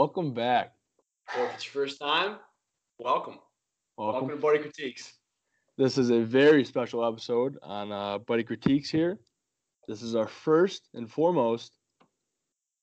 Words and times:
Welcome 0.00 0.32
back. 0.32 0.72
Or 1.36 1.44
if 1.44 1.54
it's 1.56 1.66
your 1.66 1.84
first 1.84 2.00
time, 2.00 2.36
welcome. 2.98 3.34
Welcome. 3.98 4.14
Welcome 4.14 4.28
to 4.30 4.36
Buddy 4.36 4.58
Critiques. 4.60 5.12
This 5.76 5.98
is 5.98 6.08
a 6.08 6.20
very 6.20 6.64
special 6.64 7.04
episode 7.04 7.58
on 7.62 7.92
uh, 7.92 8.16
Buddy 8.16 8.42
Critiques 8.42 8.88
here. 8.88 9.18
This 9.88 10.00
is 10.00 10.14
our 10.14 10.26
first 10.26 10.88
and 10.94 11.06
foremost 11.06 11.74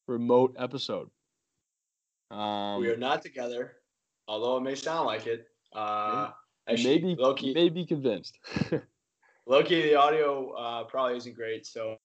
remote 0.08 0.56
episode. 0.60 1.10
Um, 2.30 2.82
we 2.82 2.90
are 2.92 2.98
not 2.98 3.24
together, 3.24 3.78
although 4.28 4.58
it 4.58 4.62
may 4.62 4.76
sound 4.76 5.08
like 5.08 5.26
it. 5.26 5.48
Uh, 5.74 6.30
actually, 6.70 7.00
maybe 7.00 7.16
low-key, 7.20 7.52
may 7.56 7.70
be 7.70 7.84
convinced. 7.84 8.38
low-key, 9.48 9.82
the 9.82 9.96
audio 9.96 10.52
uh, 10.52 10.84
probably 10.84 11.18
isn't 11.18 11.36
great, 11.36 11.66
so 11.66 11.98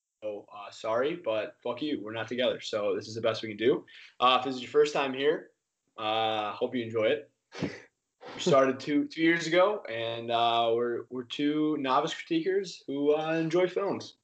uh, 0.54 0.70
sorry, 0.70 1.20
but 1.24 1.56
fuck 1.62 1.80
you, 1.82 2.00
we're 2.02 2.12
not 2.12 2.28
together. 2.28 2.60
So 2.60 2.94
this 2.94 3.08
is 3.08 3.14
the 3.14 3.20
best 3.20 3.42
we 3.42 3.48
can 3.48 3.56
do. 3.56 3.84
Uh, 4.20 4.36
if 4.38 4.44
this 4.44 4.54
is 4.56 4.60
your 4.62 4.70
first 4.70 4.92
time 4.92 5.12
here, 5.14 5.50
uh, 5.98 6.52
hope 6.52 6.74
you 6.74 6.82
enjoy 6.84 7.04
it. 7.04 7.30
We 7.60 7.70
started 8.38 8.78
two 8.80 9.06
two 9.06 9.22
years 9.22 9.46
ago, 9.46 9.82
and 9.90 10.30
uh, 10.30 10.70
we're 10.74 11.02
we're 11.10 11.24
two 11.24 11.76
novice 11.80 12.14
critiquers 12.14 12.76
who 12.86 13.14
uh, 13.14 13.32
enjoy 13.34 13.66
films. 13.68 14.14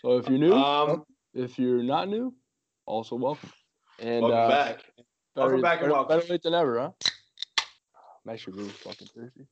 so 0.00 0.18
if 0.18 0.28
you're 0.28 0.38
new, 0.38 0.54
Um, 0.54 1.04
if 1.34 1.58
you're 1.58 1.82
not 1.82 2.08
new, 2.08 2.34
also 2.86 3.16
welcome. 3.16 3.50
And 3.98 4.22
welcome 4.22 4.38
uh, 4.38 4.48
back. 4.48 4.76
Better, 5.34 5.48
Welcome 5.48 5.62
back 5.62 5.82
and 5.82 5.90
welcome. 5.92 6.18
better 6.18 6.28
late 6.30 6.42
than 6.42 6.54
ever, 6.54 6.78
huh? 6.80 6.90
I'm 8.26 8.32
actually 8.34 8.58
really 8.58 8.70
fucking 8.70 9.08
thirsty. 9.14 9.46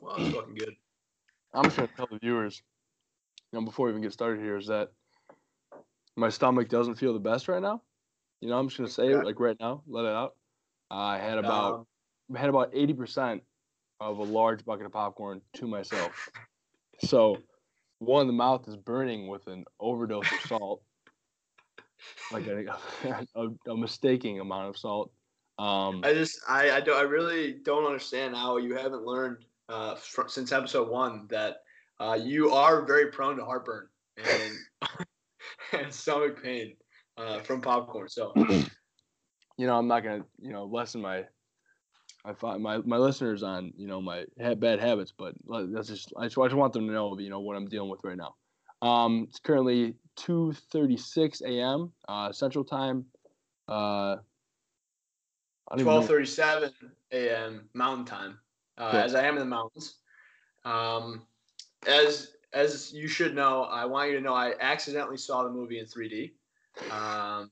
Well, 0.00 0.14
it's 0.18 0.34
fucking 0.34 0.54
good. 0.54 0.74
I'm 1.52 1.64
just 1.64 1.76
gonna 1.76 1.88
tell 1.96 2.06
the 2.10 2.18
viewers, 2.18 2.62
you 3.56 3.62
know, 3.62 3.64
before 3.64 3.86
we 3.86 3.92
even 3.92 4.02
get 4.02 4.12
started 4.12 4.42
here, 4.42 4.58
is 4.58 4.66
that 4.66 4.90
my 6.14 6.28
stomach 6.28 6.68
doesn't 6.68 6.96
feel 6.96 7.14
the 7.14 7.18
best 7.18 7.48
right 7.48 7.62
now. 7.62 7.80
You 8.42 8.50
know, 8.50 8.58
I'm 8.58 8.68
just 8.68 8.76
gonna 8.76 8.90
say 8.90 9.08
it 9.08 9.24
like 9.24 9.40
right 9.40 9.56
now, 9.58 9.82
let 9.86 10.04
it 10.04 10.12
out. 10.12 10.34
I 10.90 11.16
had 11.16 11.38
about 11.38 11.86
I 12.34 12.38
had 12.38 12.50
about 12.50 12.70
eighty 12.74 12.92
percent 12.92 13.42
of 13.98 14.18
a 14.18 14.22
large 14.22 14.62
bucket 14.66 14.84
of 14.84 14.92
popcorn 14.92 15.40
to 15.54 15.66
myself. 15.66 16.28
So, 17.00 17.38
one, 17.98 18.26
the 18.26 18.34
mouth 18.34 18.68
is 18.68 18.76
burning 18.76 19.26
with 19.26 19.46
an 19.46 19.64
overdose 19.80 20.30
of 20.30 20.40
salt, 20.48 20.82
like 22.30 22.46
a, 22.46 22.76
a, 23.34 23.48
a 23.70 23.76
mistaking 23.76 24.38
amount 24.38 24.68
of 24.68 24.76
salt. 24.76 25.12
Um, 25.58 26.02
I 26.04 26.12
just 26.12 26.40
I 26.46 26.72
I, 26.72 26.80
don't, 26.80 26.98
I 26.98 27.02
really 27.02 27.54
don't 27.54 27.86
understand 27.86 28.36
how 28.36 28.58
you 28.58 28.74
haven't 28.74 29.06
learned 29.06 29.46
uh, 29.70 29.94
fr- 29.94 30.28
since 30.28 30.52
episode 30.52 30.90
one 30.90 31.26
that 31.30 31.62
uh, 32.00 32.18
you 32.20 32.50
are 32.52 32.84
very 32.84 33.10
prone 33.10 33.36
to 33.36 33.44
heartburn 33.44 33.88
and 34.16 34.52
and 35.72 35.92
stomach 35.92 36.42
pain 36.42 36.74
uh, 37.16 37.40
from 37.40 37.60
popcorn. 37.60 38.08
So 38.08 38.32
you 38.36 39.66
know, 39.66 39.76
I'm 39.78 39.88
not 39.88 40.02
gonna, 40.02 40.24
you 40.38 40.52
know, 40.52 40.64
lessen 40.64 41.00
my, 41.00 41.24
I 42.24 42.32
find 42.34 42.62
my 42.62 42.78
my 42.78 42.96
listeners 42.96 43.42
on, 43.42 43.72
you 43.76 43.86
know, 43.86 44.00
my 44.00 44.24
bad 44.58 44.80
habits, 44.80 45.12
but 45.16 45.34
that's 45.48 45.88
just 45.88 46.12
I 46.16 46.24
just, 46.24 46.38
I 46.38 46.44
just 46.46 46.56
want 46.56 46.72
them 46.72 46.86
to 46.86 46.92
know, 46.92 47.18
you 47.18 47.30
know, 47.30 47.40
what 47.40 47.56
I'm 47.56 47.66
dealing 47.66 47.90
with 47.90 48.00
right 48.04 48.16
now. 48.16 48.34
Um, 48.82 49.26
it's 49.28 49.38
currently 49.38 49.94
2:36 50.20 51.42
a.m. 51.42 51.92
Uh, 52.08 52.32
Central 52.32 52.64
Time. 52.64 53.06
Uh, 53.68 54.16
I 55.68 55.76
don't 55.76 55.80
even 55.80 55.84
know- 55.86 55.92
twelve 55.92 56.06
thirty 56.06 56.26
seven 56.26 56.72
a.m. 57.12 57.68
Mountain 57.74 58.04
Time, 58.04 58.38
uh, 58.78 58.90
Cool. 58.90 59.00
as 59.00 59.14
I 59.14 59.22
am 59.24 59.34
in 59.34 59.40
the 59.40 59.46
mountains. 59.46 59.96
Um, 60.64 61.26
as 61.86 62.32
as 62.52 62.92
you 62.92 63.06
should 63.08 63.34
know, 63.34 63.64
I 63.64 63.84
want 63.84 64.10
you 64.10 64.16
to 64.16 64.22
know 64.22 64.34
I 64.34 64.54
accidentally 64.60 65.18
saw 65.18 65.42
the 65.42 65.50
movie 65.50 65.78
in 65.78 65.84
3D. 65.86 66.32
Um, 66.90 67.50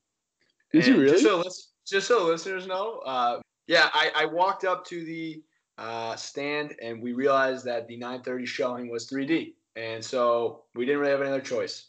Did 0.72 0.86
you 0.86 1.00
really? 1.00 1.20
Just 1.20 1.24
so, 1.24 1.44
just 1.86 2.08
so 2.08 2.26
listeners 2.26 2.66
know, 2.66 3.00
uh, 3.00 3.40
yeah, 3.66 3.90
I, 3.92 4.10
I 4.14 4.24
walked 4.26 4.64
up 4.64 4.84
to 4.86 5.04
the 5.04 5.42
uh, 5.76 6.16
stand 6.16 6.74
and 6.82 7.02
we 7.02 7.12
realized 7.12 7.64
that 7.66 7.86
the 7.86 7.98
9:30 7.98 8.46
showing 8.46 8.90
was 8.90 9.08
3D, 9.08 9.54
and 9.76 10.04
so 10.04 10.64
we 10.74 10.86
didn't 10.86 11.00
really 11.00 11.12
have 11.12 11.20
any 11.20 11.30
other 11.30 11.40
choice. 11.40 11.88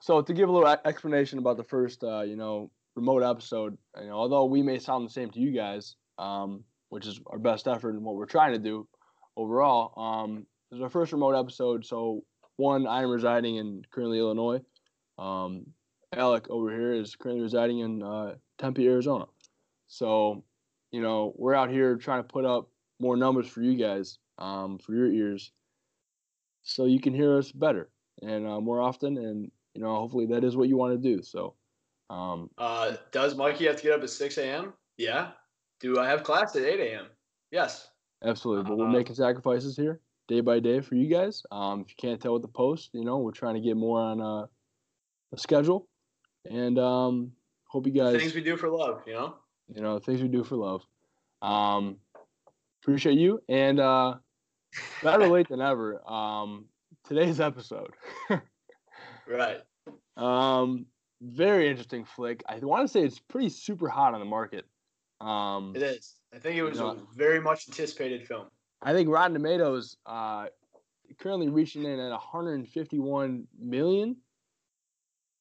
So 0.00 0.22
to 0.22 0.32
give 0.32 0.48
a 0.48 0.52
little 0.52 0.68
explanation 0.84 1.38
about 1.38 1.56
the 1.56 1.64
first, 1.64 2.04
uh, 2.04 2.22
you 2.22 2.36
know, 2.36 2.70
remote 2.94 3.22
episode, 3.22 3.76
you 4.00 4.06
know, 4.06 4.14
although 4.14 4.44
we 4.44 4.62
may 4.62 4.78
sound 4.78 5.06
the 5.06 5.12
same 5.12 5.30
to 5.30 5.40
you 5.40 5.50
guys, 5.50 5.96
um, 6.18 6.62
which 6.88 7.06
is 7.06 7.20
our 7.26 7.38
best 7.38 7.66
effort 7.66 7.94
and 7.94 8.04
what 8.04 8.14
we're 8.14 8.26
trying 8.26 8.52
to 8.52 8.58
do 8.58 8.86
overall, 9.36 9.92
um, 9.96 10.46
this 10.70 10.78
is 10.78 10.82
our 10.82 10.90
first 10.90 11.12
remote 11.12 11.34
episode. 11.34 11.84
So 11.84 12.24
one, 12.56 12.86
I 12.86 13.02
am 13.02 13.10
residing 13.10 13.56
in 13.56 13.82
currently 13.90 14.18
Illinois. 14.18 14.60
Um, 15.18 15.66
Alec 16.14 16.48
over 16.50 16.70
here 16.70 16.92
is 16.92 17.16
currently 17.16 17.42
residing 17.42 17.80
in 17.80 18.02
uh, 18.02 18.34
Tempe, 18.58 18.86
Arizona. 18.86 19.26
So, 19.86 20.44
you 20.90 21.00
know, 21.02 21.32
we're 21.36 21.54
out 21.54 21.70
here 21.70 21.96
trying 21.96 22.22
to 22.22 22.28
put 22.28 22.44
up 22.44 22.68
more 23.00 23.16
numbers 23.16 23.46
for 23.46 23.62
you 23.62 23.76
guys, 23.76 24.18
um, 24.38 24.78
for 24.78 24.94
your 24.94 25.06
ears, 25.06 25.52
so 26.62 26.84
you 26.86 27.00
can 27.00 27.14
hear 27.14 27.38
us 27.38 27.52
better 27.52 27.88
and 28.22 28.46
uh, 28.46 28.60
more 28.60 28.80
often 28.80 29.16
and 29.16 29.50
you 29.74 29.82
know, 29.82 29.94
hopefully 29.94 30.26
that 30.26 30.42
is 30.42 30.56
what 30.56 30.68
you 30.68 30.76
want 30.76 31.00
to 31.00 31.16
do. 31.16 31.22
So, 31.22 31.54
um, 32.10 32.50
Uh, 32.58 32.96
does 33.12 33.36
Mikey 33.36 33.66
have 33.66 33.76
to 33.76 33.82
get 33.82 33.92
up 33.92 34.02
at 34.02 34.10
6 34.10 34.38
a.m.? 34.38 34.72
Yeah. 34.96 35.30
Do 35.78 36.00
I 36.00 36.08
have 36.08 36.24
class 36.24 36.56
at 36.56 36.62
8 36.64 36.80
a.m.? 36.80 37.06
Yes. 37.52 37.88
absolutely. 38.24 38.64
But 38.68 38.78
we're 38.78 38.88
Uh, 38.88 38.92
making 38.92 39.14
sacrifices 39.14 39.76
here 39.76 40.00
day 40.28 40.40
by 40.40 40.60
day 40.60 40.80
for 40.80 40.94
you 40.94 41.06
guys. 41.08 41.42
Um, 41.50 41.80
if 41.80 41.88
you 41.90 41.94
can't 41.96 42.20
tell 42.20 42.34
with 42.34 42.42
the 42.42 42.48
post, 42.48 42.90
you 42.92 43.04
know, 43.04 43.18
we're 43.18 43.32
trying 43.32 43.54
to 43.54 43.60
get 43.60 43.76
more 43.76 43.98
on 44.00 44.20
uh, 44.20 44.46
a 45.32 45.38
schedule, 45.38 45.88
and 46.48 46.78
um, 46.78 47.32
hope 47.66 47.86
you 47.86 47.92
guys, 47.92 48.16
Things 48.20 48.34
we 48.34 48.42
do 48.42 48.56
for 48.56 48.68
love, 48.68 49.02
you 49.06 49.14
know. 49.14 49.34
you 49.74 49.82
know, 49.82 49.98
things 49.98 50.22
we 50.22 50.28
do 50.28 50.44
for 50.44 50.56
love. 50.56 50.82
Um, 51.42 51.96
appreciate 52.82 53.18
you, 53.18 53.40
and 53.48 53.80
uh, 53.80 54.14
better 55.02 55.26
late 55.26 55.48
than 55.48 55.60
ever. 55.60 56.00
Um, 56.08 56.66
today's 57.08 57.40
episode. 57.40 57.94
Right. 59.30 59.58
Um, 60.16 60.86
very 61.20 61.68
interesting 61.68 62.06
flick. 62.06 62.42
I 62.48 62.56
want 62.60 62.86
to 62.86 62.88
say 62.90 63.02
it's 63.02 63.18
pretty 63.18 63.50
super 63.50 63.86
hot 63.90 64.14
on 64.14 64.20
the 64.20 64.26
market. 64.26 64.64
Um, 65.20 65.74
It 65.76 65.82
is. 65.82 66.14
I 66.34 66.38
think 66.38 66.56
it 66.56 66.62
was 66.62 66.78
No. 66.78 66.88
a 66.92 66.96
very 67.14 67.38
much 67.38 67.68
anticipated 67.68 68.26
film. 68.26 68.46
I 68.82 68.92
think 68.92 69.08
Rotten 69.08 69.32
Tomatoes 69.34 69.96
uh, 70.06 70.46
currently 71.18 71.48
reaching 71.48 71.84
in 71.84 71.98
at 71.98 72.10
151 72.10 73.46
million 73.58 74.16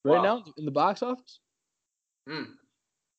right 0.03 0.17
Wow. 0.17 0.23
now 0.23 0.43
in 0.57 0.65
the 0.65 0.71
box 0.71 1.03
office. 1.03 1.39
Hmm. 2.27 2.43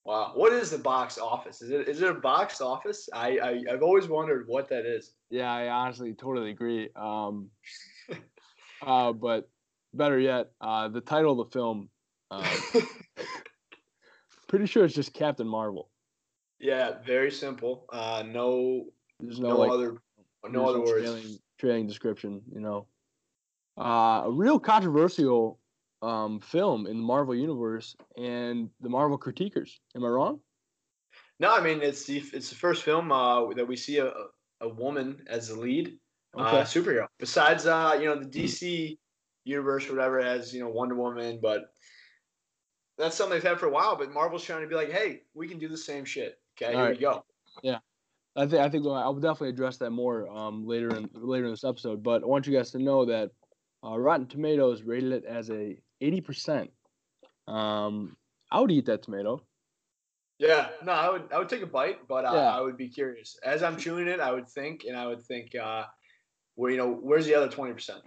Wow. 0.04 0.32
What 0.34 0.52
is 0.52 0.70
the 0.70 0.78
box 0.78 1.18
office? 1.18 1.60
Is 1.62 1.70
it 1.70 1.86
is 1.88 2.00
it 2.02 2.10
a 2.10 2.14
box 2.14 2.60
office? 2.60 3.08
I, 3.12 3.38
I 3.38 3.62
I've 3.72 3.82
always 3.82 4.08
wondered 4.08 4.46
what 4.48 4.68
that 4.70 4.86
is. 4.86 5.12
Yeah, 5.30 5.52
I 5.52 5.68
honestly 5.68 6.14
totally 6.14 6.50
agree. 6.50 6.88
Um, 6.96 7.50
uh, 8.82 9.12
but 9.12 9.48
better 9.92 10.18
yet, 10.18 10.50
uh, 10.62 10.88
the 10.88 11.00
title 11.02 11.38
of 11.40 11.48
the 11.50 11.52
film, 11.58 11.90
uh, 12.30 12.56
pretty 14.48 14.66
sure 14.66 14.84
it's 14.84 14.94
just 14.94 15.12
Captain 15.12 15.46
Marvel. 15.46 15.90
yeah, 16.58 17.02
very 17.04 17.30
simple. 17.30 17.84
Uh, 17.92 18.22
no 18.26 18.86
There's 19.20 19.40
no, 19.40 19.48
no, 19.50 19.56
like 19.58 19.70
other 19.70 19.96
no 20.50 20.68
other 20.68 20.80
words. 20.80 21.04
Trailing, 21.04 21.38
trailing 21.58 21.86
description, 21.86 22.42
you 22.52 22.60
know. 22.60 22.86
Uh, 23.78 24.22
a 24.24 24.30
real 24.30 24.58
controversial 24.58 25.58
um, 26.02 26.40
film 26.40 26.86
in 26.86 26.96
the 26.96 27.02
Marvel 27.02 27.34
universe 27.34 27.96
and 28.16 28.70
the 28.80 28.88
Marvel 28.88 29.18
critiquers. 29.18 29.70
Am 29.94 30.04
I 30.04 30.08
wrong? 30.08 30.40
No, 31.40 31.54
I 31.54 31.60
mean 31.60 31.82
it's 31.82 32.04
the 32.04 32.22
it's 32.32 32.48
the 32.48 32.56
first 32.56 32.82
film 32.82 33.12
uh, 33.12 33.52
that 33.54 33.66
we 33.66 33.76
see 33.76 33.98
a, 33.98 34.12
a 34.60 34.68
woman 34.68 35.22
as 35.28 35.48
the 35.48 35.54
lead 35.54 35.98
uh, 36.36 36.62
superhero. 36.62 37.06
Besides, 37.18 37.66
uh, 37.66 37.96
you 37.98 38.06
know, 38.06 38.16
the 38.16 38.26
DC 38.26 38.98
universe, 39.44 39.88
or 39.88 39.94
whatever, 39.94 40.22
has 40.22 40.52
you 40.52 40.60
know 40.60 40.68
Wonder 40.68 40.94
Woman, 40.94 41.38
but 41.40 41.72
that's 42.96 43.16
something 43.16 43.36
they've 43.36 43.48
had 43.48 43.60
for 43.60 43.66
a 43.66 43.70
while. 43.70 43.96
But 43.96 44.12
Marvel's 44.12 44.44
trying 44.44 44.62
to 44.62 44.66
be 44.66 44.74
like, 44.74 44.90
hey, 44.90 45.22
we 45.34 45.46
can 45.46 45.58
do 45.58 45.68
the 45.68 45.76
same 45.76 46.04
shit. 46.04 46.38
Okay, 46.60 46.72
here 46.72 46.82
All 46.82 46.90
we 46.90 46.96
go. 46.96 47.24
go. 47.62 47.78
I 48.38 48.46
think 48.46 48.62
I 48.62 48.68
think 48.68 48.86
I'll 48.86 49.14
definitely 49.14 49.48
address 49.48 49.78
that 49.78 49.90
more 49.90 50.28
um, 50.28 50.64
later 50.64 50.94
in 50.94 51.10
later 51.12 51.46
in 51.46 51.50
this 51.50 51.64
episode. 51.64 52.04
But 52.04 52.22
I 52.22 52.26
want 52.26 52.46
you 52.46 52.56
guys 52.56 52.70
to 52.70 52.78
know 52.78 53.04
that 53.06 53.32
uh, 53.84 53.98
Rotten 53.98 54.26
Tomatoes 54.26 54.82
rated 54.82 55.12
it 55.12 55.24
as 55.24 55.50
a 55.50 55.76
80%. 56.00 56.68
Um, 57.48 58.16
I 58.52 58.60
would 58.60 58.70
eat 58.70 58.86
that 58.86 59.02
tomato. 59.02 59.42
Yeah, 60.38 60.68
no, 60.84 60.92
I 60.92 61.10
would 61.10 61.32
I 61.32 61.38
would 61.38 61.48
take 61.48 61.62
a 61.62 61.66
bite, 61.66 62.06
but 62.06 62.24
uh, 62.24 62.32
Yeah. 62.32 62.56
I 62.56 62.60
would 62.60 62.76
be 62.76 62.88
curious. 62.88 63.36
As 63.42 63.64
I'm 63.64 63.76
chewing 63.76 64.06
it, 64.06 64.20
I 64.20 64.30
would 64.30 64.48
think, 64.48 64.84
and 64.86 64.96
I 64.96 65.06
would 65.08 65.22
think, 65.22 65.56
uh, 65.56 65.84
where 66.54 66.70
you 66.70 66.76
know, 66.76 66.92
where's 66.92 67.26
the 67.26 67.34
other 67.34 67.48
twenty 67.48 67.72
percent? 67.72 68.02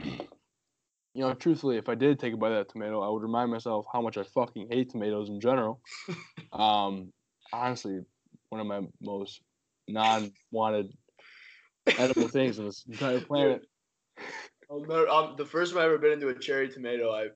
You 1.13 1.23
know, 1.23 1.33
truthfully, 1.33 1.75
if 1.75 1.89
I 1.89 1.95
did 1.95 2.19
take 2.19 2.33
a 2.33 2.37
bite 2.37 2.53
of 2.53 2.57
that 2.59 2.69
tomato, 2.69 3.01
I 3.01 3.09
would 3.09 3.21
remind 3.21 3.51
myself 3.51 3.85
how 3.91 4.01
much 4.01 4.17
I 4.17 4.23
fucking 4.23 4.69
hate 4.71 4.91
tomatoes 4.91 5.27
in 5.27 5.41
general. 5.41 5.81
um, 6.53 7.11
honestly, 7.51 7.99
one 8.47 8.61
of 8.61 8.67
my 8.67 8.79
most 9.01 9.41
non-wanted 9.91 10.93
edible 11.97 12.27
things 12.27 12.59
on 12.59 12.65
this 12.65 12.85
entire 12.89 13.21
planet. 13.21 13.61
Um, 14.69 15.35
the 15.37 15.45
first 15.45 15.73
time 15.73 15.81
I 15.81 15.85
ever 15.85 15.97
bit 15.97 16.13
into 16.13 16.29
a 16.29 16.37
cherry 16.37 16.69
tomato, 16.69 17.11
I 17.11 17.27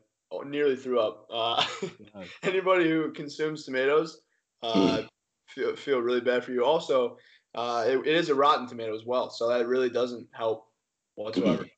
nearly 0.46 0.76
threw 0.76 1.00
up. 1.00 1.28
Uh, 1.32 1.66
anybody 2.44 2.90
who 2.90 3.12
consumes 3.12 3.66
tomatoes, 3.66 4.22
uh, 4.64 5.04
feel 5.48 5.76
feel 5.76 6.00
really 6.00 6.22
bad 6.22 6.44
for 6.44 6.52
you. 6.52 6.64
Also, 6.64 7.18
uh, 7.56 7.86
it, 7.88 7.98
it 8.00 8.16
is 8.16 8.30
a 8.30 8.36
rotten 8.36 8.68
tomato 8.68 8.96
as 8.96 9.06
well, 9.06 9.30
so 9.30 9.50
that 9.50 9.68
really 9.68 9.90
doesn't 9.90 10.28
help 10.32 10.68
whatsoever. 11.16 11.66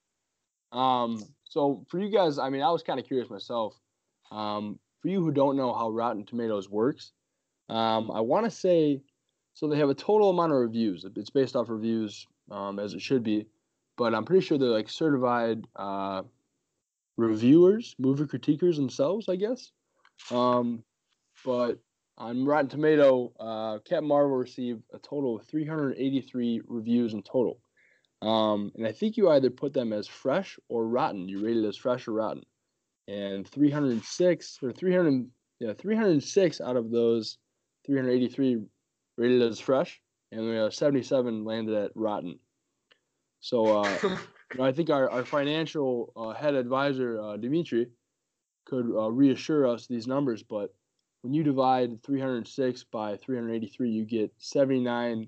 Um, 0.73 1.23
so 1.45 1.85
for 1.87 1.97
you 1.97 2.11
guys, 2.11 2.37
I 2.37 2.49
mean, 2.49 2.61
I 2.61 2.69
was 2.69 2.83
kind 2.83 2.99
of 2.99 3.05
curious 3.05 3.29
myself. 3.29 3.73
Um, 4.31 4.77
for 5.01 5.07
you 5.07 5.21
who 5.21 5.31
don't 5.31 5.55
know 5.55 5.73
how 5.73 5.89
Rotten 5.89 6.25
Tomatoes 6.25 6.69
works, 6.69 7.13
um, 7.69 8.11
I 8.11 8.19
want 8.19 8.45
to 8.45 8.51
say, 8.51 9.01
so 9.57 9.67
they 9.67 9.79
have 9.79 9.89
a 9.89 9.95
total 9.95 10.29
amount 10.29 10.51
of 10.51 10.59
reviews. 10.59 11.03
It's 11.15 11.31
based 11.31 11.55
off 11.55 11.67
reviews, 11.67 12.27
um, 12.51 12.77
as 12.77 12.93
it 12.93 13.01
should 13.01 13.23
be, 13.23 13.47
but 13.97 14.13
I'm 14.13 14.23
pretty 14.23 14.45
sure 14.45 14.59
they're 14.59 14.69
like 14.69 14.87
certified 14.87 15.65
uh, 15.75 16.21
reviewers, 17.17 17.95
movie 17.97 18.25
critiquers 18.25 18.75
themselves, 18.75 19.27
I 19.27 19.35
guess. 19.35 19.71
Um, 20.29 20.83
but 21.43 21.79
on 22.19 22.45
Rotten 22.45 22.69
Tomato, 22.69 23.33
uh, 23.39 23.79
Captain 23.79 24.07
Marvel 24.07 24.37
received 24.37 24.83
a 24.93 24.99
total 24.99 25.37
of 25.37 25.47
383 25.47 26.61
reviews 26.67 27.15
in 27.15 27.23
total. 27.23 27.59
Um, 28.21 28.71
and 28.75 28.85
I 28.85 28.91
think 28.91 29.17
you 29.17 29.31
either 29.31 29.49
put 29.49 29.73
them 29.73 29.91
as 29.91 30.07
fresh 30.07 30.59
or 30.69 30.87
rotten. 30.87 31.27
You 31.27 31.43
rated 31.43 31.65
as 31.65 31.77
fresh 31.77 32.07
or 32.07 32.11
rotten. 32.11 32.43
And 33.07 33.47
306 33.47 34.59
or 34.61 34.71
300, 34.71 35.27
yeah, 35.59 35.73
306 35.73 36.61
out 36.61 36.77
of 36.77 36.91
those 36.91 37.39
383 37.87 38.61
rated 39.17 39.41
as 39.41 39.59
fresh, 39.59 39.99
and 40.31 40.47
we 40.47 40.55
have 40.55 40.73
77 40.73 41.43
landed 41.43 41.75
at 41.75 41.91
rotten. 41.95 42.39
So 43.39 43.81
uh, 43.81 43.97
you 44.03 44.17
know, 44.57 44.63
I 44.63 44.71
think 44.71 44.89
our, 44.89 45.09
our 45.09 45.25
financial 45.25 46.13
uh, 46.15 46.31
head 46.31 46.55
advisor, 46.55 47.21
uh, 47.21 47.37
Dimitri, 47.37 47.87
could 48.65 48.85
uh, 48.85 49.11
reassure 49.11 49.67
us 49.67 49.87
these 49.87 50.07
numbers. 50.07 50.43
But 50.43 50.73
when 51.21 51.33
you 51.33 51.43
divide 51.43 52.03
306 52.03 52.83
by 52.91 53.17
383, 53.17 53.89
you 53.89 54.05
get 54.05 54.31
79, 54.37 55.27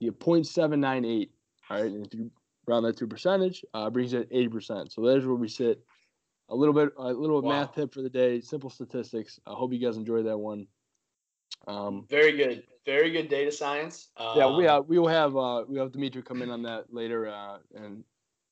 you 0.00 0.10
get 0.10 0.20
0.798 0.20 1.28
all 1.72 1.82
right, 1.82 1.90
and 1.90 2.06
if 2.06 2.14
you 2.14 2.30
round 2.66 2.84
that 2.84 2.96
to 2.98 3.04
a 3.04 3.08
percentage, 3.08 3.64
uh, 3.74 3.88
brings 3.88 4.12
it 4.12 4.28
eighty 4.30 4.48
percent. 4.48 4.92
So 4.92 5.02
there's 5.02 5.26
where 5.26 5.36
we 5.36 5.48
sit. 5.48 5.80
A 6.48 6.54
little 6.54 6.74
bit, 6.74 6.92
a 6.98 7.12
little 7.12 7.40
wow. 7.40 7.60
math 7.60 7.74
tip 7.74 7.94
for 7.94 8.02
the 8.02 8.10
day. 8.10 8.40
Simple 8.40 8.68
statistics. 8.68 9.40
I 9.46 9.52
hope 9.52 9.72
you 9.72 9.78
guys 9.78 9.96
enjoyed 9.96 10.26
that 10.26 10.36
one. 10.36 10.66
Um, 11.66 12.06
very 12.08 12.36
good, 12.36 12.64
very 12.84 13.10
good 13.10 13.28
data 13.28 13.52
science. 13.52 14.08
Um, 14.16 14.36
yeah, 14.36 14.56
we 14.56 14.66
uh, 14.66 14.80
we 14.80 14.98
will 14.98 15.08
have 15.08 15.36
uh, 15.36 15.64
we 15.68 15.78
have 15.78 15.92
Dimitri 15.92 16.22
come 16.22 16.42
in 16.42 16.50
on 16.50 16.62
that 16.62 16.92
later 16.92 17.28
uh, 17.28 17.58
and 17.74 18.04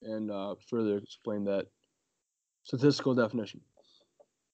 and 0.03 0.31
uh, 0.31 0.55
further 0.69 0.99
explain 0.99 1.45
that 1.45 1.67
statistical 2.65 3.15
definition. 3.15 3.61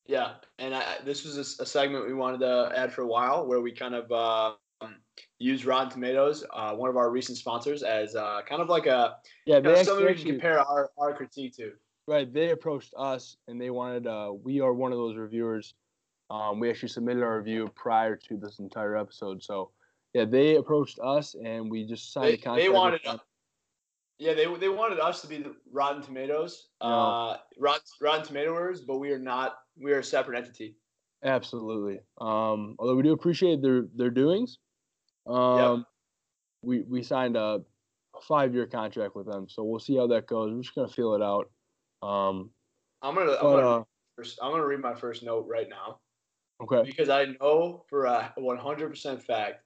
Yeah, 0.06 0.34
and 0.58 0.74
I, 0.74 0.98
this 1.04 1.24
was 1.24 1.36
a, 1.36 1.62
a, 1.62 1.66
segment 1.66 2.06
we 2.06 2.14
wanted 2.14 2.38
to 2.40 2.72
add 2.76 2.92
for 2.92 3.02
a 3.02 3.06
while, 3.06 3.44
where 3.44 3.60
we 3.60 3.72
kind 3.72 3.94
of 3.94 4.12
uh, 4.12 4.54
um, 4.80 4.96
use 5.38 5.66
Rotten 5.66 5.90
Tomatoes, 5.90 6.44
uh, 6.54 6.74
one 6.74 6.88
of 6.88 6.96
our 6.96 7.10
recent 7.10 7.38
sponsors, 7.38 7.82
as 7.82 8.14
uh, 8.14 8.40
kind 8.48 8.62
of 8.62 8.68
like 8.68 8.86
a 8.86 9.16
yeah, 9.46 9.58
they 9.58 9.82
something 9.82 10.06
we 10.06 10.14
can 10.14 10.30
compare 10.32 10.60
our, 10.60 10.90
our 10.98 11.14
critique 11.14 11.56
to. 11.56 11.72
Right, 12.06 12.32
they 12.32 12.50
approached 12.50 12.94
us 12.96 13.36
and 13.48 13.60
they 13.60 13.70
wanted. 13.70 14.06
Uh, 14.06 14.32
we 14.40 14.60
are 14.60 14.72
one 14.72 14.92
of 14.92 14.98
those 14.98 15.16
reviewers. 15.16 15.74
Um, 16.30 16.58
we 16.58 16.68
actually 16.70 16.88
submitted 16.88 17.22
our 17.22 17.38
review 17.38 17.70
prior 17.74 18.16
to 18.16 18.36
this 18.36 18.58
entire 18.58 18.96
episode, 18.96 19.42
so 19.42 19.70
yeah, 20.14 20.24
they 20.24 20.56
approached 20.56 20.98
us 21.02 21.34
and 21.34 21.70
we 21.70 21.86
just 21.86 22.12
signed 22.12 22.28
they, 22.28 22.34
a 22.34 22.36
contract. 22.38 22.62
They 22.62 22.68
wanted. 22.68 23.06
us. 23.06 23.20
Yeah, 24.18 24.32
they, 24.32 24.52
they 24.56 24.70
wanted 24.70 24.98
us 24.98 25.20
to 25.20 25.26
be 25.26 25.36
the 25.38 25.54
Rotten 25.70 26.00
Tomatoes, 26.02 26.68
no. 26.82 26.88
uh, 26.88 27.36
Rotten, 27.58 27.82
Rotten 28.00 28.24
Tomatoers, 28.24 28.80
but 28.80 28.96
we 28.96 29.10
are 29.10 29.18
not. 29.18 29.58
We 29.78 29.92
are 29.92 29.98
a 29.98 30.04
separate 30.04 30.38
entity. 30.38 30.76
Absolutely. 31.22 32.00
Um, 32.18 32.76
although 32.78 32.96
we 32.96 33.02
do 33.02 33.12
appreciate 33.12 33.60
their 33.60 33.84
their 33.94 34.10
doings, 34.10 34.58
um, 35.26 35.58
yep. 35.58 35.86
we 36.62 36.80
we 36.82 37.02
signed 37.02 37.36
a 37.36 37.60
five 38.22 38.54
year 38.54 38.66
contract 38.66 39.16
with 39.16 39.26
them, 39.26 39.48
so 39.48 39.64
we'll 39.64 39.80
see 39.80 39.96
how 39.96 40.06
that 40.06 40.26
goes. 40.26 40.52
We're 40.52 40.62
just 40.62 40.74
gonna 40.74 40.88
feel 40.88 41.14
it 41.14 41.22
out. 41.22 41.50
Um, 42.02 42.50
I'm 43.02 43.14
gonna, 43.14 43.36
but, 43.40 43.44
I'm, 43.44 43.52
gonna 43.52 43.80
uh, 43.80 43.84
first, 44.16 44.38
I'm 44.42 44.50
gonna 44.50 44.66
read 44.66 44.80
my 44.80 44.94
first 44.94 45.22
note 45.22 45.46
right 45.46 45.68
now. 45.68 45.98
Okay. 46.62 46.82
Because 46.84 47.08
I 47.08 47.26
know 47.40 47.84
for 47.88 48.06
a 48.06 48.32
100% 48.38 49.22
fact, 49.22 49.62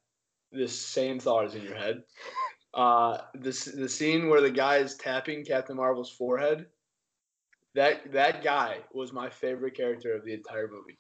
this 0.52 0.76
same 0.78 1.20
thought 1.20 1.46
is 1.46 1.54
in 1.54 1.62
your 1.62 1.76
head. 1.76 2.02
Uh, 2.74 3.18
this 3.34 3.64
the 3.64 3.88
scene 3.88 4.28
where 4.28 4.40
the 4.40 4.50
guy 4.50 4.76
is 4.76 4.96
tapping 4.96 5.44
Captain 5.44 5.76
Marvel's 5.76 6.10
forehead. 6.10 6.66
That 7.74 8.12
that 8.12 8.42
guy 8.42 8.78
was 8.92 9.12
my 9.12 9.28
favorite 9.28 9.76
character 9.76 10.14
of 10.14 10.24
the 10.24 10.34
entire 10.34 10.68
movie. 10.68 10.98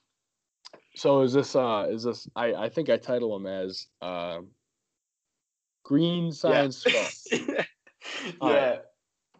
So 0.96 1.22
is 1.22 1.32
this 1.32 1.54
uh 1.54 1.88
is 1.90 2.04
this 2.04 2.28
I 2.34 2.54
I 2.54 2.68
think 2.68 2.90
I 2.90 2.96
title 2.96 3.34
him 3.36 3.46
as 3.46 3.86
uh, 4.02 4.40
Green 5.84 6.32
Science 6.32 6.84
yeah. 6.86 7.38
yeah. 7.42 7.64
All 8.40 8.52
right. 8.52 8.80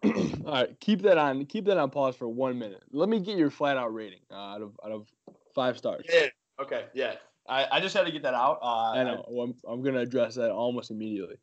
All 0.46 0.52
right, 0.52 0.80
keep 0.80 1.02
that 1.02 1.18
on 1.18 1.44
keep 1.46 1.66
that 1.66 1.76
on 1.76 1.90
pause 1.90 2.16
for 2.16 2.28
one 2.28 2.58
minute. 2.58 2.82
Let 2.90 3.08
me 3.08 3.20
get 3.20 3.36
your 3.36 3.50
flat 3.50 3.76
out 3.76 3.92
rating 3.92 4.20
uh, 4.30 4.34
out 4.34 4.62
of 4.62 4.78
out 4.84 4.92
of 4.92 5.06
five 5.54 5.76
stars. 5.76 6.06
Yeah. 6.08 6.28
Okay. 6.60 6.86
Yeah. 6.94 7.14
I, 7.48 7.66
I 7.72 7.80
just 7.80 7.96
had 7.96 8.04
to 8.06 8.12
get 8.12 8.22
that 8.22 8.34
out. 8.34 8.58
Uh, 8.62 8.92
I 8.92 9.04
know. 9.04 9.24
Well, 9.28 9.46
I'm 9.46 9.54
I'm 9.68 9.82
gonna 9.82 10.00
address 10.00 10.34
that 10.36 10.50
almost 10.50 10.90
immediately. 10.90 11.36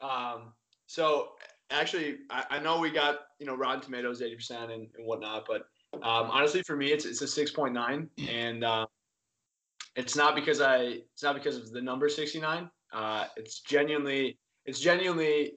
Um. 0.00 0.52
So 0.86 1.30
actually, 1.70 2.18
I, 2.30 2.44
I 2.50 2.58
know 2.60 2.78
we 2.78 2.90
got 2.90 3.18
you 3.38 3.46
know 3.46 3.56
Rotten 3.56 3.80
Tomatoes 3.80 4.22
eighty 4.22 4.36
percent 4.36 4.70
and, 4.70 4.88
and 4.96 5.06
whatnot, 5.06 5.44
but 5.46 5.66
um, 5.94 6.30
honestly, 6.30 6.62
for 6.62 6.76
me, 6.76 6.92
it's 6.92 7.04
it's 7.04 7.22
a 7.22 7.28
six 7.28 7.50
point 7.50 7.74
nine, 7.74 8.08
and 8.28 8.64
uh, 8.64 8.86
it's 9.96 10.14
not 10.14 10.34
because 10.34 10.60
I 10.60 11.00
it's 11.12 11.22
not 11.22 11.34
because 11.34 11.56
of 11.56 11.72
the 11.72 11.80
number 11.80 12.08
69. 12.08 12.70
Uh, 12.92 13.24
it's 13.36 13.60
genuinely 13.60 14.38
it's 14.66 14.78
genuinely 14.78 15.54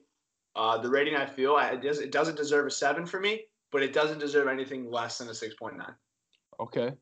uh, 0.56 0.78
the 0.78 0.88
rating 0.88 1.14
I 1.14 1.26
feel. 1.26 1.56
It, 1.58 1.82
does, 1.82 2.00
it 2.00 2.10
doesn't 2.10 2.36
deserve 2.36 2.66
a 2.66 2.70
seven 2.70 3.06
for 3.06 3.20
me, 3.20 3.44
but 3.70 3.82
it 3.82 3.92
doesn't 3.92 4.18
deserve 4.18 4.48
anything 4.48 4.90
less 4.90 5.18
than 5.18 5.28
a 5.28 5.32
6.9. 5.32 5.78
Okay. 6.58 6.92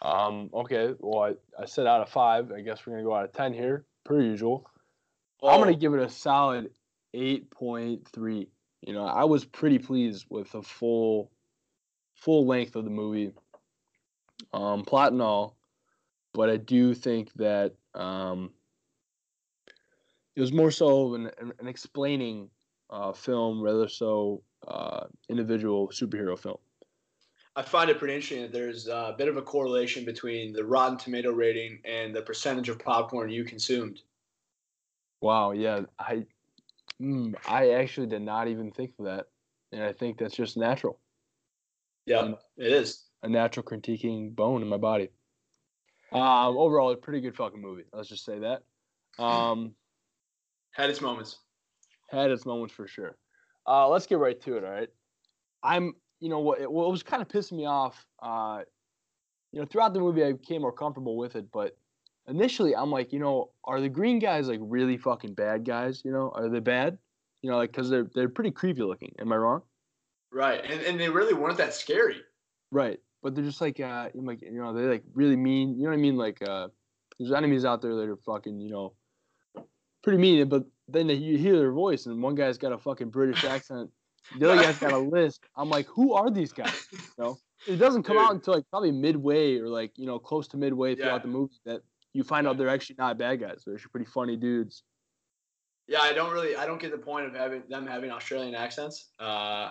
Um, 0.00 0.50
okay. 0.54 0.94
Well, 0.98 1.22
I, 1.22 1.62
I 1.62 1.66
said 1.66 1.86
out 1.86 2.00
of 2.00 2.08
five. 2.08 2.52
I 2.52 2.60
guess 2.60 2.86
we're 2.86 2.94
gonna 2.94 3.04
go 3.04 3.14
out 3.14 3.24
of 3.24 3.32
ten 3.32 3.52
here, 3.52 3.84
per 4.04 4.20
usual. 4.20 4.68
Oh. 5.42 5.48
I'm 5.48 5.60
gonna 5.60 5.74
give 5.74 5.94
it 5.94 6.00
a 6.00 6.08
solid 6.08 6.70
eight 7.14 7.50
point 7.50 8.08
three. 8.08 8.48
You 8.82 8.92
know, 8.92 9.04
I 9.04 9.24
was 9.24 9.44
pretty 9.44 9.78
pleased 9.78 10.26
with 10.30 10.52
the 10.52 10.62
full 10.62 11.30
full 12.14 12.46
length 12.46 12.76
of 12.76 12.84
the 12.84 12.90
movie. 12.90 13.32
Um, 14.52 14.84
plot 14.84 15.12
and 15.12 15.20
all 15.20 15.58
but 16.38 16.50
I 16.50 16.56
do 16.56 16.94
think 16.94 17.32
that 17.34 17.74
um, 17.94 18.50
it 20.36 20.40
was 20.40 20.52
more 20.52 20.70
so 20.70 21.14
an, 21.14 21.30
an 21.58 21.66
explaining 21.66 22.48
uh, 22.90 23.12
film 23.12 23.60
rather 23.60 23.88
so 23.88 24.42
uh, 24.66 25.06
individual 25.28 25.88
superhero 25.88 26.38
film. 26.38 26.58
I 27.58 27.62
find 27.62 27.90
it 27.90 27.98
pretty 27.98 28.14
interesting 28.14 28.42
that 28.42 28.52
there's 28.52 28.86
a 28.86 29.16
bit 29.18 29.26
of 29.26 29.36
a 29.36 29.42
correlation 29.42 30.04
between 30.04 30.52
the 30.52 30.64
Rotten 30.64 30.96
Tomato 30.96 31.32
rating 31.32 31.80
and 31.84 32.14
the 32.14 32.22
percentage 32.22 32.68
of 32.68 32.78
popcorn 32.78 33.30
you 33.30 33.42
consumed. 33.42 34.02
Wow, 35.20 35.50
yeah, 35.50 35.80
I, 35.98 36.24
mm, 37.02 37.34
I 37.48 37.70
actually 37.70 38.06
did 38.06 38.22
not 38.22 38.46
even 38.46 38.70
think 38.70 38.92
of 39.00 39.06
that, 39.06 39.26
and 39.72 39.82
I 39.82 39.92
think 39.92 40.18
that's 40.18 40.36
just 40.36 40.56
natural. 40.56 41.00
Yeah, 42.06 42.26
and 42.26 42.36
it 42.56 42.70
is 42.70 43.06
a 43.24 43.28
natural 43.28 43.64
critiquing 43.64 44.36
bone 44.36 44.62
in 44.62 44.68
my 44.68 44.76
body. 44.76 45.08
Um, 46.12 46.56
overall, 46.56 46.92
a 46.92 46.96
pretty 46.96 47.20
good 47.20 47.34
fucking 47.34 47.60
movie. 47.60 47.86
Let's 47.92 48.08
just 48.08 48.24
say 48.24 48.38
that. 48.38 48.62
Um, 49.20 49.74
had 50.70 50.90
its 50.90 51.00
moments. 51.00 51.38
Had 52.08 52.30
its 52.30 52.46
moments 52.46 52.72
for 52.72 52.86
sure. 52.86 53.16
Uh, 53.66 53.88
let's 53.88 54.06
get 54.06 54.18
right 54.18 54.40
to 54.42 54.58
it. 54.58 54.64
All 54.64 54.70
right. 54.70 54.88
I'm, 55.64 55.94
you 56.20 56.28
know, 56.28 56.40
what, 56.40 56.60
what 56.70 56.90
was 56.90 57.02
kind 57.02 57.22
of 57.22 57.28
pissing 57.28 57.52
me 57.52 57.66
off. 57.66 58.06
Uh, 58.20 58.62
you 59.52 59.60
know, 59.60 59.66
throughout 59.66 59.94
the 59.94 60.00
movie, 60.00 60.24
I 60.24 60.32
became 60.32 60.62
more 60.62 60.72
comfortable 60.72 61.16
with 61.16 61.36
it, 61.36 61.46
but 61.52 61.76
initially, 62.28 62.76
I'm 62.76 62.90
like, 62.90 63.12
you 63.12 63.18
know, 63.18 63.50
are 63.64 63.80
the 63.80 63.88
green 63.88 64.18
guys 64.18 64.48
like 64.48 64.60
really 64.62 64.96
fucking 64.96 65.34
bad 65.34 65.64
guys? 65.64 66.02
You 66.04 66.12
know, 66.12 66.32
are 66.34 66.48
they 66.48 66.60
bad? 66.60 66.98
You 67.42 67.50
know, 67.50 67.56
like 67.56 67.70
because 67.70 67.88
they're 67.88 68.08
they're 68.14 68.28
pretty 68.28 68.50
creepy 68.50 68.82
looking. 68.82 69.14
Am 69.18 69.32
I 69.32 69.36
wrong? 69.36 69.62
Right, 70.32 70.62
and 70.64 70.82
and 70.82 71.00
they 71.00 71.08
really 71.08 71.34
weren't 71.34 71.56
that 71.58 71.72
scary. 71.72 72.16
Right 72.70 73.00
but 73.22 73.34
they're 73.34 73.44
just 73.44 73.60
like 73.60 73.80
uh 73.80 74.08
like 74.14 74.42
you 74.42 74.60
know 74.60 74.72
they're 74.72 74.90
like 74.90 75.04
really 75.14 75.36
mean 75.36 75.76
you 75.76 75.82
know 75.82 75.90
what 75.90 75.94
i 75.94 76.00
mean 76.00 76.16
like 76.16 76.40
uh 76.42 76.68
there's 77.18 77.32
enemies 77.32 77.64
out 77.64 77.82
there 77.82 77.94
that 77.94 78.08
are 78.08 78.16
fucking 78.16 78.60
you 78.60 78.70
know 78.70 78.94
pretty 80.02 80.18
mean 80.18 80.48
but 80.48 80.64
then 80.88 81.08
you 81.08 81.36
hear 81.36 81.56
their 81.58 81.72
voice 81.72 82.06
and 82.06 82.22
one 82.22 82.34
guy's 82.34 82.58
got 82.58 82.72
a 82.72 82.78
fucking 82.78 83.10
british 83.10 83.44
accent 83.44 83.90
the 84.38 84.50
other 84.50 84.62
guy's 84.62 84.78
got 84.78 84.92
a 84.92 84.98
list 84.98 85.40
i'm 85.56 85.70
like 85.70 85.86
who 85.86 86.12
are 86.12 86.30
these 86.30 86.52
guys 86.52 86.86
you 86.92 86.98
know 87.18 87.38
it 87.66 87.76
doesn't 87.76 88.02
come 88.02 88.16
Dude. 88.16 88.24
out 88.24 88.32
until 88.34 88.54
like 88.54 88.64
probably 88.70 88.92
midway 88.92 89.56
or 89.58 89.68
like 89.68 89.92
you 89.96 90.06
know 90.06 90.18
close 90.18 90.48
to 90.48 90.56
midway 90.56 90.94
throughout 90.94 91.16
yeah. 91.16 91.18
the 91.18 91.28
movie 91.28 91.54
that 91.64 91.80
you 92.12 92.22
find 92.24 92.46
out 92.46 92.56
they're 92.58 92.68
actually 92.68 92.96
not 92.98 93.18
bad 93.18 93.40
guys 93.40 93.62
they're 93.64 93.74
actually 93.74 93.90
pretty 93.90 94.06
funny 94.10 94.36
dudes 94.36 94.82
yeah 95.86 96.00
i 96.02 96.12
don't 96.12 96.32
really 96.32 96.56
i 96.56 96.66
don't 96.66 96.80
get 96.80 96.90
the 96.90 96.98
point 96.98 97.26
of 97.26 97.34
having 97.34 97.62
them 97.68 97.86
having 97.86 98.10
australian 98.10 98.54
accents 98.54 99.10
uh 99.20 99.70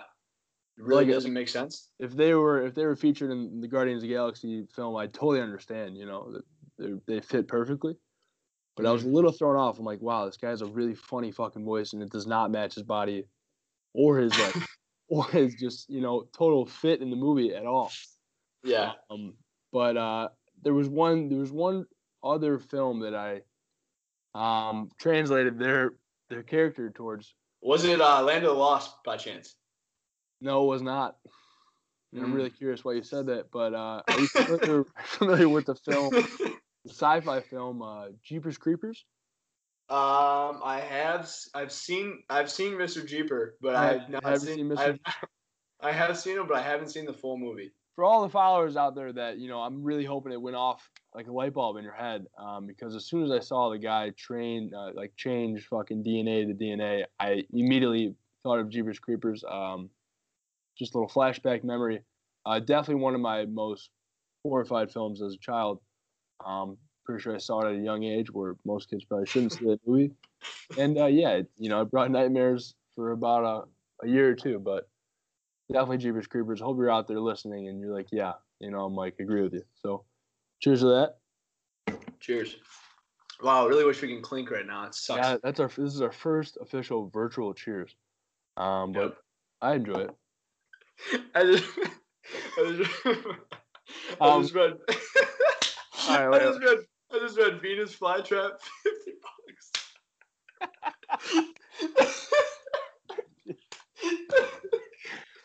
It 0.76 0.84
really 0.84 1.04
Like, 1.04 1.14
doesn't 1.14 1.32
make 1.32 1.48
sense. 1.48 1.88
if 1.98 2.12
they 2.16 2.34
were 2.34 2.64
if 2.66 2.74
they 2.74 2.84
were 2.86 2.96
featured 2.96 3.30
in 3.30 3.60
the 3.60 3.68
Guardians 3.68 4.02
of 4.02 4.08
the 4.08 4.14
Galaxy 4.14 4.64
film, 4.76 4.94
I 4.96 5.06
totally 5.08 5.40
understand. 5.40 5.96
You 5.96 6.06
know 6.06 6.40
they 6.78 6.90
they 7.08 7.20
fit 7.20 7.48
perfectly. 7.48 7.94
But 8.76 8.86
I 8.86 8.92
was 8.92 9.02
a 9.02 9.08
little 9.08 9.32
thrown 9.32 9.56
off. 9.56 9.80
I'm 9.80 9.84
like, 9.84 10.00
wow, 10.00 10.24
this 10.26 10.36
guy 10.36 10.50
has 10.50 10.62
a 10.62 10.66
really 10.66 10.94
funny 10.94 11.32
fucking 11.32 11.64
voice, 11.64 11.94
and 11.94 12.00
it 12.02 12.10
does 12.10 12.28
not 12.28 12.52
match 12.52 12.74
his 12.76 12.84
body, 12.84 13.24
or 13.94 14.18
his 14.18 14.36
like, 14.36 14.54
or 15.08 15.24
his 15.26 15.54
just 15.54 15.88
you 15.88 16.00
know 16.00 16.28
total 16.32 16.66
fit 16.66 17.00
in 17.02 17.10
the 17.10 17.16
movie 17.16 17.54
at 17.54 17.66
all. 17.66 17.92
Yeah. 18.62 18.92
Um, 19.10 19.34
but 19.72 19.96
uh, 19.96 20.28
there 20.62 20.74
was 20.74 20.88
one 20.88 21.28
there 21.28 21.38
was 21.38 21.52
one 21.52 21.86
other 22.22 22.58
film 22.58 23.00
that 23.00 23.14
I 23.14 23.42
um 24.34 24.90
translated 24.98 25.58
their 25.58 25.92
their 26.28 26.42
character 26.42 26.90
towards. 26.90 27.34
Was 27.60 27.84
it 27.84 28.00
uh, 28.00 28.22
Land 28.22 28.44
of 28.44 28.50
the 28.52 28.58
Lost 28.58 29.02
by 29.04 29.16
chance? 29.16 29.56
No, 30.40 30.64
it 30.64 30.68
was 30.68 30.82
not. 30.82 31.16
And 32.12 32.22
I'm 32.22 32.30
Mm. 32.30 32.36
really 32.36 32.50
curious 32.50 32.84
why 32.84 32.92
you 32.94 33.02
said 33.02 33.26
that. 33.26 33.50
But 33.50 33.74
uh, 33.74 34.02
are 34.08 34.20
you 34.20 34.28
familiar, 34.28 34.84
familiar 35.04 35.48
with 35.48 35.66
the 35.66 35.74
film, 35.74 36.14
the 36.84 36.90
sci-fi 36.90 37.40
film 37.40 37.82
uh, 37.82 38.08
Jeepers 38.22 38.58
Creepers? 38.58 39.04
Um, 39.90 40.60
I 40.62 40.80
have 40.80 41.30
I've 41.54 41.72
seen 41.72 42.22
I've 42.28 42.50
seen 42.50 42.74
Mr. 42.74 43.06
Jeeper, 43.06 43.56
but 43.60 43.74
Have- 43.74 44.02
I've 44.02 44.08
not 44.10 44.24
have 44.24 44.40
seen, 44.40 44.56
seen 44.56 44.68
Mr. 44.68 44.98
I 45.80 45.92
have 45.92 46.18
seen 46.18 46.36
him, 46.36 46.46
but 46.46 46.58
I 46.58 46.62
haven't 46.62 46.88
seen 46.88 47.06
the 47.06 47.12
full 47.12 47.38
movie. 47.38 47.72
For 47.94 48.04
all 48.04 48.22
the 48.22 48.28
followers 48.28 48.76
out 48.76 48.94
there 48.94 49.12
that 49.14 49.38
you 49.38 49.48
know, 49.48 49.60
I'm 49.60 49.82
really 49.82 50.04
hoping 50.04 50.32
it 50.32 50.40
went 50.40 50.56
off 50.56 50.88
like 51.14 51.26
a 51.26 51.32
light 51.32 51.54
bulb 51.54 51.78
in 51.78 51.84
your 51.84 51.94
head. 51.94 52.26
Um, 52.38 52.66
because 52.66 52.94
as 52.94 53.06
soon 53.06 53.24
as 53.24 53.30
I 53.30 53.40
saw 53.40 53.70
the 53.70 53.78
guy 53.78 54.10
train 54.10 54.72
uh, 54.76 54.90
like 54.94 55.12
change 55.16 55.66
fucking 55.68 56.04
DNA 56.04 56.46
to 56.46 56.54
DNA, 56.54 57.04
I 57.18 57.44
immediately 57.52 58.14
thought 58.42 58.58
of 58.58 58.68
Jeepers 58.68 58.98
Creepers. 58.98 59.42
Um, 59.50 59.88
just 60.78 60.94
a 60.94 60.98
little 60.98 61.10
flashback 61.10 61.64
memory. 61.64 62.02
Uh, 62.44 62.60
definitely 62.60 63.02
one 63.02 63.14
of 63.14 63.20
my 63.20 63.46
most 63.46 63.90
horrified 64.42 64.92
films 64.92 65.22
as 65.22 65.34
a 65.34 65.38
child. 65.38 65.80
Um, 66.44 66.76
pretty 67.08 67.22
sure 67.22 67.34
I 67.34 67.38
saw 67.38 67.62
it 67.62 67.70
at 67.70 67.80
a 67.80 67.82
young 67.82 68.04
age, 68.04 68.30
where 68.30 68.56
most 68.66 68.90
kids 68.90 69.02
probably 69.02 69.24
shouldn't 69.26 69.54
see 69.54 69.64
that 69.64 69.80
movie. 69.86 70.10
And 70.76 70.98
uh, 70.98 71.06
yeah, 71.06 71.30
it, 71.30 71.50
you 71.56 71.70
know, 71.70 71.80
it 71.80 71.90
brought 71.90 72.10
nightmares 72.10 72.74
for 72.94 73.12
about 73.12 73.66
a, 74.02 74.06
a 74.06 74.10
year 74.10 74.28
or 74.28 74.34
two, 74.34 74.58
but 74.58 74.90
definitely 75.72 75.96
Jeepers 75.96 76.26
Creepers. 76.26 76.60
Hope 76.60 76.76
you're 76.76 76.90
out 76.90 77.08
there 77.08 77.18
listening 77.18 77.68
and 77.68 77.80
you're 77.80 77.94
like, 77.94 78.08
yeah, 78.12 78.34
you 78.60 78.70
know, 78.70 78.84
I'm 78.84 78.94
like, 78.94 79.14
agree 79.20 79.40
with 79.40 79.54
you. 79.54 79.62
So, 79.82 80.04
cheers 80.60 80.80
to 80.80 80.86
that. 81.86 81.96
Cheers. 82.20 82.56
Wow, 83.42 83.64
I 83.64 83.68
really 83.68 83.86
wish 83.86 84.02
we 84.02 84.08
can 84.08 84.20
clink 84.20 84.50
right 84.50 84.66
now. 84.66 84.84
It 84.84 84.94
sucks. 84.94 85.26
Yeah, 85.26 85.36
that's 85.42 85.60
our. 85.60 85.68
This 85.68 85.94
is 85.94 86.02
our 86.02 86.12
first 86.12 86.58
official 86.60 87.08
virtual 87.08 87.54
cheers. 87.54 87.96
Um, 88.58 88.92
but 88.92 89.00
Yep. 89.00 89.16
I 89.62 89.74
enjoy 89.76 90.00
it. 90.00 90.10
I 91.34 91.44
just, 91.44 91.64
I 92.58 92.72
just, 92.76 92.90
I 94.20 94.20
Um, 94.20 94.42
read, 94.42 94.74
I 96.34 96.38
just 96.40 96.60
read, 96.60 96.78
I 97.12 97.18
just 97.20 97.38
read 97.38 97.60
Venus 97.62 97.94
flytrap, 97.94 98.60
fifty 98.82 99.12
bucks. 99.22 99.70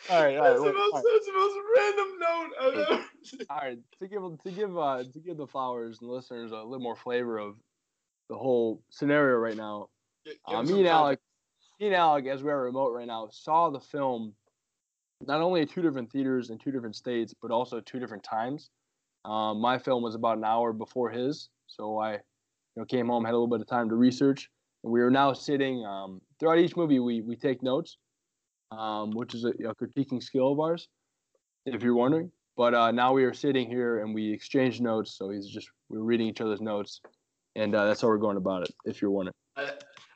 All 0.10 0.22
right, 0.22 0.36
all 0.38 0.44
right, 0.44 0.50
that's, 0.50 0.62
the 0.62 0.74
most, 0.74 0.94
all 0.94 1.02
right. 1.02 1.04
that's 1.14 1.26
the 1.26 1.34
most 1.34 1.58
random 1.78 2.20
note 2.20 2.50
I've 2.62 2.74
ever 2.92 3.06
seen. 3.24 3.40
All 3.50 3.58
right, 3.58 3.80
to 4.00 4.08
give 4.08 4.22
to 4.44 4.52
give 4.52 4.78
uh, 4.78 5.04
to 5.12 5.20
give 5.20 5.38
the 5.38 5.48
flowers 5.48 6.00
and 6.02 6.10
listeners 6.10 6.52
a 6.52 6.58
little 6.58 6.82
more 6.82 6.96
flavor 6.96 7.38
of 7.38 7.56
the 8.30 8.36
whole 8.36 8.82
scenario 8.90 9.38
right 9.38 9.56
now. 9.56 9.88
Give 10.26 10.36
Uh, 10.46 10.64
me 10.64 10.80
and. 10.80 10.88
Alec, 10.88 11.20
me 11.80 11.88
and 11.88 11.96
Alec, 11.96 12.26
as 12.26 12.44
we 12.44 12.52
are 12.52 12.62
remote 12.64 12.94
right 12.94 13.08
now, 13.08 13.30
saw 13.32 13.70
the 13.70 13.80
film 13.80 14.34
not 15.26 15.40
only 15.42 15.62
at 15.62 15.70
two 15.70 15.82
different 15.82 16.12
theaters 16.12 16.50
in 16.50 16.58
two 16.58 16.72
different 16.72 16.98
states, 16.98 17.34
but 17.42 17.50
also 17.50 17.80
two 17.80 18.00
different 18.00 18.24
times. 18.24 18.70
Um, 19.26 19.60
my 19.60 19.78
film 19.78 20.04
was 20.04 20.16
about 20.16 20.38
an 20.38 20.44
hour 20.44 20.74
before 20.74 21.10
his, 21.10 21.50
so 21.68 21.98
I, 22.00 22.14
you 22.14 22.20
know, 22.78 22.86
came 22.86 23.08
home, 23.08 23.24
had 23.24 23.32
a 23.32 23.38
little 23.38 23.48
bit 23.48 23.62
of 23.62 23.68
time 23.68 23.90
to 23.90 23.96
research, 23.96 24.50
and 24.84 24.92
we 24.92 25.02
are 25.02 25.10
now 25.10 25.34
sitting. 25.34 25.86
Um, 25.86 26.22
throughout 26.40 26.60
each 26.60 26.76
movie, 26.76 27.00
we 27.00 27.22
we 27.22 27.36
take 27.36 27.64
notes, 27.64 27.98
um, 28.72 29.12
which 29.12 29.34
is 29.34 29.46
a, 29.46 29.50
a 29.50 29.76
critiquing 29.76 30.22
skill 30.22 30.52
of 30.52 30.60
ours, 30.60 30.88
if 31.66 31.82
you're 31.82 31.96
wondering. 31.96 32.32
But 32.56 32.74
uh, 32.74 32.92
now 32.92 33.14
we 33.14 33.24
are 33.24 33.34
sitting 33.34 33.68
here 33.68 34.04
and 34.04 34.14
we 34.14 34.32
exchange 34.32 34.82
notes, 34.82 35.18
so 35.18 35.30
he's 35.30 35.48
just 35.48 35.70
we're 35.90 36.00
reading 36.00 36.28
each 36.28 36.42
other's 36.42 36.62
notes, 36.62 37.02
and 37.56 37.74
uh, 37.74 37.86
that's 37.86 38.02
how 38.02 38.10
we're 38.10 38.18
going 38.18 38.38
about 38.38 38.64
it. 38.64 38.76
If 38.86 39.02
you're 39.02 39.12
wondering. 39.12 39.34
I, 39.56 39.72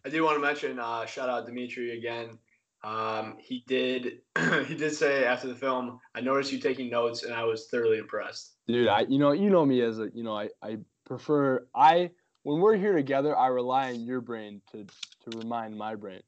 I 0.06 0.10
do 0.10 0.24
want 0.24 0.36
to 0.36 0.42
mention 0.42 0.80
uh, 0.80 1.06
shout 1.06 1.30
out 1.30 1.46
Dimitri 1.46 1.98
again. 1.98 2.38
Um, 2.84 3.38
he 3.40 3.64
did 3.68 4.20
he 4.68 4.76
did 4.76 4.94
say 4.94 5.24
after 5.26 5.48
the 5.48 5.56
film, 5.56 6.00
I 6.14 6.22
noticed 6.22 6.52
you 6.52 6.60
taking 6.60 6.90
notes 6.90 7.24
and 7.24 7.34
I 7.34 7.44
was 7.44 7.68
thoroughly 7.68 7.98
impressed. 7.98 8.57
Dude 8.67 8.88
i 8.88 9.01
you 9.01 9.17
know 9.17 9.31
you 9.31 9.50
know 9.50 9.65
me 9.65 9.81
as 9.81 10.00
a 10.00 10.09
you 10.13 10.24
know 10.24 10.36
i 10.36 10.50
i 10.62 10.77
prefer 11.05 11.65
i 11.74 12.09
when 12.43 12.59
we're 12.62 12.75
here 12.75 12.93
together 12.93 13.38
i 13.38 13.47
rely 13.47 13.89
on 13.93 14.05
your 14.05 14.21
brain 14.21 14.62
to 14.71 14.86
to 15.24 15.38
remind 15.38 15.77
my 15.77 15.95
brain. 15.95 16.21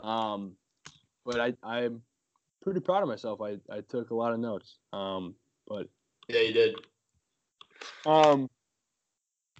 Um 0.00 0.56
but 1.24 1.40
i 1.40 1.54
i'm 1.62 2.02
pretty 2.62 2.80
proud 2.80 3.02
of 3.02 3.08
myself. 3.08 3.40
I 3.40 3.58
i 3.70 3.80
took 3.80 4.10
a 4.10 4.14
lot 4.14 4.32
of 4.32 4.40
notes. 4.40 4.78
Um 4.92 5.34
but 5.66 5.88
Yeah, 6.28 6.40
you 6.40 6.52
did. 6.52 6.74
um 8.06 8.48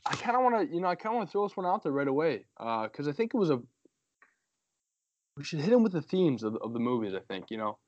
i 0.06 0.14
kind 0.16 0.36
of 0.36 0.42
want 0.42 0.68
to 0.68 0.74
you 0.74 0.80
know 0.80 0.88
i 0.88 0.94
kind 0.94 1.14
of 1.14 1.18
want 1.18 1.28
to 1.28 1.32
throw 1.32 1.46
this 1.46 1.56
one 1.56 1.66
out 1.66 1.82
there 1.82 1.92
right 1.92 2.08
away 2.08 2.44
uh 2.58 2.82
because 2.82 3.08
i 3.08 3.12
think 3.12 3.32
it 3.32 3.38
was 3.38 3.48
a 3.50 3.58
we 5.36 5.44
should 5.44 5.60
hit 5.60 5.72
him 5.72 5.82
with 5.82 5.92
the 5.92 6.02
themes 6.02 6.42
of, 6.42 6.56
of 6.56 6.72
the 6.74 6.78
movies 6.78 7.14
i 7.14 7.20
think 7.20 7.46
you 7.50 7.56
know? 7.56 7.78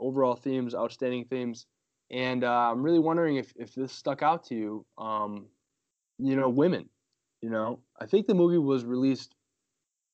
Overall 0.00 0.34
themes 0.34 0.74
outstanding 0.74 1.24
themes 1.26 1.66
and 2.10 2.44
uh, 2.44 2.70
i'm 2.70 2.82
really 2.82 2.98
wondering 2.98 3.36
if 3.36 3.52
if 3.56 3.74
this 3.74 3.92
stuck 3.92 4.22
out 4.22 4.44
to 4.44 4.54
you 4.54 4.86
um 4.98 5.46
you 6.18 6.36
know 6.36 6.48
women 6.48 6.88
you 7.40 7.50
know 7.50 7.80
i 8.00 8.06
think 8.06 8.26
the 8.26 8.34
movie 8.34 8.58
was 8.58 8.84
released 8.84 9.34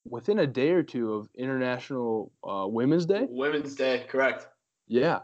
within 0.08 0.38
a 0.38 0.46
day 0.46 0.70
or 0.70 0.82
two 0.82 1.12
of 1.12 1.28
international 1.36 2.32
uh, 2.48 2.66
women's 2.66 3.04
day 3.06 3.26
Women's 3.28 3.74
Day, 3.74 4.06
correct. 4.08 4.48
yeah 4.88 5.20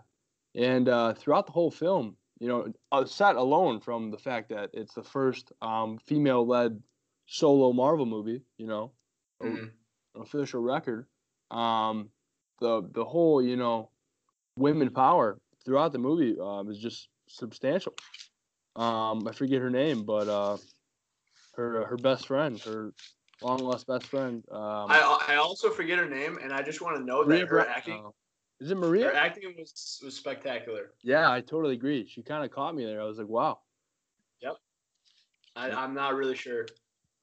and 0.55 0.89
uh, 0.89 1.15
throughout 1.15 1.47
the 1.47 1.53
whole 1.53 1.71
film 1.71 2.17
you 2.41 2.49
know 2.49 2.73
set 3.07 3.37
alone 3.37 3.81
from 3.81 4.11
the 4.11 4.19
fact 4.19 4.51
that 4.51 4.71
it's 4.75 4.95
the 4.95 5.03
first 5.03 5.53
um, 5.63 5.99
female-led 5.99 6.83
solo 7.27 7.73
marvel 7.73 8.07
movie 8.07 8.43
you 8.59 8.67
know 8.67 8.93
Mhm. 9.43 9.71
an 10.15 10.23
official 10.23 10.61
record 10.61 11.07
um, 11.51 12.11
the 12.61 12.83
the 12.93 13.05
whole 13.05 13.43
you 13.43 13.57
know 13.57 13.91
women 14.59 14.91
power 14.91 15.39
throughout 15.67 15.93
the 15.93 15.99
movie 15.99 16.37
um, 16.41 16.71
is 16.71 16.79
just 16.79 17.09
substantial 17.29 17.93
um, 18.77 19.29
i 19.29 19.33
forget 19.33 19.61
her 19.61 19.69
name 19.69 20.05
but 20.05 20.29
uh, 20.29 20.57
her 21.57 21.85
her 21.87 21.97
best 21.99 22.29
friend 22.29 22.59
her 22.61 22.93
long 23.43 23.59
lost 23.59 23.87
best 23.87 24.07
friend 24.07 24.43
um, 24.51 24.87
I 24.89 25.25
I 25.29 25.37
also 25.37 25.69
forget 25.69 25.99
her 25.99 26.09
name, 26.09 26.39
and 26.43 26.55
I 26.55 26.63
just 26.63 26.81
want 26.81 26.97
to 26.97 27.05
note 27.05 27.27
Maria 27.27 27.41
that 27.41 27.49
her 27.49 27.57
Bra- 27.65 27.75
acting 27.77 28.03
uh, 28.07 28.11
is 28.61 28.71
it 28.71 28.77
maria 28.79 29.09
her 29.09 29.15
acting 29.15 29.55
was 29.59 30.01
was 30.03 30.17
spectacular. 30.17 30.93
yeah 31.03 31.31
i 31.31 31.43
totally 31.43 31.75
agree 31.75 32.07
she 32.09 32.23
kind 32.23 32.43
of 32.45 32.51
caught 32.51 32.75
me 32.75 32.87
there 32.87 33.03
i 33.03 33.05
was 33.05 33.19
like 33.19 33.29
wow 33.29 33.59
I, 35.57 35.71
I'm 35.71 35.95
not 35.95 36.15
really 36.15 36.37
sure. 36.37 36.67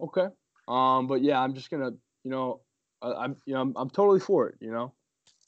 Okay. 0.01 0.27
Um, 0.67 1.07
but 1.07 1.21
yeah, 1.21 1.39
I'm 1.39 1.53
just 1.53 1.69
gonna, 1.69 1.91
you 2.23 2.31
know, 2.31 2.61
I, 3.01 3.13
I'm, 3.13 3.35
you 3.45 3.53
know, 3.53 3.61
I'm, 3.61 3.73
I'm 3.75 3.89
totally 3.89 4.19
for 4.19 4.49
it. 4.49 4.55
You 4.59 4.71
know, 4.71 4.93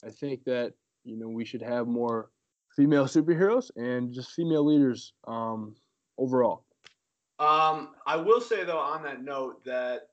I 0.04 0.10
think 0.10 0.44
that 0.44 0.72
you 1.04 1.16
know 1.16 1.28
we 1.28 1.44
should 1.44 1.62
have 1.62 1.86
more 1.86 2.30
female 2.76 3.06
superheroes 3.06 3.70
and 3.76 4.12
just 4.12 4.32
female 4.32 4.64
leaders 4.64 5.14
um, 5.26 5.74
overall. 6.18 6.64
Um, 7.38 7.94
I 8.06 8.16
will 8.16 8.40
say 8.40 8.64
though, 8.64 8.78
on 8.78 9.02
that 9.02 9.22
note, 9.22 9.64
that 9.64 10.08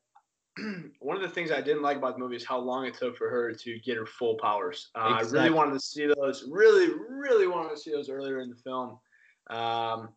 one 1.00 1.16
of 1.16 1.22
the 1.22 1.30
things 1.30 1.52
I 1.52 1.62
didn't 1.62 1.82
like 1.82 1.98
about 1.98 2.14
the 2.16 2.20
movie 2.20 2.36
is 2.36 2.46
how 2.46 2.60
long 2.60 2.86
it 2.86 2.96
took 2.96 3.18
for 3.18 3.30
her 3.30 3.54
to 3.54 3.80
get 3.80 3.98
her 3.98 4.06
full 4.06 4.36
powers. 4.36 4.90
Uh, 4.96 5.20
I 5.20 5.22
really 5.22 5.50
wanted 5.50 5.74
to 5.74 5.80
see 5.80 6.06
those. 6.06 6.46
Really, 6.50 6.94
really 7.10 7.48
wanted 7.48 7.72
to 7.72 7.78
see 7.78 7.92
those 7.92 8.10
earlier 8.10 8.40
in 8.42 8.50
the 8.50 8.56
film. 8.56 9.00
Um, 9.50 10.10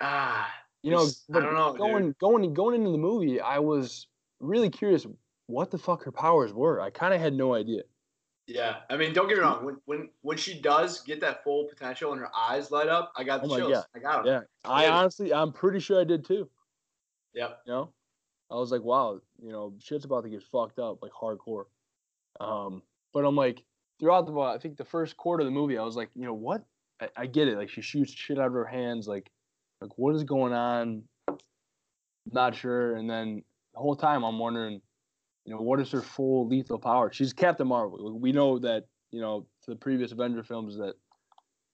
ah, 0.00 0.52
You 0.82 0.92
know, 0.92 1.06
I 1.34 1.40
don't 1.40 1.54
know, 1.54 1.72
dude. 1.72 1.78
going 1.78 2.14
going 2.20 2.54
going 2.54 2.74
into 2.76 2.90
the 2.90 2.98
movie, 2.98 3.40
I 3.40 3.58
was 3.58 4.06
really 4.40 4.70
curious 4.70 5.06
what 5.46 5.70
the 5.70 5.78
fuck 5.78 6.04
her 6.04 6.12
powers 6.12 6.52
were. 6.52 6.80
I 6.80 6.90
kind 6.90 7.14
of 7.14 7.20
had 7.20 7.34
no 7.34 7.54
idea. 7.54 7.82
Yeah. 8.46 8.76
I 8.90 8.96
mean, 8.96 9.12
don't 9.12 9.28
get 9.28 9.36
me 9.36 9.42
wrong. 9.42 9.64
When 9.64 9.76
when 9.84 10.08
when 10.22 10.36
she 10.36 10.60
does 10.60 11.00
get 11.02 11.20
that 11.20 11.42
full 11.44 11.64
potential 11.64 12.12
and 12.12 12.20
her 12.20 12.30
eyes 12.34 12.70
light 12.70 12.88
up, 12.88 13.12
I 13.16 13.24
got 13.24 13.42
the 13.42 13.48
Oh 13.48 13.56
chills. 13.56 13.72
God. 13.72 13.86
I 13.94 13.98
got 13.98 14.24
them. 14.24 14.42
Yeah, 14.64 14.70
I 14.70 14.88
honestly, 14.88 15.32
I'm 15.32 15.52
pretty 15.52 15.80
sure 15.80 16.00
I 16.00 16.04
did 16.04 16.24
too. 16.24 16.48
Yep. 17.34 17.60
You 17.66 17.72
know, 17.72 17.92
I 18.50 18.54
was 18.54 18.70
like, 18.70 18.82
wow, 18.82 19.20
you 19.42 19.50
know, 19.50 19.74
shit's 19.78 20.04
about 20.04 20.24
to 20.24 20.30
get 20.30 20.42
fucked 20.42 20.78
up, 20.78 21.02
like 21.02 21.12
hardcore. 21.12 21.64
Um, 22.40 22.82
but 23.12 23.24
I'm 23.24 23.36
like, 23.36 23.62
throughout 23.98 24.26
the, 24.26 24.38
I 24.38 24.58
think 24.58 24.76
the 24.76 24.84
first 24.84 25.16
quarter 25.16 25.42
of 25.42 25.46
the 25.46 25.50
movie, 25.50 25.78
I 25.78 25.82
was 25.82 25.96
like, 25.96 26.10
you 26.14 26.24
know 26.24 26.34
what? 26.34 26.64
I, 27.00 27.08
I 27.16 27.26
get 27.26 27.48
it. 27.48 27.56
Like 27.56 27.68
she 27.68 27.82
shoots 27.82 28.12
shit 28.12 28.38
out 28.38 28.46
of 28.46 28.52
her 28.52 28.64
hands. 28.64 29.06
Like, 29.08 29.30
like 29.80 29.90
what 29.96 30.14
is 30.14 30.24
going 30.24 30.52
on? 30.52 31.02
Not 32.30 32.54
sure. 32.54 32.96
And 32.96 33.08
then 33.08 33.42
the 33.74 33.80
whole 33.80 33.96
time 33.96 34.24
I'm 34.24 34.38
wondering, 34.38 34.80
you 35.46 35.54
know, 35.54 35.60
what 35.62 35.80
is 35.80 35.90
her 35.92 36.02
full 36.02 36.46
lethal 36.48 36.78
power? 36.78 37.10
She's 37.12 37.32
Captain 37.32 37.68
Marvel. 37.68 38.18
We 38.18 38.32
know 38.32 38.58
that, 38.58 38.84
you 39.12 39.20
know, 39.20 39.46
to 39.62 39.70
the 39.70 39.76
previous 39.76 40.10
Avenger 40.12 40.42
films 40.42 40.76
that, 40.76 40.94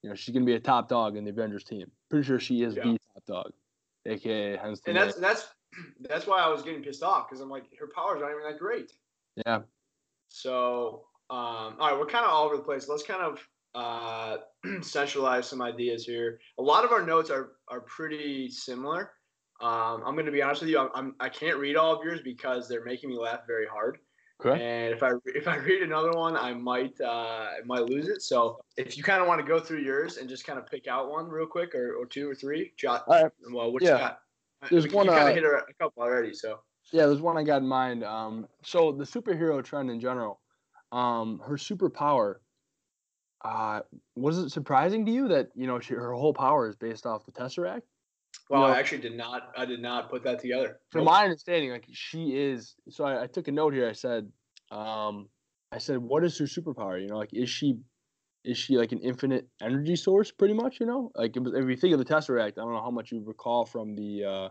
you 0.03 0.09
know, 0.09 0.15
she's 0.15 0.33
gonna 0.33 0.45
be 0.45 0.53
a 0.53 0.59
top 0.59 0.87
dog 0.87 1.17
in 1.17 1.23
the 1.25 1.31
Avengers 1.31 1.63
team. 1.63 1.89
Pretty 2.09 2.25
sure 2.25 2.39
she 2.39 2.61
is 2.61 2.75
Yeah. 2.75 2.83
the 2.83 2.99
top 3.15 3.25
dog, 3.25 3.53
aka 4.05 4.57
hence 4.57 4.79
And 4.85 4.95
that's 4.95 5.15
that's 5.15 5.47
that's 6.01 6.27
why 6.27 6.39
I 6.39 6.49
was 6.49 6.61
getting 6.61 6.83
pissed 6.83 7.01
off 7.01 7.27
because 7.27 7.41
I'm 7.41 7.49
like, 7.49 7.65
her 7.79 7.87
powers 7.87 8.21
aren't 8.21 8.37
even 8.37 8.51
that 8.51 8.59
great. 8.59 8.93
Yeah. 9.45 9.63
So, 10.27 11.05
um, 11.31 11.77
all 11.79 11.89
right, 11.89 11.97
we're 11.97 12.05
kind 12.05 12.25
of 12.25 12.31
all 12.31 12.45
over 12.45 12.57
the 12.57 12.63
place. 12.63 12.87
Let's 12.87 13.03
kind 13.03 13.21
of 13.23 13.47
uh, 13.73 14.37
centralize 14.81 15.47
some 15.47 15.63
ideas 15.63 16.05
here. 16.05 16.39
A 16.59 16.61
lot 16.61 16.85
of 16.85 16.91
our 16.91 17.03
notes 17.03 17.31
are 17.31 17.53
are 17.69 17.81
pretty 17.81 18.49
similar. 18.49 19.13
Um, 19.63 20.03
I'm 20.05 20.13
going 20.15 20.25
to 20.25 20.31
be 20.31 20.41
honest 20.41 20.61
with 20.61 20.69
you. 20.71 20.77
I'm, 20.77 20.89
I'm 20.93 21.15
I 21.21 21.29
can't 21.29 21.57
read 21.57 21.77
all 21.77 21.95
of 21.95 22.03
yours 22.03 22.19
because 22.21 22.67
they're 22.67 22.83
making 22.83 23.09
me 23.09 23.17
laugh 23.17 23.47
very 23.47 23.65
hard. 23.65 23.99
Okay. 24.43 24.61
And 24.61 24.93
if 24.93 25.01
I 25.01 25.11
if 25.25 25.47
I 25.47 25.55
read 25.55 25.81
another 25.81 26.11
one, 26.11 26.35
I 26.35 26.53
might 26.53 26.99
uh, 26.99 27.07
I 27.07 27.59
might 27.65 27.85
lose 27.85 28.09
it. 28.09 28.21
So 28.21 28.59
if 28.75 28.97
you 28.97 29.03
kind 29.03 29.21
of 29.21 29.27
want 29.29 29.39
to 29.39 29.47
go 29.47 29.61
through 29.61 29.79
yours 29.79 30.17
and 30.17 30.27
just 30.27 30.45
kind 30.45 30.59
of 30.59 30.65
pick 30.65 30.87
out 30.87 31.09
one 31.09 31.29
real 31.29 31.47
quick, 31.47 31.73
or, 31.75 31.93
or 31.93 32.05
two 32.05 32.29
or 32.29 32.35
three, 32.35 32.73
jot. 32.75 33.05
Right. 33.07 33.31
Well, 33.53 33.71
what 33.71 33.81
you 33.83 33.89
Yeah. 33.89 33.97
got? 33.99 34.19
There's 34.69 34.85
you 34.85 34.91
one, 34.91 35.07
kind 35.07 35.27
uh, 35.27 35.27
of 35.27 35.35
hit 35.35 35.43
a, 35.45 35.61
a 35.69 35.73
couple 35.79 36.03
already. 36.03 36.33
So 36.33 36.59
Yeah, 36.91 37.05
there's 37.05 37.21
one 37.21 37.37
I 37.37 37.43
got 37.43 37.61
in 37.61 37.67
mind. 37.67 38.03
Um, 38.03 38.47
so 38.63 38.91
the 38.91 39.05
superhero 39.05 39.63
trend 39.63 39.89
in 39.89 40.01
general, 40.01 40.41
um, 40.91 41.39
her 41.39 41.55
superpower. 41.55 42.35
Uh, 43.45 43.81
was 44.15 44.37
it 44.37 44.49
surprising 44.51 45.05
to 45.05 45.11
you 45.11 45.29
that 45.29 45.51
you 45.55 45.67
know 45.67 45.79
she, 45.79 45.93
her 45.93 46.13
whole 46.13 46.33
power 46.33 46.67
is 46.67 46.75
based 46.75 47.05
off 47.05 47.25
the 47.25 47.31
Tesseract? 47.31 47.83
Well, 48.49 48.61
know- 48.61 48.67
I 48.67 48.79
actually 48.79 49.01
did 49.01 49.15
not 49.17 49.51
I 49.57 49.65
did 49.65 49.81
not 49.81 50.09
put 50.09 50.23
that 50.23 50.39
together. 50.39 50.79
From 50.91 51.05
Nope. 51.05 51.13
my 51.13 51.23
understanding, 51.23 51.71
like 51.71 51.87
she 51.91 52.35
is. 52.35 52.75
So 52.89 53.05
I, 53.05 53.23
I 53.23 53.27
took 53.27 53.47
a 53.47 53.51
note 53.51 53.73
here. 53.73 53.89
I 53.89 53.93
said, 53.93 54.31
um, 54.71 55.29
I 55.71 55.77
said, 55.79 55.97
what 55.97 56.23
is 56.23 56.37
her 56.37 56.45
superpower? 56.45 57.01
You 57.01 57.07
know, 57.07 57.17
like 57.17 57.33
is 57.33 57.49
she, 57.49 57.79
is 58.43 58.57
she 58.57 58.77
like 58.77 58.91
an 58.91 58.99
infinite 58.99 59.47
energy 59.61 59.95
source? 59.95 60.31
Pretty 60.31 60.53
much, 60.53 60.79
you 60.79 60.85
know. 60.85 61.11
Like 61.15 61.35
if 61.35 61.69
you 61.69 61.75
think 61.77 61.93
of 61.93 61.99
the 61.99 62.05
Tesseract, 62.05 62.53
I 62.57 62.61
don't 62.61 62.73
know 62.73 62.81
how 62.81 62.91
much 62.91 63.11
you 63.11 63.23
recall 63.25 63.65
from 63.65 63.95
the, 63.95 64.23
uh, 64.23 64.49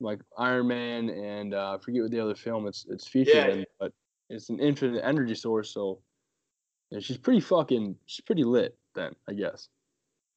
like 0.00 0.20
Iron 0.38 0.68
Man 0.68 1.08
and 1.10 1.54
uh, 1.54 1.74
I 1.74 1.78
forget 1.82 2.02
what 2.02 2.12
the 2.12 2.20
other 2.20 2.36
film 2.36 2.68
it's 2.68 2.86
it's 2.88 3.08
featured 3.08 3.34
Yeah, 3.34 3.48
in, 3.48 3.66
but 3.80 3.92
it's 4.30 4.48
an 4.48 4.60
infinite 4.60 5.04
energy 5.04 5.34
source. 5.34 5.74
So, 5.74 6.00
yeah, 6.90 7.00
she's 7.00 7.18
pretty 7.18 7.40
fucking. 7.40 7.96
She's 8.06 8.24
pretty 8.24 8.44
lit 8.44 8.78
then, 8.94 9.12
I 9.28 9.32
guess. 9.32 9.68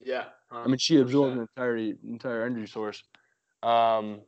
Yeah. 0.04 0.26
I 0.52 0.68
mean, 0.68 0.78
she 0.78 0.98
absorbed 1.00 1.36
an 1.36 1.42
entire 1.42 1.78
entire 1.78 2.46
energy 2.46 2.68
source. 2.68 3.04
Um, 3.64 4.22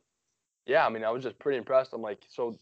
yeah, 0.66 0.86
I 0.86 0.88
mean, 0.88 1.04
I 1.04 1.10
was 1.10 1.22
just 1.22 1.38
pretty 1.38 1.58
impressed. 1.58 1.92
I'm 1.92 2.00
like, 2.02 2.22
so, 2.28 2.58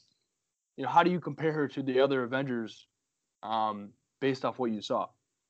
you 0.76 0.84
know, 0.84 0.90
how 0.90 1.02
do 1.02 1.10
you 1.10 1.20
compare 1.20 1.52
her 1.52 1.68
to 1.68 1.82
the 1.82 2.00
other 2.00 2.24
Avengers, 2.24 2.88
um, 3.42 3.90
based 4.20 4.44
off 4.44 4.58
what 4.58 4.70
you 4.72 4.80
saw? 4.82 5.02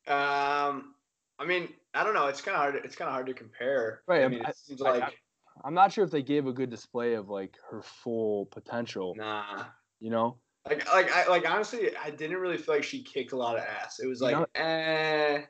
Um, 0.07 0.95
I 1.39 1.47
mean, 1.47 1.69
I 1.95 2.05
don't 2.05 2.15
know. 2.15 2.27
It's 2.27 2.41
kind 2.43 2.55
of 2.57 2.61
hard. 2.61 2.75
It's 2.85 2.97
kind 2.97 3.09
of 3.09 3.13
hard 3.13 3.27
to 3.27 3.35
compare. 3.35 4.03
Right, 4.07 4.25
I 4.25 4.29
mean, 4.29 4.45
I- 4.45 4.51
it 4.51 4.57
seems 4.57 4.83
I- 4.83 4.91
I- 4.91 4.99
like 4.99 5.19
I'm 5.65 5.75
not 5.75 5.93
sure 5.93 6.03
if 6.05 6.11
they 6.11 6.23
gave 6.23 6.47
a 6.47 6.53
good 6.53 6.71
display 6.71 7.15
of 7.15 7.29
like 7.29 7.57
her 7.71 7.83
full 7.83 8.47
potential. 8.47 9.15
nah. 9.17 9.67
You 10.01 10.11
know, 10.11 10.41
Like, 10.67 10.85
like, 10.93 11.13
I 11.13 11.29
like 11.29 11.49
honestly, 11.49 11.97
I 11.97 12.11
didn't 12.11 12.39
really 12.39 12.57
feel 12.57 12.75
like 12.75 12.83
she 12.85 13.03
kicked 13.05 13.33
a 13.33 13.37
lot 13.37 13.57
of 13.57 13.63
ass. 13.63 14.01
It 14.01 14.07
was 14.09 14.21
You 14.21 14.27
like, 14.27 14.37
know- 14.39 14.47
eh. 14.55 15.45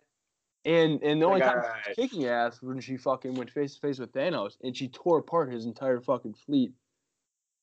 And 0.64 1.02
and 1.02 1.20
the 1.20 1.26
only 1.26 1.40
Like, 1.40 1.52
time 1.52 1.62
she 1.84 1.90
was 1.90 1.96
kicking 1.96 2.26
ass 2.26 2.62
when 2.62 2.80
she 2.80 2.96
fucking 2.96 3.34
went 3.34 3.50
face 3.50 3.74
to 3.74 3.80
face 3.80 3.98
with 3.98 4.12
Thanos 4.12 4.56
and 4.62 4.76
she 4.76 4.88
tore 4.88 5.18
apart 5.18 5.52
his 5.52 5.66
entire 5.66 6.00
fucking 6.00 6.34
fleet, 6.46 6.72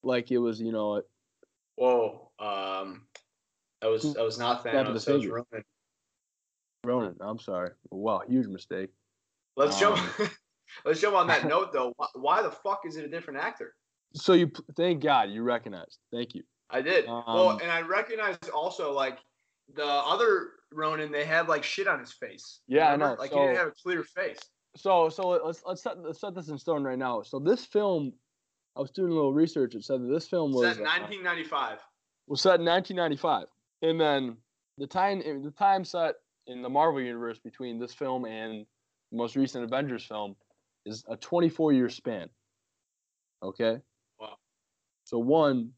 like 0.03 0.31
it 0.31 0.37
was 0.37 0.59
you 0.59 0.71
know 0.71 1.01
Whoa. 1.75 2.29
Um, 2.39 3.03
that 3.81 3.87
was 3.87 4.13
that 4.13 4.23
was 4.23 4.37
not 4.37 4.61
Snap 4.61 4.87
of 4.87 4.93
the 4.93 4.99
Thanos. 4.99 5.05
That 5.05 5.13
was. 5.13 5.27
Ronan. 5.27 5.63
Ronan. 6.83 7.15
I'm 7.21 7.39
sorry. 7.39 7.71
Wow, 7.89 8.21
huge 8.27 8.47
mistake. 8.47 8.89
Let's 9.55 9.79
jump. 9.79 9.97
Um, 10.19 10.29
let's 10.85 10.99
jump 10.99 11.15
on 11.15 11.27
that 11.27 11.45
note 11.47 11.71
though. 11.71 11.93
Why, 11.95 12.07
why 12.15 12.41
the 12.41 12.51
fuck 12.51 12.81
is 12.85 12.97
it 12.97 13.05
a 13.05 13.07
different 13.07 13.39
actor? 13.39 13.75
So 14.13 14.33
you 14.33 14.51
thank 14.75 15.01
God 15.01 15.29
you 15.29 15.43
recognized. 15.43 15.99
Thank 16.11 16.35
you. 16.35 16.43
I 16.69 16.81
did. 16.81 17.07
well, 17.07 17.49
Um, 17.49 17.59
and 17.61 17.71
I 17.71 17.81
recognized 17.81 18.49
also 18.49 18.91
like 18.91 19.19
the 19.75 19.85
other 19.85 20.49
Ronan. 20.73 21.11
They 21.11 21.25
had 21.25 21.47
like 21.47 21.63
shit 21.63 21.87
on 21.87 21.99
his 21.99 22.11
face. 22.11 22.59
Yeah, 22.67 22.91
I 22.91 22.95
know. 22.95 23.15
Like 23.17 23.31
he 23.31 23.39
didn't 23.39 23.55
have 23.57 23.67
a 23.67 23.73
clear 23.83 24.03
face. 24.03 24.39
So 24.75 25.09
so 25.09 25.29
let's 25.29 25.61
let's 25.65 25.83
set 25.83 25.97
let's 25.99 26.21
set 26.21 26.35
this 26.35 26.49
in 26.49 26.57
stone 26.57 26.83
right 26.83 26.97
now. 26.97 27.21
So 27.21 27.39
this 27.39 27.65
film, 27.65 28.13
I 28.77 28.81
was 28.81 28.91
doing 28.91 29.11
a 29.11 29.15
little 29.15 29.33
research. 29.33 29.75
It 29.75 29.83
said 29.83 30.01
that 30.01 30.11
this 30.11 30.27
film 30.27 30.51
was 30.51 30.75
Set 30.75 30.77
uh, 30.77 30.89
1995. 30.89 31.79
was 32.27 32.41
set 32.41 32.59
in 32.59 32.65
1995, 32.65 33.47
and 33.81 33.99
then 33.99 34.37
the 34.77 34.87
time 34.87 35.19
the 35.19 35.51
time 35.51 35.83
set 35.83 36.15
in 36.47 36.61
the 36.61 36.69
Marvel 36.69 37.01
universe 37.01 37.39
between 37.39 37.79
this 37.79 37.93
film 37.93 38.25
and 38.25 38.65
the 39.11 39.17
most 39.17 39.35
recent 39.35 39.63
Avengers 39.63 40.05
film 40.05 40.35
is 40.85 41.03
a 41.09 41.17
24 41.17 41.73
year 41.73 41.89
span. 41.89 42.29
Okay. 43.43 43.77
Wow. 44.19 44.35
So 45.05 45.19
one, 45.19 45.71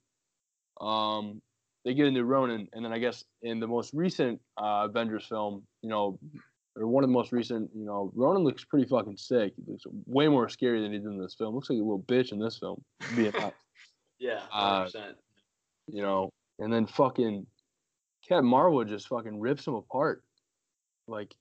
um, 0.79 1.41
they 1.85 1.93
get 1.93 2.07
a 2.07 2.11
new 2.11 2.23
Ronan, 2.23 2.67
and 2.73 2.83
then 2.85 2.93
I 2.93 2.99
guess 2.99 3.23
in 3.41 3.59
the 3.59 3.67
most 3.67 3.93
recent 3.93 4.39
uh, 4.57 4.87
Avengers 4.89 5.25
film, 5.25 5.63
you 5.81 5.89
know, 5.89 6.19
or 6.75 6.87
one 6.87 7.03
of 7.03 7.09
the 7.09 7.13
most 7.13 7.31
recent, 7.31 7.69
you 7.75 7.83
know, 7.85 8.11
Ronan 8.15 8.43
looks 8.43 8.63
pretty 8.63 8.87
fucking 8.87 9.17
sick. 9.17 9.53
He 9.57 9.71
looks 9.71 9.83
way 10.05 10.27
more 10.27 10.47
scary 10.47 10.81
than 10.81 10.91
he 10.93 10.99
did 10.99 11.07
in 11.07 11.19
this 11.19 11.35
film. 11.35 11.53
Looks 11.55 11.69
like 11.69 11.77
a 11.77 11.81
little 11.81 12.03
bitch 12.07 12.31
in 12.31 12.39
this 12.39 12.57
film. 12.57 12.81
Being 13.15 13.33
Yeah, 14.19 14.41
Uh, 14.53 14.85
100%. 14.85 15.13
you 15.87 16.01
know, 16.03 16.29
and 16.59 16.71
then 16.71 16.85
fucking 16.85 17.45
Captain 18.27 18.45
Marvel 18.45 18.83
just 18.85 19.07
fucking 19.07 19.39
rips 19.39 19.65
him 19.65 19.73
apart. 19.73 20.23
Like, 21.07 21.33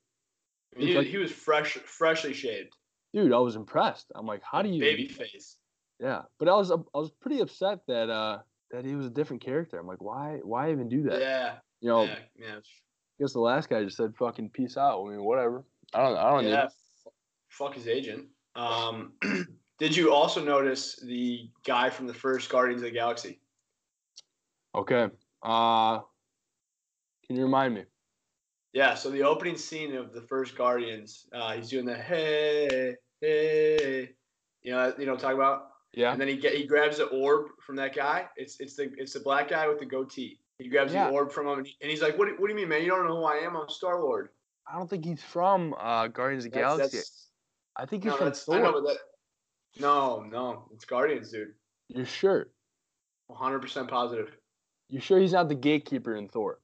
I 0.74 0.78
mean, 0.78 0.88
he, 0.88 0.94
like- 0.96 1.06
he 1.06 1.18
was 1.18 1.30
fresh, 1.30 1.74
freshly 1.74 2.32
shaved, 2.32 2.74
dude, 3.12 3.32
I 3.32 3.38
was 3.38 3.54
impressed. 3.56 4.06
I'm 4.14 4.26
like, 4.26 4.42
how 4.42 4.62
do 4.62 4.68
you? 4.70 4.80
baby 4.80 5.06
face. 5.08 5.56
Yeah, 6.00 6.22
but 6.38 6.48
I 6.48 6.54
was 6.54 6.70
I 6.70 6.76
was 6.94 7.10
pretty 7.20 7.40
upset 7.40 7.80
that 7.86 8.08
uh 8.08 8.38
that 8.70 8.84
he 8.84 8.94
was 8.94 9.06
a 9.06 9.10
different 9.10 9.42
character. 9.42 9.78
I'm 9.78 9.86
like, 9.86 10.02
why 10.02 10.40
why 10.42 10.70
even 10.70 10.88
do 10.88 11.02
that? 11.04 11.20
Yeah, 11.20 11.58
You 11.80 11.88
know, 11.88 12.04
yeah, 12.04 12.18
yeah. 12.36 12.56
I 12.56 13.22
guess 13.22 13.32
the 13.32 13.40
last 13.40 13.68
guy 13.68 13.84
just 13.84 13.96
said 13.96 14.14
fucking 14.16 14.50
peace 14.50 14.76
out. 14.76 15.04
I 15.04 15.10
mean, 15.10 15.22
whatever. 15.22 15.64
I 15.92 16.02
don't 16.02 16.16
I 16.16 16.30
don't 16.30 16.44
yeah. 16.46 16.64
f- 16.64 17.12
Fuck 17.48 17.74
his 17.74 17.88
agent. 17.88 18.28
Um, 18.54 19.14
did 19.78 19.96
you 19.96 20.12
also 20.12 20.42
notice 20.42 21.00
the 21.04 21.50
guy 21.64 21.90
from 21.90 22.06
the 22.06 22.14
first 22.14 22.48
Guardians 22.48 22.82
of 22.82 22.86
the 22.86 22.94
Galaxy? 22.94 23.40
Okay. 24.74 25.08
Uh, 25.42 26.00
can 27.26 27.36
you 27.36 27.42
remind 27.42 27.74
me? 27.74 27.84
Yeah, 28.72 28.94
so 28.94 29.10
the 29.10 29.22
opening 29.24 29.56
scene 29.56 29.96
of 29.96 30.12
the 30.12 30.22
first 30.22 30.56
Guardians, 30.56 31.26
uh, 31.32 31.54
he's 31.54 31.70
doing 31.70 31.84
the 31.84 31.96
hey, 31.96 32.94
hey, 33.20 34.10
you 34.62 34.72
know, 34.72 34.94
you 34.96 35.06
know, 35.06 35.16
talking 35.16 35.36
about. 35.36 35.69
Yeah. 35.92 36.12
And 36.12 36.20
then 36.20 36.28
he 36.28 36.36
get 36.36 36.54
he 36.54 36.64
grabs 36.66 36.98
the 36.98 37.06
orb 37.06 37.48
from 37.60 37.76
that 37.76 37.94
guy. 37.94 38.28
It's 38.36 38.60
it's 38.60 38.76
the 38.76 38.92
it's 38.96 39.12
the 39.14 39.20
black 39.20 39.48
guy 39.48 39.66
with 39.68 39.78
the 39.80 39.86
goatee. 39.86 40.38
He 40.58 40.68
grabs 40.68 40.92
Yeah. 40.92 41.08
the 41.08 41.12
orb 41.14 41.32
from 41.32 41.46
him, 41.48 41.58
and, 41.58 41.66
he- 41.66 41.76
and 41.80 41.90
he's 41.90 42.02
like, 42.02 42.16
"What? 42.18 42.26
do- 42.28 42.36
What 42.38 42.46
do 42.46 42.52
you 42.52 42.56
mean, 42.56 42.68
man? 42.68 42.82
You 42.82 42.90
don't 42.90 43.06
know 43.06 43.16
who 43.16 43.24
I 43.24 43.36
am? 43.36 43.56
I'm 43.56 43.68
Star 43.68 44.00
Lord." 44.00 44.28
I 44.70 44.76
don't 44.78 44.88
think 44.88 45.04
he's 45.04 45.22
from 45.22 45.74
uh 45.78 46.06
Guardians 46.08 46.44
of 46.44 46.52
the 46.52 46.58
That's, 46.60 46.76
Galaxy. 46.76 46.96
that's, 46.98 47.28
I 47.76 47.86
think 47.86 48.04
he's 48.04 48.12
no, 48.12 48.18
from 48.18 48.32
Thor. 48.32 48.60
Know, 48.60 48.80
that. 48.82 48.98
No, 49.80 50.20
no, 50.22 50.68
it's 50.72 50.84
Guardians, 50.84 51.30
dude. 51.32 51.54
You're 51.88 52.04
sure? 52.06 52.50
100% 53.30 53.88
positive. 53.88 54.36
You 54.88 55.00
sure 55.00 55.18
he's 55.20 55.32
not 55.32 55.48
the 55.48 55.54
gatekeeper 55.54 56.16
in 56.16 56.28
Thor? 56.28 56.60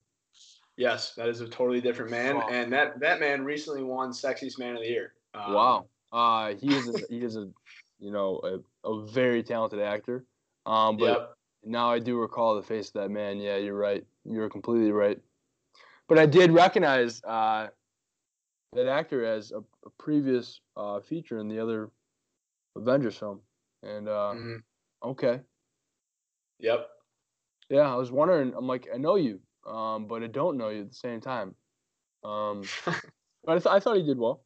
Yes, 0.76 1.14
that 1.14 1.28
is 1.28 1.40
a 1.40 1.48
totally 1.48 1.80
different 1.80 2.10
man, 2.10 2.36
Wow. 2.36 2.48
and 2.50 2.72
that 2.72 3.00
that 3.00 3.18
man 3.20 3.44
recently 3.44 3.82
won 3.82 4.10
Sexiest 4.10 4.58
Man 4.58 4.74
of 4.76 4.82
the 4.82 4.88
Year. 4.88 5.14
Um, 5.34 5.52
Wow. 5.54 5.86
Uh, 6.12 6.54
he 6.54 6.74
is 6.74 6.88
a, 6.88 6.98
he 7.08 7.18
is 7.24 7.36
a 7.36 7.48
you 7.98 8.10
know 8.10 8.40
a, 8.84 8.88
a 8.88 9.06
very 9.06 9.42
talented 9.42 9.80
actor. 9.80 10.26
Um, 10.66 10.98
but 10.98 11.12
Yep. 11.12 11.36
now 11.64 11.90
I 11.90 11.98
do 11.98 12.18
recall 12.20 12.56
the 12.56 12.62
face 12.62 12.88
of 12.88 12.94
that 12.94 13.10
man. 13.10 13.38
Yeah, 13.40 13.56
you're 13.56 13.76
right. 13.78 14.06
You're 14.24 14.50
completely 14.50 14.92
right. 14.92 15.20
But 16.08 16.18
I 16.18 16.26
did 16.26 16.52
recognize 16.52 17.22
uh, 17.24 17.68
that 18.72 18.86
actor 18.88 19.24
as 19.24 19.52
a, 19.52 19.58
a 19.84 19.90
previous 19.98 20.60
uh, 20.76 21.00
feature 21.00 21.38
in 21.38 21.48
the 21.48 21.58
other 21.60 21.90
Avengers 22.76 23.18
film. 23.18 23.42
And 23.82 24.08
uh, 24.08 24.36
mhm, 24.36 24.64
okay, 25.02 25.42
Yep. 26.58 26.88
yeah, 27.70 27.92
I 27.92 27.96
was 27.96 28.12
wondering. 28.12 28.54
I'm 28.56 28.66
like, 28.66 28.88
I 28.92 28.98
know 28.98 29.16
you, 29.16 29.40
um, 29.66 30.08
but 30.08 30.22
I 30.22 30.28
don't 30.28 30.58
know 30.58 30.68
you 30.70 30.82
at 30.82 30.90
the 30.90 30.94
same 30.96 31.20
time. 31.20 31.56
Um, 32.24 32.70
but 33.44 33.56
I, 33.56 33.60
th- 33.60 33.66
I 33.66 33.80
thought 33.80 33.96
he 33.98 34.04
did 34.04 34.18
well. 34.18 34.45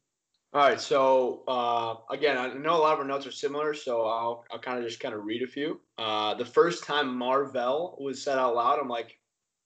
All 0.53 0.61
right, 0.61 0.81
so 0.81 1.43
uh, 1.47 1.95
again, 2.13 2.37
I 2.37 2.53
know 2.53 2.75
a 2.75 2.81
lot 2.81 2.93
of 2.93 2.99
our 2.99 3.05
notes 3.05 3.25
are 3.25 3.31
similar, 3.31 3.73
so 3.73 4.01
I'll 4.01 4.43
I'll 4.51 4.59
kind 4.59 4.79
of 4.79 4.85
just 4.85 4.99
kind 4.99 5.15
of 5.15 5.23
read 5.23 5.43
a 5.43 5.47
few. 5.47 5.79
Uh, 5.97 6.33
the 6.33 6.43
first 6.45 6.83
time 6.83 7.17
Marvel 7.17 7.97
was 8.01 8.21
said 8.21 8.37
out 8.37 8.55
loud, 8.55 8.77
I'm 8.79 8.89
like, 8.89 9.17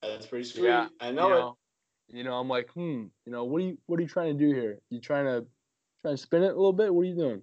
that's 0.03 0.27
pretty 0.27 0.43
sweet. 0.43 0.65
Yeah, 0.65 0.87
I 0.99 1.11
know, 1.11 1.29
you 2.09 2.15
it. 2.15 2.17
you 2.19 2.23
know, 2.23 2.35
I'm 2.35 2.47
like, 2.47 2.69
hmm, 2.69 3.05
you 3.25 3.31
know, 3.31 3.45
what 3.45 3.63
are 3.63 3.65
you 3.65 3.77
what 3.87 3.99
are 3.99 4.03
you 4.03 4.07
trying 4.07 4.37
to 4.37 4.45
do 4.47 4.53
here? 4.53 4.77
You 4.91 4.99
trying 4.99 5.25
to 5.25 5.47
trying 6.03 6.17
to 6.17 6.21
spin 6.21 6.43
it 6.43 6.51
a 6.51 6.55
little 6.55 6.71
bit? 6.71 6.93
What 6.93 7.01
are 7.01 7.05
you 7.05 7.15
doing? 7.15 7.41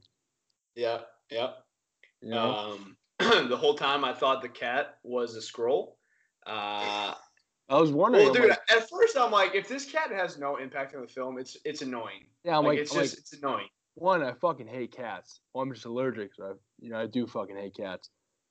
Yeah, 0.77 1.01
yeah. 1.29 1.51
You 2.21 2.31
know? 2.31 2.55
Um, 2.55 2.97
the 3.49 3.57
whole 3.57 3.75
time 3.75 4.05
I 4.05 4.13
thought 4.13 4.43
the 4.43 4.49
cat 4.49 4.99
was 5.03 5.37
a 5.37 5.41
Skrull. 5.41 5.95
Uh, 6.47 7.15
I 7.73 7.81
was 7.81 7.91
wondering. 7.91 8.25
Well, 8.27 8.35
dude, 8.35 8.51
like- 8.51 8.59
at 8.71 8.89
first 8.91 9.17
I'm 9.17 9.31
like, 9.31 9.55
if 9.55 9.67
this 9.67 9.91
cat 9.91 10.11
has 10.13 10.39
no 10.39 10.57
impact 10.57 10.95
on 10.95 11.01
the 11.01 11.09
film, 11.09 11.39
it's 11.39 11.57
it's 11.65 11.81
annoying. 11.83 12.27
yeah, 12.45 12.59
I'm 12.59 12.65
like, 12.65 12.73
like, 12.75 12.79
it's 12.81 12.95
I'm 12.95 13.01
just 13.03 13.15
like, 13.15 13.19
it's 13.21 13.33
annoying. 13.33 13.69
one, 13.95 14.23
I 14.23 14.33
fucking 14.35 14.67
hate 14.69 14.93
cats. 14.95 15.41
Well, 15.55 15.63
I'm 15.63 15.73
just 15.73 15.87
allergic, 15.87 16.35
so 16.35 16.45
I, 16.45 16.53
you 16.81 16.91
know, 16.91 16.99
I 16.99 17.07
do 17.07 17.27
fucking 17.27 17.57
hate 17.57 17.75
cats. 17.75 18.11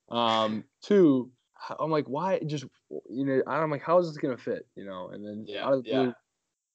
Um, 0.09 0.63
two, 0.81 1.31
I'm 1.79 1.91
like, 1.91 2.07
why? 2.07 2.39
Just 2.47 2.65
you 3.09 3.25
know, 3.25 3.43
I'm 3.45 3.69
like, 3.69 3.83
how 3.83 3.99
is 3.99 4.07
this 4.07 4.17
gonna 4.17 4.37
fit? 4.37 4.67
You 4.75 4.85
know, 4.85 5.09
and 5.13 5.23
then 5.25 5.45
Yeah, 5.47 5.69
the 5.69 5.83
yeah. 5.85 5.95
blue, 6.03 6.13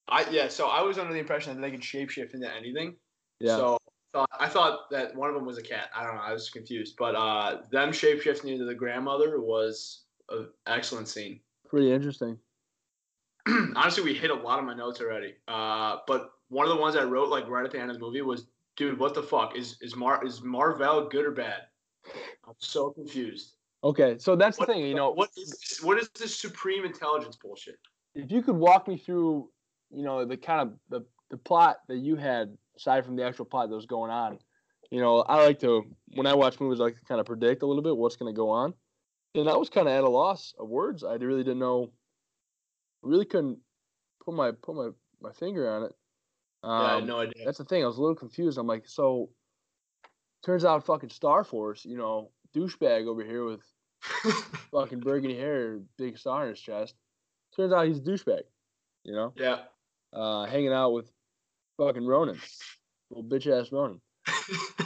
I 0.09 0.31
yeah. 0.31 0.47
So 0.49 0.69
I 0.69 0.83
was 0.83 0.99
under 0.99 1.13
the 1.13 1.19
impression 1.19 1.55
that 1.55 1.61
they 1.61 1.73
could 1.73 1.83
shapeshift 1.83 2.33
into 2.35 2.49
anything. 2.55 2.95
yeah, 3.41 3.57
So 3.57 3.79
thought, 4.13 4.31
I 4.39 4.49
thought 4.49 4.89
that 4.93 5.17
one 5.17 5.29
of 5.29 5.35
them 5.35 5.45
was 5.45 5.59
a 5.59 5.63
cat. 5.63 5.91
I 5.95 6.05
don't 6.05 6.15
know. 6.15 6.23
I 6.23 6.33
was 6.33 6.49
confused. 6.49 6.95
But 6.97 7.17
uh, 7.17 7.63
them 7.73 7.91
shapeshifting 7.91 8.53
into 8.53 8.65
the 8.67 8.75
grandmother 8.75 9.41
was 9.41 10.05
an 10.31 10.49
excellent 10.67 11.09
scene. 11.09 11.41
Pretty 11.68 11.92
interesting. 11.92 12.38
Honestly, 13.76 14.02
we 14.02 14.14
hit 14.14 14.31
a 14.31 14.35
lot 14.35 14.59
of 14.59 14.64
my 14.64 14.74
notes 14.74 15.00
already. 15.00 15.35
Uh, 15.46 15.98
but 16.07 16.31
one 16.48 16.66
of 16.66 16.74
the 16.74 16.81
ones 16.81 16.96
I 16.96 17.05
wrote 17.05 17.29
like 17.29 17.48
right 17.48 17.64
at 17.64 17.70
the 17.70 17.81
end 17.81 17.90
of 17.90 17.96
the 17.96 18.00
movie 18.00 18.22
was, 18.22 18.46
"Dude, 18.76 18.98
what 18.98 19.14
the 19.14 19.22
fuck 19.22 19.57
is 19.57 19.76
is 19.81 19.94
Mar 19.94 20.24
is 20.24 20.42
Marvel 20.42 21.09
good 21.09 21.24
or 21.24 21.33
bad?" 21.33 21.62
I'm 22.46 22.55
so 22.59 22.90
confused. 22.90 23.57
Okay, 23.85 24.16
so 24.18 24.37
that's 24.37 24.59
What 24.59 24.68
the 24.68 24.74
thing, 24.74 24.87
you 24.87 24.94
know, 24.94 25.11
what 25.11 25.31
is 25.37 25.50
this, 25.50 25.83
what 25.83 25.98
is 25.98 26.09
this 26.18 26.35
supreme 26.35 26.85
intelligence 26.85 27.37
bullshit? 27.37 27.79
if 28.16 28.33
you 28.33 28.42
could 28.42 28.57
walk 28.57 28.88
me 28.88 28.96
through, 28.96 29.48
you 29.90 30.02
know, 30.02 30.24
the 30.24 30.37
kind 30.37 30.61
of 30.62 30.72
the, 30.88 31.07
the 31.31 31.37
plot 31.37 31.76
that 31.88 31.98
you 31.98 32.16
had 32.16 32.57
aside 32.76 33.05
from 33.05 33.14
the 33.14 33.24
actual 33.24 33.44
plot 33.44 33.68
that 33.68 33.74
was 33.74 33.87
going 33.87 34.11
on, 34.11 34.38
you 34.90 35.00
know, 35.00 35.20
I 35.20 35.44
like 35.44 35.61
to 35.61 35.85
when 36.14 36.26
I 36.26 36.35
watch 36.35 36.59
movies, 36.59 36.81
I 36.81 36.85
like 36.85 36.98
to 36.98 37.05
kind 37.05 37.20
of 37.20 37.26
predict 37.26 37.62
a 37.62 37.66
little 37.66 37.83
bit 37.83 37.96
what's 37.96 38.16
going 38.16 38.33
to 38.33 38.37
go 38.37 38.50
on, 38.50 38.74
and 39.37 39.49
I 39.49 39.57
was 39.57 39.68
kind 39.70 39.87
of 39.88 39.94
at 39.94 40.05
a 40.05 40.09
loss 40.09 40.55
of 40.59 40.68
words. 40.68 41.05
I 41.05 41.14
really 41.14 41.44
didn't 41.44 41.59
know, 41.61 41.92
really 43.03 43.25
couldn't 43.25 43.59
put 44.25 44.35
my 44.35 44.53
put 44.53 44.75
my 44.77 44.90
my 45.20 45.33
finger 45.33 45.68
on 45.70 45.85
it. 45.85 45.92
yeah, 46.64 46.70
I 46.70 46.92
Um, 46.94 47.01
had 47.01 47.09
no 47.09 47.20
idea. 47.20 47.44
That's 47.44 47.59
the 47.59 47.64
thing. 47.64 47.83
I 47.83 47.87
was 47.87 47.99
a 47.99 48.01
little 48.01 48.16
confused. 48.16 48.59
I'm 48.59 48.66
like, 48.66 48.88
so 48.88 49.31
turns 50.44 50.64
out 50.64 50.85
fucking 50.87 51.11
Star 51.11 51.44
Force, 51.44 51.85
you 51.85 51.96
know, 51.96 52.33
douchebag 52.55 53.07
over 53.07 53.25
here 53.25 53.44
with 53.44 53.62
fucking 54.70 55.01
burgundy 55.01 55.37
hair, 55.37 55.81
big 55.99 56.18
star 56.18 56.44
in 56.44 56.51
his 56.51 56.61
chest. 56.61 56.94
Turns 57.57 57.72
out 57.72 57.87
he's 57.87 57.99
a 57.99 58.03
douchebag, 58.03 58.42
you 59.05 59.14
know, 59.14 59.33
yeah. 59.37 59.64
uh, 60.12 60.44
hanging 60.44 60.72
out 60.72 60.90
with 60.90 61.11
fucking 61.79 62.07
Ronan, 62.07 62.38
little 63.11 63.25
bitch 63.25 63.46
ass 63.46 63.72
Ronan. 63.72 64.01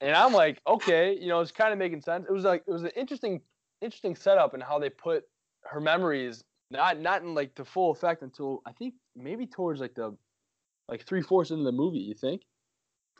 And 0.00 0.14
I'm 0.14 0.34
like, 0.34 0.60
okay, 0.66 1.16
you 1.18 1.28
know, 1.28 1.40
it's 1.40 1.50
kind 1.50 1.72
of 1.72 1.78
making 1.78 2.02
sense. 2.02 2.26
It 2.28 2.32
was 2.32 2.44
like 2.44 2.62
it 2.66 2.70
was 2.70 2.82
an 2.82 2.90
interesting, 2.94 3.40
interesting 3.84 4.16
setup 4.16 4.54
and 4.54 4.62
how 4.62 4.78
they 4.78 4.90
put 4.90 5.24
her 5.64 5.80
memories 5.80 6.44
not 6.70 6.98
not 6.98 7.22
in 7.22 7.34
like 7.34 7.54
the 7.54 7.64
full 7.64 7.90
effect 7.90 8.22
until 8.22 8.62
I 8.66 8.72
think 8.72 8.94
maybe 9.14 9.46
towards 9.46 9.80
like 9.80 9.94
the 9.94 10.16
like 10.88 11.06
three 11.06 11.22
fourths 11.22 11.50
into 11.50 11.64
the 11.64 11.72
movie. 11.72 11.98
You 11.98 12.14
think? 12.14 12.42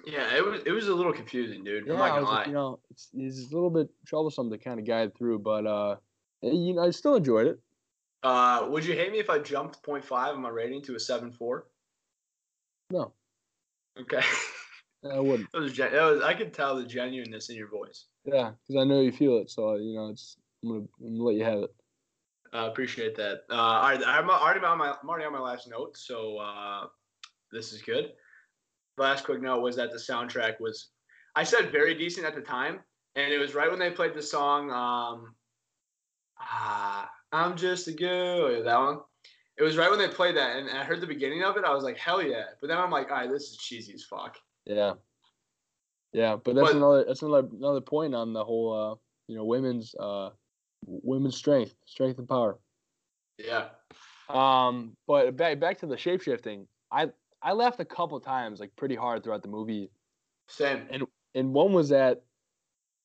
yeah, 0.07 0.37
it 0.37 0.45
was 0.45 0.63
it 0.67 0.73
was 0.73 0.89
a 0.89 0.95
little 0.95 1.13
confusing, 1.13 1.65
dude. 1.65 1.87
Yeah, 1.87 1.93
I'm 1.95 1.99
not 1.99 2.09
gonna 2.09 2.21
was 2.23 2.31
lie. 2.31 2.37
like, 2.39 2.47
you 2.49 2.53
know, 2.53 2.81
it's, 2.91 3.09
it's 3.15 3.51
a 3.53 3.55
little 3.55 3.71
bit 3.71 3.89
troublesome 4.07 4.51
to 4.51 4.59
kind 4.59 4.79
of 4.79 4.87
guide 4.87 5.17
through, 5.17 5.39
but 5.39 5.67
uh, 5.67 5.97
you 6.43 6.75
know, 6.75 6.83
I 6.83 6.91
still 6.91 7.15
enjoyed 7.15 7.47
it. 7.47 7.61
Uh, 8.23 8.67
would 8.71 8.85
you 8.85 8.95
hate 8.95 9.13
me 9.13 9.19
if 9.19 9.29
I 9.29 9.39
jumped 9.39 9.83
0.5 9.83 10.11
on 10.13 10.41
my 10.41 10.49
rating 10.49 10.81
to 10.83 10.95
a 10.95 10.99
7.4? 10.99 11.63
No, 12.91 13.13
Okay. 14.01 14.21
I 15.11 15.21
wouldn't. 15.21 15.53
that 15.53 15.61
was, 15.61 15.73
gen- 15.73 15.93
that 15.93 16.03
was 16.03 16.23
I 16.23 16.33
could 16.35 16.53
tell 16.53 16.77
the 16.77 16.85
genuineness 16.85 17.51
in 17.51 17.57
your 17.57 17.69
voice. 17.69 18.07
Yeah, 18.25 18.53
because 18.67 18.81
I 18.81 18.85
know 18.85 19.03
you 19.03 19.13
feel 19.13 19.37
it, 19.39 19.51
so 19.51 19.75
you 19.77 19.95
know, 19.95 20.09
it's 20.09 20.37
I'm 20.65 20.71
gonna, 20.71 20.85
I'm 21.01 21.13
gonna 21.17 21.25
let 21.25 21.37
you 21.37 21.45
have 21.45 21.59
it. 21.59 21.75
I 22.53 22.61
uh, 22.61 22.69
appreciate 22.69 23.17
that. 23.17 23.43
Uh, 23.51 23.55
all 23.55 23.83
right, 23.83 24.01
I'm 24.07 24.31
already 24.31 24.65
on 24.65 24.79
my 24.79 24.95
I'm 25.01 25.09
already 25.09 25.27
on 25.27 25.33
my 25.33 25.41
last 25.41 25.69
note, 25.69 25.97
so 25.97 26.39
uh, 26.39 26.87
this 27.53 27.73
is 27.73 27.83
good. 27.83 28.13
Last 28.97 29.25
quick 29.25 29.43
note 29.43 29.61
was 29.61 29.77
that 29.77 29.91
the 29.91 29.99
soundtrack 29.99 30.61
was, 30.61 30.91
I 31.35 31.43
said 31.43 31.73
very 31.73 31.95
decent 31.95 32.27
at 32.27 32.37
the 32.37 32.41
time, 32.41 32.79
and 33.17 33.33
it 33.33 33.39
was 33.39 33.55
right 33.55 33.69
when 33.69 33.81
they 33.81 33.91
played 33.91 34.15
the 34.15 34.23
song. 34.23 34.71
Um, 34.71 35.35
ah, 36.39 37.11
I'm 37.33 37.57
just 37.57 37.89
a 37.89 37.93
girl. 37.93 38.63
That 38.63 38.79
one. 38.79 39.01
It 39.57 39.63
was 39.63 39.77
right 39.77 39.91
when 39.91 39.99
they 40.01 40.09
played 40.09 40.37
that, 40.37 40.57
and 40.57 40.71
I 40.71 40.83
heard 40.85 41.01
the 41.01 41.07
beginning 41.07 41.43
of 41.45 41.57
it. 41.57 41.65
I 41.65 41.75
was 41.75 41.85
like, 41.85 41.99
hell 41.99 42.23
yeah! 42.23 42.45
But 42.61 42.69
then 42.69 42.79
I'm 42.79 42.91
like, 42.91 43.11
all 43.11 43.19
right, 43.19 43.31
this 43.31 43.51
is 43.51 43.57
cheesy 43.57 43.95
as 43.95 44.05
fuck. 44.05 44.37
Yeah, 44.65 44.95
yeah, 46.13 46.37
but 46.37 46.55
that's 46.55 46.69
But- 46.69 46.77
another 46.77 47.05
that's 47.05 47.23
another 47.23 47.49
another 47.53 47.81
point 47.81 48.15
on 48.15 48.33
the 48.33 48.45
whole 48.45 48.73
uh, 48.73 48.95
you 49.27 49.37
know 49.37 49.45
women's 49.45 49.95
uh 49.97 50.31
women's 50.87 51.37
strength, 51.37 51.75
strength 51.87 52.19
and 52.19 52.29
power. 52.29 52.59
Yeah. 53.39 53.69
Um, 54.29 54.97
but 55.07 55.37
back 55.37 55.61
back 55.61 55.79
to 55.79 55.87
the 55.87 55.97
shape 55.97 56.23
shifting. 56.23 56.67
I 56.91 57.11
I 57.43 57.53
laughed 57.53 57.81
a 57.81 57.85
couple 57.85 58.19
times, 58.21 58.61
like 58.61 58.75
pretty 58.77 58.95
hard 58.95 59.23
throughout 59.23 59.43
the 59.43 59.49
movie. 59.49 59.91
Same. 60.49 60.87
and 60.91 61.05
and 61.35 61.53
one 61.53 61.73
was 61.73 61.93
at 61.93 62.23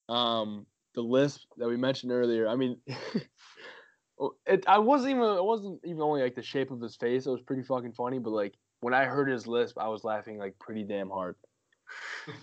um 0.07 0.65
the 0.95 1.01
lisp 1.01 1.41
that 1.57 1.67
we 1.67 1.77
mentioned 1.77 2.11
earlier. 2.11 2.47
I 2.47 2.55
mean, 2.55 2.77
it 4.45 4.63
I 4.67 4.79
wasn't 4.79 5.11
even 5.11 5.23
it 5.23 5.43
wasn't 5.43 5.79
even 5.83 6.01
only 6.01 6.21
like 6.21 6.35
the 6.35 6.43
shape 6.43 6.71
of 6.71 6.81
his 6.81 6.95
face. 6.95 7.25
It 7.25 7.31
was 7.31 7.41
pretty 7.41 7.63
fucking 7.63 7.93
funny, 7.93 8.19
but 8.19 8.31
like 8.31 8.55
when 8.81 8.93
I 8.93 9.05
heard 9.05 9.29
his 9.29 9.47
lisp, 9.47 9.77
I 9.77 9.89
was 9.89 10.03
laughing 10.03 10.37
like 10.37 10.57
pretty 10.59 10.83
damn 10.83 11.09
hard. 11.09 11.35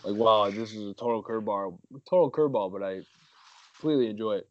Like 0.03 0.17
wow, 0.17 0.51
this 0.51 0.73
is 0.73 0.89
a 0.91 0.95
total 0.95 1.23
curveball, 1.23 1.79
total 2.11 2.31
curveball, 2.31 2.73
but 2.73 2.83
I 2.83 3.03
completely 3.75 4.09
enjoy 4.09 4.39
it. 4.39 4.49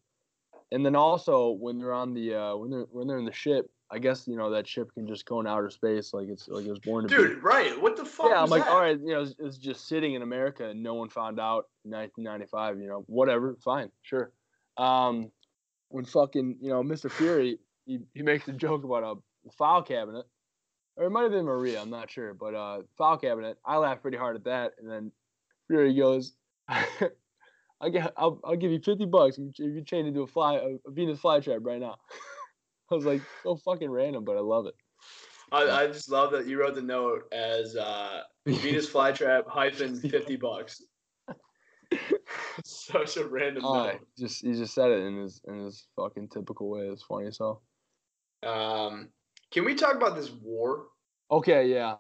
And 0.71 0.86
then 0.86 0.95
also 0.95 1.51
when 1.51 1.78
they're 1.78 1.93
on 1.93 2.13
the 2.13 2.36
uh 2.36 2.56
when 2.56 2.69
they're 2.71 2.88
when 2.91 3.08
they're 3.08 3.19
in 3.19 3.25
the 3.25 3.34
ship, 3.34 3.69
I 3.91 3.99
guess 3.99 4.28
you 4.28 4.36
know 4.36 4.49
that 4.51 4.67
ship 4.67 4.91
can 4.93 5.08
just 5.08 5.25
go 5.25 5.39
in 5.39 5.47
outer 5.47 5.69
space 5.69 6.13
like 6.13 6.28
it's 6.28 6.47
like 6.47 6.65
it 6.65 6.69
was 6.69 6.80
born 6.80 7.08
to 7.08 7.10
be. 7.10 7.15
Dude, 7.15 7.43
right? 7.43 7.80
What 7.80 7.95
the 7.95 8.06
fuck? 8.06 8.30
Yeah, 8.30 8.41
I'm 8.41 8.49
like, 8.49 8.63
that? 8.63 8.71
all 8.71 8.82
right, 8.82 8.99
you 8.99 9.13
know, 9.13 9.21
it's, 9.21 9.36
it's 9.38 9.58
just 9.58 9.88
sitting 9.88 10.15
in 10.15 10.21
America 10.21 10.67
and 10.67 10.82
no 10.82 10.95
one 10.95 11.10
found 11.10 11.39
out 11.39 11.67
in 11.86 11.91
1995. 11.91 12.80
You 12.80 12.88
know, 12.88 13.04
whatever, 13.08 13.56
fine, 13.63 13.91
sure. 14.01 14.32
Um, 14.78 15.32
when 15.89 16.04
fucking, 16.06 16.58
you 16.62 16.69
know, 16.69 16.84
Mr. 16.84 17.12
Fury, 17.12 17.60
he, 17.86 17.99
he 18.13 18.23
makes 18.23 18.47
a 18.47 18.51
joke 18.51 18.84
about 18.84 19.04
a 19.04 19.51
file 19.51 19.84
cabinet, 19.84 20.25
or 20.97 21.06
it 21.06 21.12
might 21.12 21.23
have 21.23 21.32
been 21.32 21.45
Maria, 21.45 21.82
I'm 21.82 21.89
not 21.89 22.10
sure, 22.10 22.34
but 22.34 22.56
uh, 22.56 22.82
file 22.97 23.17
cabinet. 23.17 23.58
I 23.65 23.78
laughed 23.78 24.01
pretty 24.01 24.17
hard 24.17 24.36
at 24.36 24.43
that, 24.45 24.73
and 24.80 24.89
then 24.89 25.12
Fury 25.67 25.93
goes, 25.95 26.34
"I 27.81 27.89
get, 27.89 28.13
I'll, 28.17 28.39
I'll 28.43 28.55
give 28.55 28.71
you 28.71 28.79
50 28.79 29.05
bucks 29.05 29.38
if 29.38 29.59
you, 29.59 29.83
change 29.83 30.07
into 30.07 30.21
a 30.21 30.27
fly, 30.27 30.55
a, 30.55 30.75
a 30.88 30.91
Venus 30.91 31.19
flytrap 31.19 31.59
right 31.61 31.79
now." 31.79 31.95
I 32.91 32.95
was 32.95 33.05
like, 33.05 33.21
so 33.43 33.55
fucking 33.57 33.89
random, 33.89 34.23
but 34.23 34.38
I 34.38 34.41
love 34.41 34.67
it. 34.67 34.75
I, 35.51 35.83
I 35.83 35.88
just 35.88 36.09
love 36.09 36.31
that 36.31 36.47
you 36.47 36.59
wrote 36.59 36.75
the 36.75 36.81
note 36.81 37.31
as 37.31 37.75
uh, 37.75 38.21
Venus 38.45 38.89
flytrap 38.89 39.47
hyphen 39.47 39.95
fifty 39.95 40.35
bucks. 40.35 40.83
Such 42.63 43.17
a 43.17 43.27
random 43.27 43.63
Oh, 43.65 43.83
note. 43.85 44.07
just 44.17 44.43
he 44.43 44.53
just 44.53 44.73
said 44.73 44.91
it 44.91 45.01
in 45.01 45.17
his 45.17 45.41
in 45.47 45.65
his 45.65 45.88
fucking 45.95 46.29
typical 46.29 46.69
way. 46.69 46.88
It's 46.88 47.03
funny 47.03 47.31
so. 47.31 47.61
Um, 48.43 49.09
can 49.51 49.65
we 49.65 49.75
talk 49.75 49.95
about 49.95 50.15
this 50.15 50.31
war? 50.31 50.88
Okay, 51.31 51.67
yeah. 51.67 51.95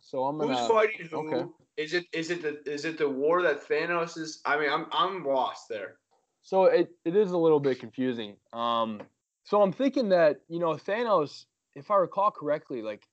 So 0.00 0.24
I'm 0.24 0.38
gonna. 0.38 0.56
Who's 0.56 0.66
fighting 0.66 1.06
who? 1.10 1.28
okay. 1.28 1.50
Is 1.76 1.94
it 1.94 2.06
is 2.12 2.30
it 2.30 2.42
the 2.42 2.60
is 2.70 2.84
it 2.84 2.98
the 2.98 3.08
war 3.08 3.42
that 3.42 3.66
Thanos 3.66 4.18
is? 4.18 4.40
I 4.44 4.58
mean, 4.58 4.70
I'm 4.70 4.86
I'm 4.92 5.24
lost 5.24 5.68
there. 5.68 5.96
So 6.42 6.64
it, 6.64 6.90
it 7.04 7.16
is 7.16 7.30
a 7.30 7.38
little 7.38 7.60
bit 7.60 7.78
confusing. 7.78 8.36
Um, 8.52 9.00
so 9.44 9.62
I'm 9.62 9.72
thinking 9.72 10.10
that 10.10 10.40
you 10.48 10.58
know 10.58 10.74
Thanos, 10.74 11.46
if 11.74 11.90
I 11.90 11.96
recall 11.96 12.30
correctly, 12.30 12.82
like 12.82 13.06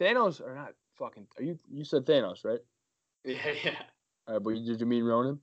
Thanos 0.00 0.40
or 0.40 0.54
not 0.54 0.72
fucking. 0.98 1.26
Are 1.36 1.42
you 1.42 1.58
you 1.70 1.84
said 1.84 2.06
Thanos 2.06 2.44
right? 2.44 2.60
Yeah, 3.24 3.36
yeah. 3.64 3.70
All 4.26 4.34
right, 4.34 4.42
but 4.42 4.54
did 4.54 4.80
you 4.80 4.86
mean 4.86 5.04
Ronan? 5.04 5.40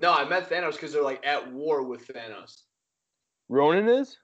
No, 0.00 0.12
I 0.14 0.26
meant 0.26 0.48
Thanos 0.48 0.72
because 0.72 0.92
they're 0.92 1.02
like 1.02 1.26
at 1.26 1.52
war 1.52 1.82
with 1.82 2.06
Thanos. 2.06 2.62
Ronan 3.48 3.88
is. 3.88 4.16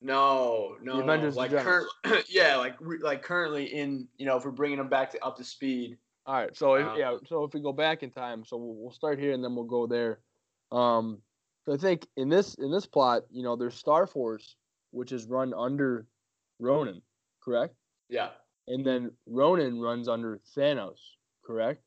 No, 0.00 0.76
no, 0.82 0.96
The 0.96 0.98
no. 0.98 1.04
Avengers 1.04 1.36
like 1.36 1.50
Generals. 1.52 1.86
current, 2.02 2.24
yeah, 2.28 2.56
like 2.56 2.74
like 3.00 3.22
currently 3.22 3.66
in 3.66 4.08
you 4.16 4.26
know 4.26 4.36
if 4.36 4.44
we're 4.44 4.50
bringing 4.50 4.78
them 4.78 4.88
back 4.88 5.10
to 5.12 5.24
up 5.24 5.36
to 5.36 5.44
speed. 5.44 5.98
All 6.24 6.34
right, 6.34 6.56
so 6.56 6.74
if, 6.74 6.86
Uh, 6.86 6.94
yeah, 6.96 7.16
so 7.26 7.44
if 7.44 7.52
we 7.52 7.60
go 7.60 7.72
back 7.72 8.02
in 8.02 8.10
time, 8.10 8.44
so 8.44 8.56
we'll, 8.56 8.74
we'll 8.76 8.92
start 8.92 9.18
here 9.18 9.32
and 9.32 9.42
then 9.42 9.54
we'll 9.56 9.64
go 9.64 9.86
there. 9.86 10.20
Um, 10.70 11.20
so 11.66 11.72
I 11.72 11.76
think 11.76 12.06
in 12.16 12.28
this 12.28 12.54
in 12.54 12.70
this 12.70 12.86
plot, 12.86 13.22
you 13.30 13.42
know, 13.42 13.56
there's 13.56 13.74
Star 13.74 14.06
Force, 14.06 14.56
which 14.92 15.10
is 15.12 15.26
run 15.26 15.52
under 15.54 16.06
Ronan, 16.60 17.02
correct? 17.42 17.74
Yeah, 18.08 18.30
And 18.68 18.86
then 18.86 19.10
Ronan 19.26 19.80
runs 19.80 20.06
under 20.08 20.40
Thanos, 20.56 20.98
correct? 21.44 21.82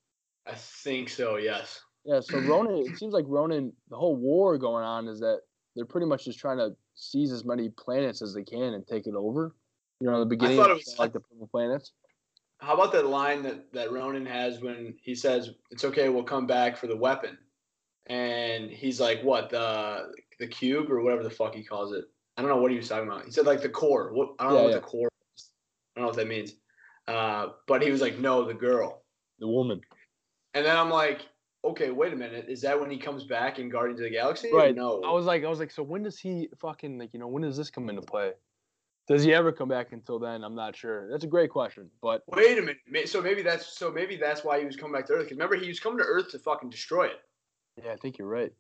I 0.45 0.53
think 0.55 1.09
so. 1.09 1.37
Yes. 1.37 1.81
Yeah. 2.03 2.19
So 2.19 2.39
Ronan, 2.39 2.77
it 2.85 2.97
seems 2.97 3.13
like 3.13 3.25
Ronan, 3.27 3.73
the 3.89 3.95
whole 3.97 4.15
war 4.15 4.57
going 4.57 4.83
on 4.83 5.07
is 5.07 5.19
that 5.21 5.41
they're 5.75 5.85
pretty 5.85 6.07
much 6.07 6.25
just 6.25 6.39
trying 6.39 6.57
to 6.57 6.75
seize 6.95 7.31
as 7.31 7.45
many 7.45 7.69
planets 7.69 8.21
as 8.21 8.33
they 8.33 8.43
can 8.43 8.73
and 8.73 8.85
take 8.87 9.07
it 9.07 9.15
over. 9.15 9.55
You 9.99 10.09
know, 10.11 10.19
the 10.19 10.25
beginning 10.25 10.57
thought 10.57 10.71
it 10.71 10.73
was- 10.75 10.95
like 10.99 11.13
the 11.13 11.19
purple 11.21 11.47
planets. 11.47 11.93
How 12.59 12.73
about 12.73 12.91
that 12.93 13.07
line 13.07 13.43
that 13.43 13.71
that 13.73 13.91
Ronan 13.91 14.25
has 14.25 14.61
when 14.61 14.95
he 15.01 15.15
says 15.15 15.51
it's 15.71 15.85
okay, 15.85 16.09
we'll 16.09 16.23
come 16.23 16.47
back 16.47 16.77
for 16.77 16.87
the 16.87 16.95
weapon, 16.95 17.37
and 18.07 18.71
he's 18.71 18.99
like, 18.99 19.21
what 19.21 19.49
the 19.49 20.11
the 20.39 20.47
cube 20.47 20.91
or 20.91 21.01
whatever 21.01 21.23
the 21.23 21.29
fuck 21.29 21.53
he 21.53 21.63
calls 21.63 21.93
it. 21.93 22.05
I 22.37 22.41
don't 22.41 22.49
know 22.49 22.57
what 22.57 22.71
he 22.71 22.77
was 22.77 22.89
talking 22.89 23.07
about. 23.07 23.25
He 23.25 23.31
said 23.31 23.45
like 23.45 23.61
the 23.61 23.69
core. 23.69 24.13
What 24.13 24.29
I 24.39 24.45
don't 24.45 24.53
know 24.53 24.63
what 24.63 24.69
yeah. 24.69 24.75
the 24.75 24.81
core. 24.81 25.09
Is. 25.37 25.49
I 25.95 25.99
don't 25.99 26.05
know 26.05 26.09
what 26.09 26.17
that 26.17 26.27
means. 26.27 26.53
Uh, 27.07 27.47
but 27.67 27.81
he 27.81 27.91
was 27.91 28.01
like, 28.01 28.19
no, 28.19 28.45
the 28.45 28.53
girl. 28.53 29.03
The 29.39 29.47
woman. 29.47 29.81
And 30.53 30.65
then 30.65 30.75
I'm 30.75 30.89
like, 30.89 31.21
okay, 31.63 31.91
wait 31.91 32.13
a 32.13 32.15
minute. 32.15 32.45
Is 32.49 32.61
that 32.61 32.79
when 32.79 32.89
he 32.89 32.97
comes 32.97 33.25
back 33.25 33.59
in 33.59 33.69
Guardians 33.69 33.99
of 33.99 34.05
the 34.05 34.11
Galaxy? 34.11 34.51
Right. 34.53 34.75
No. 34.75 35.01
I 35.03 35.11
was 35.11 35.25
like, 35.25 35.43
I 35.43 35.49
was 35.49 35.59
like, 35.59 35.71
so 35.71 35.83
when 35.83 36.03
does 36.03 36.19
he 36.19 36.49
fucking 36.59 36.97
like, 36.97 37.13
you 37.13 37.19
know, 37.19 37.27
when 37.27 37.43
does 37.43 37.57
this 37.57 37.69
come 37.69 37.89
into 37.89 38.01
play? 38.01 38.31
Does 39.07 39.23
he 39.23 39.33
ever 39.33 39.51
come 39.51 39.69
back 39.69 39.91
until 39.91 40.17
then? 40.17 40.43
I'm 40.43 40.55
not 40.55 40.75
sure. 40.75 41.09
That's 41.11 41.23
a 41.23 41.27
great 41.27 41.51
question, 41.51 41.89
but 42.01 42.23
Wait 42.27 42.57
a 42.57 42.61
minute. 42.61 43.07
So 43.07 43.21
maybe 43.21 43.43
that's 43.43 43.77
so 43.77 43.91
maybe 43.91 44.15
that's 44.17 44.43
why 44.43 44.59
he 44.59 44.65
was 44.65 44.75
coming 44.75 44.93
back 44.93 45.05
to 45.07 45.13
Earth. 45.13 45.25
Because 45.25 45.37
remember, 45.37 45.55
he 45.55 45.67
was 45.67 45.79
coming 45.79 45.99
to 45.99 46.03
Earth 46.03 46.31
to 46.31 46.39
fucking 46.39 46.69
destroy 46.71 47.05
it. 47.07 47.19
yeah, 47.83 47.91
I 47.91 47.97
think 47.97 48.17
you're 48.17 48.27
right. 48.27 48.51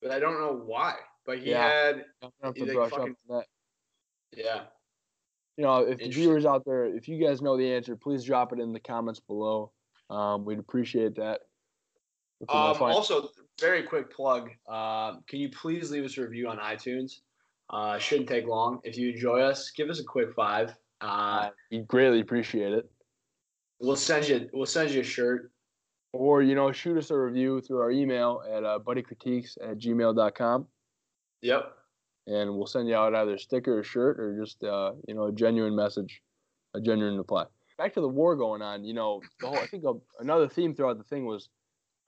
But 0.00 0.12
I 0.12 0.18
don't 0.18 0.40
know 0.40 0.62
why. 0.64 0.94
But 1.26 1.40
he 1.40 1.50
Yeah. 1.50 1.68
had, 1.68 1.94
I'm 2.22 2.30
gonna 2.30 2.32
have 2.44 2.56
He's 2.56 2.64
to 2.64 2.68
like 2.70 2.74
brush 2.76 2.90
fucking- 2.90 3.16
up 3.30 3.36
that. 4.32 4.38
yeah. 4.38 4.62
You 5.58 5.64
know, 5.64 5.80
if 5.86 5.98
the 5.98 6.08
viewers 6.08 6.46
out 6.46 6.64
there, 6.64 6.86
if 6.86 7.06
you 7.06 7.22
guys 7.22 7.42
know 7.42 7.58
the 7.58 7.70
answer, 7.74 7.94
please 7.96 8.24
drop 8.24 8.54
it 8.54 8.60
in 8.60 8.72
the 8.72 8.80
comments 8.80 9.20
below. 9.20 9.72
Um, 10.08 10.46
we'd 10.46 10.58
appreciate 10.58 11.16
that. 11.16 11.42
If 12.40 12.48
we 12.48 12.54
don't 12.54 12.76
Um, 12.80 12.82
also, 12.92 13.28
very 13.60 13.82
quick 13.82 14.10
plug. 14.10 14.50
Uh, 14.66 15.20
can 15.28 15.38
you 15.38 15.50
please 15.50 15.90
leave 15.90 16.04
us 16.04 16.16
a 16.16 16.22
review 16.22 16.48
on 16.48 16.56
iTunes? 16.58 17.20
Uh, 17.70 17.98
shouldn't 17.98 18.28
take 18.28 18.46
long. 18.46 18.80
If 18.82 18.96
you 18.98 19.10
enjoy 19.10 19.40
us, 19.40 19.70
give 19.70 19.88
us 19.88 20.00
a 20.00 20.04
quick 20.04 20.32
five. 20.34 20.74
Uh, 21.00 21.04
uh, 21.04 21.50
we 21.70 21.78
greatly 21.78 22.20
appreciate 22.20 22.72
it. 22.72 22.90
we'll 23.80 23.96
send 23.96 24.28
you. 24.28 24.48
We'll 24.52 24.66
send 24.66 24.90
you 24.90 25.00
a 25.00 25.04
shirt. 25.04 25.52
Or, 26.12 26.42
you 26.42 26.56
know, 26.56 26.72
shoot 26.72 26.98
us 26.98 27.10
a 27.12 27.16
review 27.16 27.60
through 27.60 27.78
our 27.78 27.92
email 27.92 28.42
at 28.50 28.64
uh, 28.64 28.80
buddycritiques 28.84 29.56
at 29.62 29.78
gmail.com. 29.78 30.66
Yep. 31.42 31.72
and 32.26 32.54
we'll 32.54 32.66
send 32.66 32.88
you 32.88 32.94
out 32.96 33.14
either 33.14 33.34
a 33.34 33.38
sticker 33.38 33.78
or 33.78 33.82
shirt 33.82 34.20
or 34.20 34.38
just 34.38 34.62
uh, 34.62 34.92
you 35.08 35.14
know 35.14 35.26
a 35.28 35.32
genuine 35.32 35.74
message, 35.74 36.20
a 36.74 36.80
genuine 36.80 37.16
reply. 37.16 37.44
Back 37.78 37.94
to 37.94 38.02
the 38.02 38.08
war 38.08 38.36
going 38.36 38.60
on, 38.60 38.84
you 38.84 38.92
know, 38.92 39.22
the 39.40 39.46
whole 39.46 39.56
I 39.56 39.66
think 39.66 39.84
a, 39.84 39.94
another 40.18 40.48
theme 40.48 40.74
throughout 40.74 40.98
the 40.98 41.04
thing 41.04 41.24
was 41.24 41.48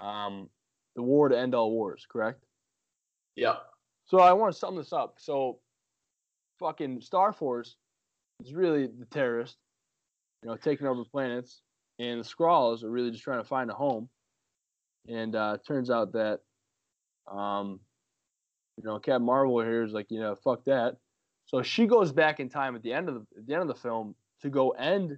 um, 0.01 0.51
the 0.97 1.03
war 1.03 1.31
to 1.31 1.39
end 1.39 1.55
all 1.55 1.71
wars, 1.71 2.05
correct? 2.11 2.45
Yep. 3.37 3.63
So 4.13 4.21
I 4.21 4.35
want 4.35 4.53
to 4.53 4.59
sum 4.59 4.77
this 4.77 4.93
up. 4.93 5.15
So 5.17 5.59
fucking 6.61 7.01
Star 7.01 7.33
Force 7.33 7.77
is 8.45 8.53
really 8.53 8.87
the 8.87 9.07
terrorist, 9.07 9.57
you 10.43 10.51
know, 10.51 10.57
taking 10.57 10.87
over 10.87 11.03
planets, 11.03 11.63
and 11.99 12.21
the 12.21 12.25
Skrulls 12.25 12.85
are 12.85 12.91
really 12.91 13.11
just 13.11 13.25
trying 13.25 13.41
to 13.41 13.49
find 13.49 13.71
a 13.71 13.75
home. 13.75 14.11
And 15.09 15.35
uh, 15.35 15.57
turns 15.67 15.89
out 15.89 16.13
that, 16.13 16.41
um, 17.27 17.81
you 18.77 18.85
know, 18.85 18.99
Captain 18.99 19.25
Marvel 19.25 19.63
here 19.63 19.83
is 19.83 19.95
like, 19.95 20.11
you 20.11 20.21
know, 20.21 20.35
fuck 20.35 20.63
that. 20.67 20.99
So 21.47 21.63
she 21.63 21.87
goes 21.87 22.13
back 22.13 22.39
in 22.39 22.51
time 22.51 22.77
at 22.77 22.83
the 22.83 22.93
end 22.93 23.09
of 23.09 23.15
the 23.15 23.27
at 23.39 23.47
the 23.47 23.55
end 23.55 23.63
of 23.63 23.69
the 23.69 23.75
film 23.75 24.15
to 24.43 24.51
go 24.51 24.73
end 24.73 25.17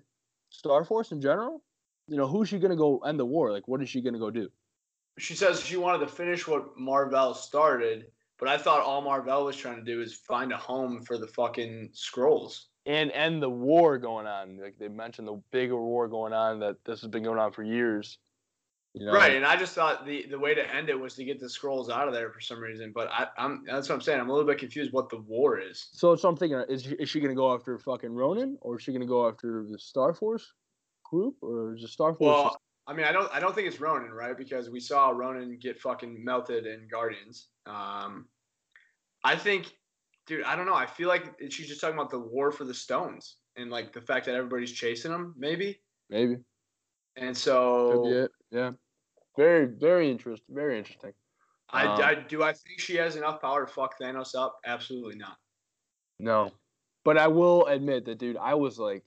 Star 0.50 0.84
Force 0.84 1.10
in 1.10 1.20
general. 1.20 1.64
You 2.06 2.16
know, 2.16 2.28
who's 2.28 2.48
she 2.48 2.60
gonna 2.60 2.76
go 2.76 2.98
end 2.98 3.18
the 3.18 3.26
war? 3.26 3.50
Like, 3.50 3.66
what 3.66 3.82
is 3.82 3.88
she 3.88 4.02
gonna 4.02 4.20
go 4.20 4.30
do? 4.30 4.50
She 5.18 5.34
says 5.34 5.60
she 5.60 5.76
wanted 5.76 6.06
to 6.06 6.06
finish 6.06 6.46
what 6.46 6.78
Marvel 6.78 7.34
started, 7.34 8.06
but 8.44 8.52
I 8.52 8.58
thought 8.58 8.82
all 8.82 9.00
Marvel 9.00 9.46
was 9.46 9.56
trying 9.56 9.76
to 9.76 9.82
do 9.82 10.02
is 10.02 10.12
find 10.12 10.52
a 10.52 10.56
home 10.58 11.02
for 11.02 11.16
the 11.16 11.26
fucking 11.26 11.88
Skrulls. 11.94 12.64
and 12.84 13.10
end 13.12 13.42
the 13.42 13.48
war 13.48 13.96
going 13.96 14.26
on. 14.26 14.58
Like 14.58 14.76
they 14.78 14.88
mentioned 14.88 15.28
the 15.28 15.40
bigger 15.50 15.80
war 15.80 16.08
going 16.08 16.34
on 16.34 16.60
that 16.60 16.76
this 16.84 17.00
has 17.00 17.08
been 17.08 17.22
going 17.22 17.38
on 17.38 17.52
for 17.52 17.62
years. 17.62 18.18
You 18.92 19.06
know? 19.06 19.14
Right, 19.14 19.34
and 19.34 19.46
I 19.46 19.56
just 19.56 19.74
thought 19.74 20.04
the, 20.04 20.26
the 20.28 20.38
way 20.38 20.54
to 20.54 20.74
end 20.74 20.90
it 20.90 21.00
was 21.00 21.14
to 21.14 21.24
get 21.24 21.40
the 21.40 21.46
Skrulls 21.46 21.90
out 21.90 22.06
of 22.06 22.12
there 22.12 22.28
for 22.30 22.40
some 22.42 22.60
reason. 22.60 22.92
But 22.94 23.08
I, 23.10 23.28
I'm 23.38 23.64
that's 23.66 23.88
what 23.88 23.94
I'm 23.94 24.02
saying. 24.02 24.20
I'm 24.20 24.28
a 24.28 24.32
little 24.32 24.46
bit 24.46 24.58
confused 24.58 24.92
what 24.92 25.08
the 25.08 25.22
war 25.22 25.58
is. 25.58 25.88
So, 25.92 26.14
so 26.14 26.28
I'm 26.28 26.36
thinking, 26.36 26.62
is 26.68 26.82
she, 26.82 26.90
is 26.90 27.08
she 27.08 27.20
gonna 27.20 27.34
go 27.34 27.54
after 27.54 27.78
fucking 27.78 28.12
Ronan, 28.12 28.58
or 28.60 28.76
is 28.76 28.82
she 28.82 28.92
gonna 28.92 29.06
go 29.06 29.26
after 29.26 29.64
the 29.66 29.78
Star 29.78 30.12
Force 30.12 30.52
group, 31.02 31.36
or 31.40 31.74
is 31.74 31.80
the 31.80 31.88
Star 31.88 32.14
Force? 32.14 32.20
Well, 32.20 32.56
I 32.86 32.92
mean, 32.92 33.06
I 33.06 33.12
don't 33.12 33.32
I 33.32 33.40
don't 33.40 33.54
think 33.54 33.66
it's 33.66 33.80
Ronan, 33.80 34.12
right? 34.12 34.36
Because 34.36 34.68
we 34.68 34.80
saw 34.80 35.08
Ronan 35.08 35.58
get 35.58 35.80
fucking 35.80 36.22
melted 36.22 36.66
in 36.66 36.86
Guardians. 36.86 37.48
Um, 37.66 38.26
I 39.24 39.36
think, 39.36 39.72
dude, 40.26 40.44
I 40.44 40.54
don't 40.54 40.66
know. 40.66 40.74
I 40.74 40.86
feel 40.86 41.08
like 41.08 41.34
she's 41.50 41.68
just 41.68 41.80
talking 41.80 41.96
about 41.96 42.10
the 42.10 42.20
war 42.20 42.52
for 42.52 42.64
the 42.64 42.74
stones 42.74 43.36
and 43.56 43.70
like 43.70 43.92
the 43.92 44.00
fact 44.00 44.26
that 44.26 44.34
everybody's 44.34 44.72
chasing 44.72 45.10
them, 45.10 45.34
maybe. 45.36 45.80
maybe 46.10 46.36
And 47.16 47.28
could 47.28 47.36
so 47.36 48.02
be 48.04 48.10
it. 48.10 48.30
Yeah, 48.50 48.72
very, 49.36 49.66
very 49.66 50.10
interesting. 50.10 50.54
Very 50.54 50.78
interesting. 50.78 51.12
I, 51.70 51.86
Um, 51.86 52.02
I 52.02 52.14
do 52.14 52.42
I 52.42 52.52
think 52.52 52.78
she 52.78 52.96
has 52.96 53.16
enough 53.16 53.40
power 53.40 53.64
to 53.66 53.72
fuck 53.72 53.98
Thanos 53.98 54.34
up? 54.34 54.58
Absolutely 54.66 55.16
not. 55.16 55.36
No, 56.20 56.52
but 57.04 57.18
I 57.18 57.26
will 57.28 57.66
admit 57.66 58.04
that, 58.04 58.18
dude, 58.18 58.36
I 58.36 58.54
was 58.54 58.78
like 58.78 59.04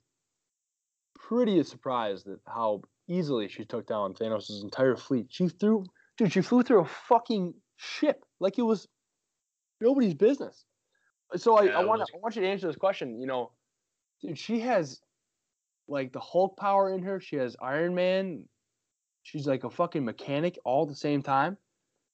pretty 1.15 1.61
surprised 1.63 2.27
at 2.27 2.39
how 2.47 2.81
easily 3.07 3.47
she 3.47 3.65
took 3.65 3.87
down 3.87 4.13
Thanos' 4.13 4.63
entire 4.63 4.95
fleet. 4.95 5.27
She 5.29 5.47
threw, 5.47 5.85
dude, 6.17 6.33
she 6.33 6.41
flew 6.41 6.63
through 6.63 6.81
a 6.81 6.85
fucking 6.85 7.53
ship 7.77 8.25
like 8.39 8.57
it 8.57 8.63
was 8.63 8.87
nobody's 9.81 10.13
business. 10.13 10.65
So 11.35 11.55
I, 11.55 11.65
Yeah, 11.65 11.79
I 11.79 11.83
want 11.83 11.99
was- 11.99 12.11
I 12.13 12.17
want 12.17 12.35
you 12.35 12.41
to 12.41 12.47
answer 12.47 12.67
this 12.67 12.75
question. 12.75 13.19
You 13.19 13.27
know, 13.27 13.51
dude, 14.21 14.37
she 14.37 14.59
has 14.61 15.01
like 15.87 16.11
the 16.11 16.19
Hulk 16.19 16.57
power 16.57 16.93
in 16.93 17.03
her. 17.03 17.19
She 17.19 17.35
has 17.37 17.55
Iron 17.61 17.95
Man. 17.95 18.47
She's 19.23 19.45
like 19.47 19.63
a 19.63 19.69
fucking 19.69 20.05
mechanic 20.05 20.57
all 20.63 20.83
at 20.83 20.89
the 20.89 20.95
same 20.95 21.21
time. 21.21 21.57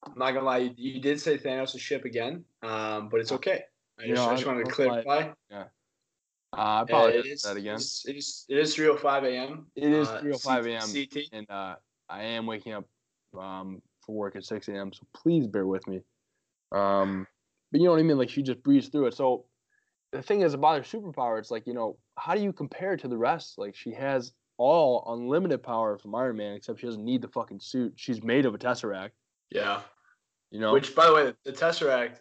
I'm 0.04 0.17
not 0.17 0.32
gonna 0.34 0.45
lie, 0.45 0.73
you, 0.76 0.99
did 0.99 1.21
say 1.21 1.38
Thanos' 1.38 1.80
ship 1.80 2.06
again, 2.06 2.43
um, 2.62 3.08
but 3.10 3.19
it's 3.21 3.32
okay. 3.32 3.63
I 3.99 4.04
You 4.04 4.15
just, 4.15 4.26
know, 4.26 4.32
I 4.32 4.36
just 4.36 4.47
wanted 4.47 4.65
to 4.65 4.71
clarify. 4.71 5.32
Uh, 5.52 5.65
I 6.52 6.82
Uh, 6.82 6.86
probably 6.86 7.13
it 7.13 7.23
did 7.23 7.32
is 7.32 7.41
that 7.43 7.58
again. 7.58 7.76
It's, 7.76 8.06
it 8.06 8.15
is 8.17 8.45
it 8.49 8.58
is 8.58 8.76
3:05 8.76 9.23
a.m. 9.23 9.67
It 9.76 9.91
is 9.91 10.08
uh, 10.08 10.21
3:05 10.21 10.67
a.m. 10.67 10.93
CT. 10.93 11.30
and 11.32 11.49
uh, 11.49 11.76
I 12.10 12.23
am 12.23 12.45
waking 12.45 12.73
up 12.73 12.86
um, 13.38 13.82
for 14.06 14.13
work 14.15 14.36
at 14.36 14.43
6 14.43 14.67
a.m. 14.67 14.91
So 14.91 15.08
please 15.13 15.47
bear 15.47 15.65
with 15.65 15.88
me. 15.88 16.02
Um, 16.71 17.26
but 17.74 17.82
you 17.82 17.88
know 17.88 17.92
what 17.92 18.00
I 18.00 18.04
mean? 18.04 18.20
Like 18.20 18.30
she 18.30 18.44
just 18.44 18.62
breezed 18.64 18.92
through 18.92 19.08
it. 19.08 19.16
So 19.16 19.46
the 20.12 20.22
thing 20.22 20.42
is 20.42 20.54
about 20.54 20.78
her 20.78 20.98
superpower, 20.98 21.40
it's 21.40 21.50
like 21.52 21.66
you 21.66 21.74
know, 21.74 21.98
how 22.18 22.36
do 22.36 22.42
you 22.42 22.54
compare 22.54 22.94
it 22.94 23.02
to 23.02 23.08
the 23.08 23.18
rest? 23.18 23.58
Like 23.58 23.76
she 23.76 23.92
has 23.94 24.32
all 24.58 25.04
unlimited 25.12 25.64
power 25.64 25.98
from 25.98 26.14
Iron 26.14 26.38
Man, 26.38 26.54
except 26.54 26.80
she 26.80 26.86
doesn't 26.86 27.04
need 27.04 27.24
the 27.24 27.28
fucking 27.28 27.60
suit. 27.60 27.94
She's 27.96 28.24
made 28.24 28.46
of 28.46 28.54
a 28.54 28.60
tesseract. 28.60 29.10
Yeah. 29.50 29.82
You 30.52 30.60
know, 30.60 30.72
Which, 30.72 30.96
by 30.96 31.08
the 31.08 31.14
way, 31.16 31.34
the 31.44 31.52
Tesseract, 31.52 32.20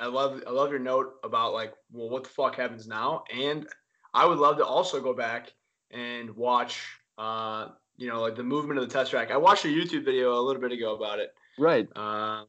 I 0.00 0.06
love 0.06 0.42
I 0.48 0.50
love 0.50 0.70
your 0.70 0.80
note 0.80 1.12
about 1.22 1.52
like, 1.52 1.74
well, 1.92 2.10
what 2.10 2.24
the 2.24 2.30
fuck 2.30 2.56
happens 2.56 2.88
now? 2.88 3.22
And 3.32 3.68
I 4.12 4.26
would 4.26 4.38
love 4.38 4.56
to 4.56 4.66
also 4.66 5.00
go 5.00 5.14
back 5.14 5.52
and 5.92 6.34
watch, 6.34 6.84
uh, 7.18 7.68
you 7.96 8.08
know, 8.08 8.20
like 8.20 8.34
the 8.34 8.42
movement 8.42 8.80
of 8.80 8.88
the 8.88 8.98
Tesseract. 8.98 9.30
I 9.30 9.36
watched 9.36 9.64
a 9.64 9.68
YouTube 9.68 10.04
video 10.04 10.40
a 10.40 10.42
little 10.42 10.60
bit 10.60 10.72
ago 10.72 10.96
about 10.96 11.20
it. 11.20 11.30
right? 11.56 11.88
Uh, 11.94 12.46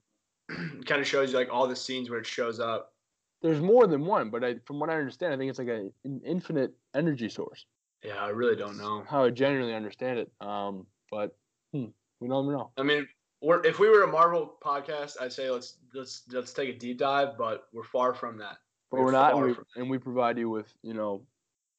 kind 0.86 1.02
of 1.02 1.08
shows 1.08 1.32
you 1.32 1.38
like 1.38 1.52
all 1.52 1.68
the 1.68 1.76
scenes 1.76 2.10
where 2.10 2.20
it 2.20 2.26
shows 2.26 2.60
up. 2.60 2.94
There's 3.42 3.62
more 3.62 3.88
than 3.88 4.06
one, 4.06 4.30
but 4.30 4.44
I, 4.44 4.56
from 4.66 4.80
what 4.80 4.90
I 4.90 4.96
understand, 4.96 5.34
I 5.34 5.38
think 5.38 5.50
it's 5.50 5.60
like 5.60 5.70
a, 5.70 5.90
an 6.04 6.22
infinite 6.26 6.74
energy 6.94 7.30
source. 7.30 7.66
Yeah, 8.04 8.24
I 8.24 8.30
really 8.30 8.56
don't 8.56 8.78
know. 8.78 9.04
How 9.08 9.24
I 9.24 9.30
genuinely 9.30 9.74
understand 9.74 10.20
it. 10.20 10.32
Um, 10.42 10.86
but 11.12 11.36
hmm, 11.74 11.86
we 12.20 12.28
don't 12.28 12.52
know. 12.52 12.72
I 12.78 12.84
mean, 12.84 13.08
we're, 13.42 13.66
if 13.66 13.80
we 13.80 13.90
were 13.90 14.04
a 14.04 14.08
Marvel 14.08 14.56
podcast, 14.62 15.16
I'd 15.22 15.34
say 15.34 15.50
let's 15.50 15.78
let's 15.94 16.24
let's 16.32 16.54
take 16.54 16.70
a 16.70 16.78
deep 16.78 16.98
dive, 16.98 17.38
but 17.38 17.68
we're 17.74 17.84
far 17.84 18.14
from 18.14 18.38
that. 18.40 18.58
but 18.92 19.00
we're 19.00 19.12
not, 19.12 19.36
and 19.36 19.44
we, 19.46 19.56
and 19.78 19.90
we 19.90 19.98
provide 19.98 20.38
you 20.38 20.50
with 20.50 20.74
you 20.82 20.94
know 20.94 21.24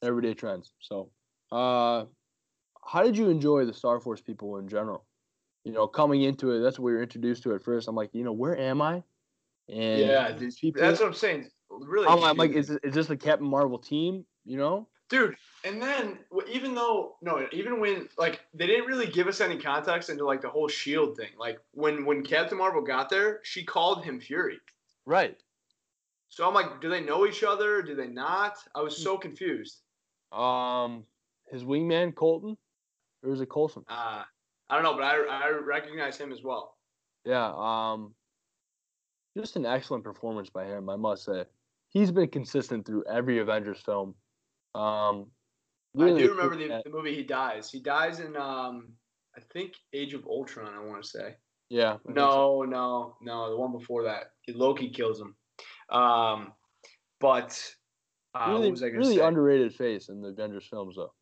everyday 0.02 0.34
trends. 0.34 0.72
So, 0.80 1.10
uh, 1.52 2.04
how 2.86 3.02
did 3.02 3.16
you 3.16 3.28
enjoy 3.28 3.66
the 3.66 3.74
Star 3.74 4.00
Force 4.00 4.20
people 4.20 4.56
in 4.56 4.68
general? 4.68 5.04
You 5.64 5.72
know, 5.72 5.86
coming 5.86 6.22
into 6.22 6.52
it, 6.52 6.60
that's 6.60 6.78
what 6.78 6.86
we 6.86 6.92
were 6.92 7.02
introduced 7.02 7.42
to 7.42 7.54
at 7.54 7.62
first. 7.62 7.88
I'm 7.88 7.94
like, 7.94 8.10
you 8.14 8.24
know, 8.24 8.32
where 8.32 8.56
am 8.56 8.80
I? 8.80 9.02
And 9.68 10.00
yeah, 10.00 10.32
these 10.32 10.58
people. 10.58 10.80
that's 10.80 11.00
what 11.00 11.06
I'm 11.06 11.14
saying. 11.14 11.50
Really, 11.70 12.08
I'm, 12.08 12.24
I'm 12.24 12.36
like, 12.36 12.52
is, 12.52 12.70
is 12.70 12.94
this 12.94 13.06
the 13.06 13.16
Captain 13.16 13.46
Marvel 13.46 13.78
team? 13.78 14.24
You 14.44 14.56
know? 14.56 14.88
dude 15.10 15.36
and 15.64 15.82
then 15.82 16.18
even 16.48 16.74
though 16.74 17.16
no 17.20 17.44
even 17.52 17.80
when 17.80 18.08
like 18.16 18.40
they 18.54 18.66
didn't 18.66 18.86
really 18.86 19.08
give 19.08 19.26
us 19.26 19.40
any 19.40 19.58
context 19.58 20.08
into 20.08 20.24
like 20.24 20.40
the 20.40 20.48
whole 20.48 20.68
shield 20.68 21.16
thing 21.16 21.30
like 21.36 21.58
when 21.72 22.04
when 22.06 22.22
captain 22.22 22.56
marvel 22.56 22.80
got 22.80 23.10
there 23.10 23.40
she 23.42 23.62
called 23.64 24.04
him 24.04 24.20
fury 24.20 24.58
Right. 25.04 25.36
so 26.28 26.46
i'm 26.46 26.54
like 26.54 26.80
do 26.80 26.88
they 26.88 27.00
know 27.00 27.26
each 27.26 27.42
other 27.42 27.82
do 27.82 27.94
they 27.96 28.06
not 28.06 28.56
i 28.74 28.80
was 28.80 28.96
so 28.96 29.18
confused 29.18 29.80
Um, 30.32 31.04
his 31.50 31.64
wingman 31.64 32.14
Colton, 32.14 32.56
or 33.24 33.32
is 33.32 33.40
it 33.40 33.50
Coulson? 33.50 33.84
uh 33.88 34.22
i 34.70 34.74
don't 34.74 34.82
know 34.84 34.94
but 34.94 35.02
i 35.04 35.16
i 35.46 35.50
recognize 35.50 36.16
him 36.16 36.32
as 36.32 36.42
well 36.42 36.76
Yeah. 37.24 37.52
Um, 37.54 38.14
just 39.36 39.56
an 39.56 39.66
excellent 39.66 40.02
performance 40.04 40.48
by 40.50 40.64
him, 40.64 40.88
I 40.88 40.96
must 40.96 41.24
say. 41.24 41.44
He's 41.90 42.10
been 42.10 42.28
consistent 42.28 42.86
through 42.86 43.04
every 43.08 43.38
Avengers 43.38 43.80
film. 43.80 44.14
Um, 44.74 45.26
i 45.98 46.06
do 46.08 46.30
remember 46.30 46.56
the, 46.56 46.80
the 46.84 46.90
movie 46.90 47.14
he 47.14 47.24
dies 47.24 47.68
he 47.70 47.80
dies 47.80 48.20
in 48.20 48.36
um 48.36 48.92
i 49.36 49.40
think 49.52 49.74
age 49.92 50.14
of 50.14 50.24
ultron 50.24 50.72
i 50.72 50.78
want 50.78 51.02
to 51.02 51.08
say 51.08 51.34
Yeah. 51.68 51.94
Think 52.06 52.16
so. 52.16 52.62
no 52.62 52.62
no 52.62 53.16
no 53.20 53.50
the 53.50 53.56
one 53.56 53.72
before 53.72 54.04
that 54.04 54.30
loki 54.48 54.88
kills 54.90 55.20
him 55.20 55.34
um 55.90 56.52
but 57.18 57.52
uh, 58.34 58.46
really, 58.50 58.60
what 58.62 58.70
was 58.70 58.82
I 58.84 58.86
really 58.86 59.16
say? 59.16 59.22
underrated 59.26 59.74
face 59.74 60.08
in 60.08 60.22
the 60.22 60.28
Avengers 60.28 60.66
films, 60.70 60.94
though. 60.96 61.12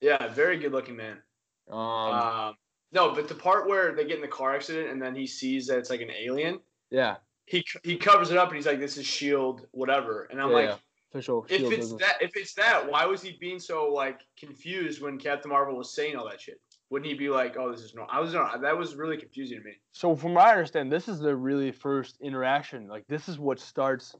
yeah, 0.00 0.26
very 0.34 0.58
good 0.58 0.72
looking 0.72 0.96
man. 0.96 1.22
Um, 1.70 1.78
Um, 1.78 2.54
no, 2.92 3.14
but 3.14 3.28
the 3.28 3.34
part 3.34 3.68
where 3.68 3.94
they 3.94 4.04
get 4.04 4.16
in 4.16 4.22
the 4.22 4.28
car 4.28 4.54
accident 4.54 4.90
and 4.90 5.00
then 5.00 5.14
he 5.14 5.26
sees 5.26 5.66
that 5.66 5.78
it's 5.78 5.90
like 5.90 6.00
an 6.00 6.10
alien, 6.10 6.60
yeah, 6.90 7.16
he 7.46 7.64
he 7.82 7.96
covers 7.96 8.30
it 8.30 8.36
up 8.36 8.48
and 8.48 8.56
he's 8.56 8.66
like, 8.66 8.80
"This 8.80 8.96
is 8.96 9.06
Shield, 9.06 9.66
whatever." 9.72 10.24
And 10.30 10.40
I'm 10.40 10.50
Yeah, 10.50 10.54
like, 10.54 10.68
yeah. 10.68 10.76
official. 11.10 11.44
if 11.48 11.60
it's 11.60 11.68
business. 11.76 12.00
that, 12.00 12.18
if 12.20 12.36
it's 12.36 12.54
that, 12.54 12.90
why 12.90 13.06
was 13.06 13.22
he 13.22 13.36
being 13.40 13.58
so 13.58 13.88
like 13.92 14.20
confused 14.38 15.00
when 15.02 15.18
Captain 15.18 15.50
Marvel 15.50 15.76
was 15.76 15.94
saying 15.94 16.16
all 16.16 16.28
that 16.28 16.40
shit? 16.40 16.60
Wouldn't 16.90 17.10
he 17.10 17.16
be 17.16 17.30
like, 17.30 17.56
"Oh, 17.56 17.72
this 17.72 17.80
is 17.80 17.94
normal"? 17.94 18.14
I 18.14 18.20
was 18.20 18.34
no, 18.34 18.46
that 18.60 18.76
was 18.76 18.94
really 18.94 19.16
confusing 19.16 19.58
to 19.58 19.64
me. 19.64 19.72
So 19.92 20.14
from 20.14 20.34
what 20.34 20.46
I 20.46 20.50
understand, 20.52 20.92
this 20.92 21.08
is 21.08 21.18
the 21.18 21.34
really 21.34 21.72
first 21.72 22.18
interaction. 22.20 22.88
Like 22.88 23.06
this 23.08 23.28
is 23.28 23.38
what 23.38 23.58
starts. 23.58 24.14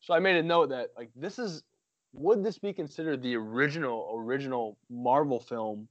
So 0.00 0.14
I 0.14 0.18
made 0.20 0.36
a 0.36 0.42
note 0.42 0.70
that 0.70 0.88
like 0.96 1.10
this 1.14 1.38
is 1.38 1.62
would 2.14 2.42
this 2.44 2.58
be 2.58 2.72
considered 2.72 3.22
the 3.22 3.34
original 3.36 4.14
original 4.16 4.78
Marvel 4.88 5.40
film 5.40 5.88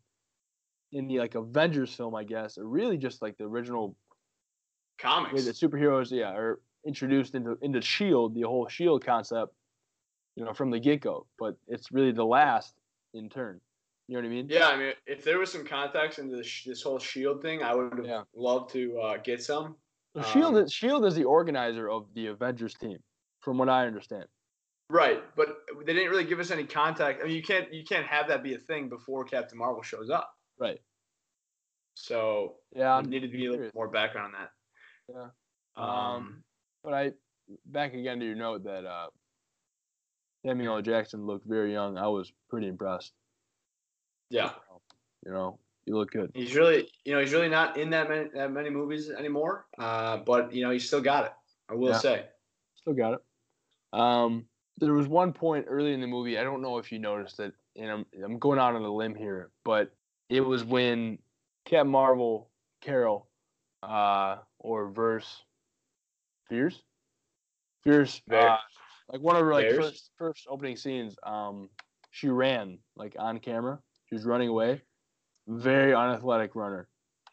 in 0.94 1.08
the 1.08 1.20
like 1.20 1.36
Avengers 1.36 1.94
film, 1.94 2.16
I 2.16 2.24
guess, 2.24 2.58
or 2.58 2.66
really 2.66 2.98
just 2.98 3.22
like 3.22 3.38
the 3.38 3.46
original 3.46 3.96
Comics. 5.00 5.46
the 5.46 5.52
superheroes, 5.52 6.12
yeah, 6.12 6.32
are 6.32 6.62
introduced 6.86 7.36
into 7.36 7.58
into 7.62 7.82
Shield, 7.82 8.36
the 8.36 8.44
whole 8.44 8.68
Shield 8.68 9.04
concept, 9.04 9.54
you 10.36 10.46
know, 10.46 10.54
from 10.54 10.70
the 10.70 10.80
get 10.80 11.02
go. 11.02 11.26
But 11.38 11.58
it's 11.68 11.92
really 11.92 12.12
the 12.12 12.26
last 12.26 12.74
in 13.14 13.30
turn. 13.30 13.60
You 14.08 14.16
know 14.16 14.22
what 14.22 14.28
I 14.28 14.36
mean? 14.36 14.48
Yeah, 14.50 14.68
I 14.68 14.78
mean, 14.78 14.94
if 15.06 15.24
there 15.24 15.40
was 15.40 15.52
some 15.52 15.66
context 15.66 16.20
into 16.20 16.36
this, 16.36 16.64
this 16.66 16.82
whole 16.84 17.00
Shield 17.00 17.42
thing, 17.42 17.64
I 17.64 17.74
would 17.74 17.98
have 17.98 18.06
Yeah. 18.06 18.24
loved 18.36 18.72
to 18.74 19.00
uh, 19.00 19.18
get 19.18 19.42
some. 19.42 19.76
So 20.16 20.22
Shield, 20.22 20.56
Um, 20.56 20.64
is, 20.64 20.74
Shield 20.74 21.06
is 21.06 21.16
the 21.16 21.24
organizer 21.24 21.90
of 21.90 22.14
the 22.14 22.28
Avengers 22.28 22.76
team, 22.76 23.00
from 23.40 23.58
what 23.58 23.70
I 23.70 23.88
understand. 23.88 24.26
Right, 24.90 25.24
but 25.36 25.58
they 25.86 25.94
didn't 25.94 26.12
really 26.12 26.26
give 26.26 26.40
us 26.40 26.52
any 26.52 26.66
contact. 26.66 27.22
I 27.22 27.26
mean, 27.26 27.36
you 27.36 27.42
can't 27.42 27.74
you 27.74 27.84
can't 27.84 28.06
have 28.06 28.28
that 28.28 28.44
be 28.44 28.54
a 28.54 28.60
thing 28.60 28.90
before 28.90 29.24
Captain 29.24 29.58
Marvel 29.58 29.82
shows 29.82 30.10
up. 30.10 30.38
Right. 30.60 30.80
So 31.96 32.56
Yeah. 32.76 32.96
I'm 32.96 33.06
needed 33.10 33.32
to 33.32 33.38
be 33.38 33.46
a 33.48 33.52
little 33.52 33.70
more 33.74 33.88
background 33.88 34.34
on 34.36 34.42
that. 34.42 34.52
Yeah. 35.10 35.30
Um, 35.76 35.89
Um, 35.89 36.44
But 36.84 36.94
I 36.94 37.12
back 37.66 37.94
again 37.94 38.20
to 38.20 38.26
your 38.26 38.36
note 38.36 38.63
that 38.63 38.86
uh, 38.86 39.10
Samuel 40.46 40.82
Jackson 40.82 41.26
looked 41.26 41.46
very 41.46 41.72
young. 41.72 41.98
I 41.98 42.08
was 42.08 42.32
pretty 42.50 42.68
impressed. 42.68 43.13
yeah, 44.30 44.54
You 45.26 45.32
know, 45.32 45.60
you 45.86 45.96
look 45.96 46.12
good. 46.12 46.32
he's 46.34 46.56
really 46.56 46.89
you 47.06 47.13
know 47.13 47.20
he's 47.20 47.34
really 47.34 47.50
not 47.50 47.78
in 47.78 47.89
that 47.92 48.10
many 48.10 48.30
that 48.34 48.52
many 48.52 48.70
movies 48.70 49.10
anymore. 49.10 49.68
Uh, 49.78 50.18
but 50.18 50.54
you 50.54 50.63
know 50.63 50.72
he's 50.72 50.88
still 50.88 51.02
got 51.02 51.26
it. 51.26 51.34
I 51.70 51.76
will 51.76 51.89
Yeah. 51.92 51.98
say. 52.00 52.30
Still 52.76 52.94
got 52.94 53.13
it. 53.16 53.20
Um, 53.94 54.48
there 54.78 54.94
was 54.94 55.08
one 55.08 55.34
point 55.34 55.66
early 55.70 55.94
in 55.94 56.02
the 56.02 56.08
movie. 56.08 56.38
I 56.39 56.44
don't 56.44 56.62
know 56.62 56.78
if 56.80 56.92
you 56.92 57.00
noticed 57.00 57.39
it, 57.39 57.54
and 57.76 57.89
I'm 57.92 58.06
I'm 58.24 58.39
going 58.39 58.60
out 58.60 58.76
on 58.76 58.82
a 58.84 58.94
limb 58.94 59.16
here, 59.16 59.52
but 59.63 59.96
it 60.30 60.42
was 60.42 60.64
when 60.64 61.20
Captain 61.66 61.92
Marvel, 61.92 62.50
Carol, 62.82 63.28
uh, 63.82 64.38
or 64.60 64.90
Verse, 64.90 65.44
Fierce, 66.50 66.82
Fierce, 67.84 68.22
Ver- 68.28 68.38
uh, 68.40 68.58
like 69.10 69.22
one 69.22 69.36
of 69.36 69.42
her 69.44 69.54
like 69.54 69.70
Vers? 69.70 69.78
first 69.78 70.12
first 70.18 70.48
opening 70.50 70.76
scenes. 70.78 71.16
Um, 71.24 71.70
she 72.12 72.30
ran 72.30 72.80
like 72.96 73.16
on 73.20 73.40
camera. 73.40 73.80
She 74.08 74.16
was 74.16 74.26
running 74.26 74.50
away. 74.50 74.82
Very 75.48 75.94
unathletic 75.94 76.56
runner. 76.56 76.88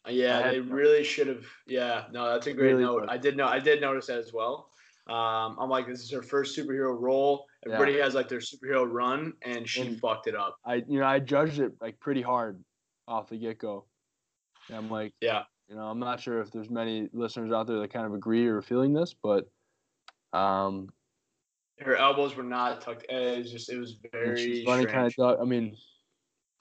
Yeah, 0.08 0.50
they 0.50 0.60
really 0.60 1.04
should 1.04 1.26
have. 1.28 1.44
Yeah, 1.66 2.04
no, 2.10 2.32
that's 2.32 2.46
a 2.46 2.52
great 2.54 2.72
Really 2.72 2.84
note. 2.84 3.00
good. 3.00 3.08
I 3.10 3.18
did 3.18 3.36
know. 3.36 3.46
I 3.46 3.58
did 3.60 3.80
notice 3.80 4.06
that 4.06 4.18
as 4.18 4.32
well. 4.32 4.70
Um, 5.08 5.56
I'm 5.60 5.68
like, 5.68 5.86
this 5.86 6.00
is 6.02 6.10
her 6.12 6.22
first 6.22 6.56
superhero 6.56 6.98
role. 6.98 7.44
Yeah. 7.66 7.74
Everybody 7.74 7.98
has 8.00 8.14
like 8.14 8.28
their 8.28 8.38
superhero 8.38 8.90
run, 8.90 9.34
and 9.42 9.68
she 9.68 9.82
And- 9.82 10.00
fucked 10.00 10.26
it 10.26 10.34
up. 10.34 10.56
I 10.64 10.76
you 10.88 10.98
know 11.00 11.06
I 11.06 11.18
judged 11.20 11.60
it 11.60 11.72
like 11.80 12.00
pretty 12.00 12.22
hard 12.22 12.62
off 13.10 13.28
the 13.28 13.36
get 13.36 13.58
go. 13.58 13.84
And 14.68 14.78
I'm 14.78 14.88
like, 14.88 15.12
Yeah, 15.20 15.44
you 15.68 15.74
know, 15.74 15.82
I'm 15.82 15.98
not 15.98 16.20
sure 16.20 16.40
if 16.40 16.50
there's 16.50 16.70
many 16.70 17.08
listeners 17.12 17.52
out 17.52 17.66
there 17.66 17.80
that 17.80 17.92
kind 17.92 18.06
of 18.06 18.14
agree 18.14 18.46
or 18.46 18.58
are 18.58 18.62
feeling 18.62 18.92
this, 18.92 19.14
but 19.14 19.50
um, 20.32 20.88
her 21.80 21.96
elbows 21.96 22.36
were 22.36 22.42
not 22.42 22.80
tucked. 22.80 23.06
eh, 23.08 23.34
It 23.34 23.38
was 23.38 23.50
just, 23.50 23.70
it 23.70 23.78
was 23.78 23.96
very 24.12 24.64
running 24.66 24.86
kind 24.86 25.12
of. 25.18 25.40
I 25.40 25.44
mean, 25.44 25.76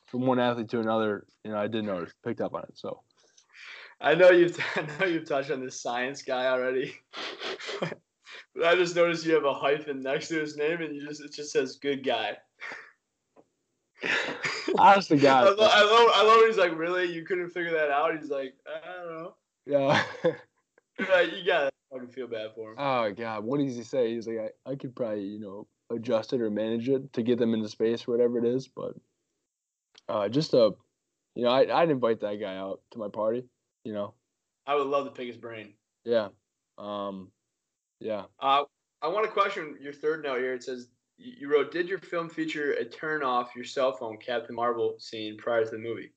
from 0.08 0.22
one 0.26 0.40
athlete 0.40 0.70
to 0.70 0.80
another, 0.80 1.28
you 1.44 1.52
know, 1.52 1.58
I 1.58 1.68
did 1.68 1.86
notice, 1.86 2.14
picked 2.24 2.42
up 2.42 2.54
on 2.54 2.64
it. 2.64 2.78
So 2.78 3.04
I 4.02 4.16
know 4.16 4.32
you've 4.32 4.58
I 4.76 4.88
know 5.00 5.06
you've 5.06 5.28
touched 5.28 5.52
on 5.52 5.64
this 5.64 5.80
science 5.82 6.24
guy 6.24 6.48
already, 6.48 6.96
but 7.80 8.00
I 8.64 8.76
just 8.76 8.96
noticed 8.96 9.26
you 9.26 9.36
have 9.36 9.46
a 9.46 9.54
hyphen 9.54 10.02
next 10.02 10.30
to 10.30 10.40
his 10.40 10.58
name, 10.58 10.82
and 10.82 10.96
you 10.96 11.06
just 11.08 11.22
it 11.22 11.34
just 11.34 11.52
says 11.52 11.78
"good 11.78 12.04
guy." 12.04 12.38
honest 14.78 15.10
to 15.10 15.16
I, 15.16 15.18
God, 15.18 15.58
lo- 15.58 15.70
I 15.72 15.84
love 15.84 16.12
I 16.14 16.24
love 16.24 16.38
when 16.38 16.48
he's 16.48 16.58
like, 16.58 16.78
really, 16.78 17.12
you 17.12 17.24
couldn't 17.24 17.50
figure 17.50 17.72
that 17.72 17.90
out. 17.92 18.18
He's 18.20 18.30
like, 18.30 18.54
I 18.68 19.04
don't 19.04 19.24
know. 19.24 19.36
yeah. 19.66 20.04
Like, 21.00 21.32
you 21.32 21.46
gotta 21.46 21.70
fucking 21.94 22.10
feel 22.10 22.28
bad 22.28 22.52
for 22.54 22.72
him. 22.72 22.76
oh 22.78 23.14
God, 23.14 23.46
what 23.46 23.60
does 23.62 23.78
he 23.78 23.84
say? 23.84 24.14
He's 24.14 24.28
like, 24.28 24.54
I, 24.66 24.72
I 24.72 24.76
could 24.76 24.94
probably, 24.94 25.24
you 25.24 25.40
know, 25.40 25.66
adjust 25.96 26.34
it 26.34 26.42
or 26.42 26.50
manage 26.50 26.90
it 26.90 27.14
to 27.14 27.24
get 27.24 27.40
them 27.40 27.54
into 27.54 27.70
space 27.70 28.06
or 28.06 28.12
whatever 28.12 28.38
it 28.38 28.44
is, 28.46 28.68
but 28.68 28.94
uh, 30.10 30.28
just 30.28 30.54
a, 30.54 30.72
you 31.36 31.44
know, 31.46 31.52
I, 31.52 31.82
I'd 31.82 31.90
invite 31.90 32.20
that 32.20 32.36
guy 32.42 32.58
out 32.58 32.82
to 32.92 33.00
my 33.00 33.08
party. 33.08 33.46
You 33.86 33.94
know, 33.94 34.14
I 34.68 34.76
would 34.76 34.88
love 34.88 35.06
to 35.06 35.12
pick 35.12 35.28
his 35.28 35.38
brain. 35.38 35.74
yeah, 36.04 36.28
um, 36.78 37.32
yeah. 38.02 38.24
Uh, 38.42 38.64
I 39.02 39.08
want 39.08 39.26
to 39.26 39.32
question 39.32 39.78
your 39.80 39.94
third 39.94 40.22
note 40.24 40.40
here. 40.40 40.54
It 40.54 40.64
says 40.64 40.90
you 41.20 41.52
wrote, 41.52 41.72
"Did 41.72 41.90
your 41.90 42.00
film 42.00 42.30
feature 42.30 42.74
a 42.74 42.86
turn 42.86 43.24
off 43.24 43.56
your 43.56 43.66
cell 43.66 43.92
phone 43.92 44.18
Captain 44.18 44.56
Marvel 44.56 44.96
scene 45.00 45.38
prior 45.38 45.66
to 45.66 45.72
the 45.72 45.78
movie?" 45.78 46.14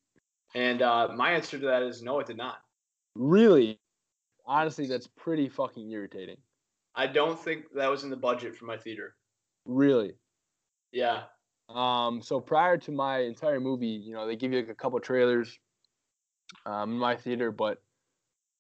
And 0.55 0.83
uh, 0.83 1.09
my 1.17 1.33
answer 1.33 1.59
to 1.59 1.67
that 1.67 1.83
is 1.83 2.03
no, 2.03 2.21
it 2.21 2.27
did 2.27 2.37
not. 2.37 2.57
Really, 3.15 3.81
honestly, 4.47 4.87
that's 4.87 5.07
pretty 5.07 5.49
fucking 5.49 5.91
irritating. 5.91 6.39
I 6.95 7.07
don't 7.07 7.39
think 7.39 7.73
that 7.75 7.91
was 7.91 8.05
in 8.05 8.11
the 8.11 8.17
budget 8.17 8.57
for 8.57 8.67
my 8.67 8.77
theater. 8.77 9.17
Really. 9.67 10.15
Yeah, 10.93 11.25
Um, 11.69 12.21
so 12.23 12.41
prior 12.41 12.77
to 12.79 12.93
my 12.93 13.21
entire 13.21 13.61
movie, 13.61 13.87
you 13.87 14.13
know, 14.13 14.27
they 14.27 14.37
give 14.37 14.53
you 14.53 14.61
like 14.61 14.69
a 14.69 14.75
couple 14.75 15.01
trailers 15.01 15.59
um, 16.67 16.93
in 16.93 16.99
my 16.99 17.17
theater, 17.17 17.51
but 17.51 17.83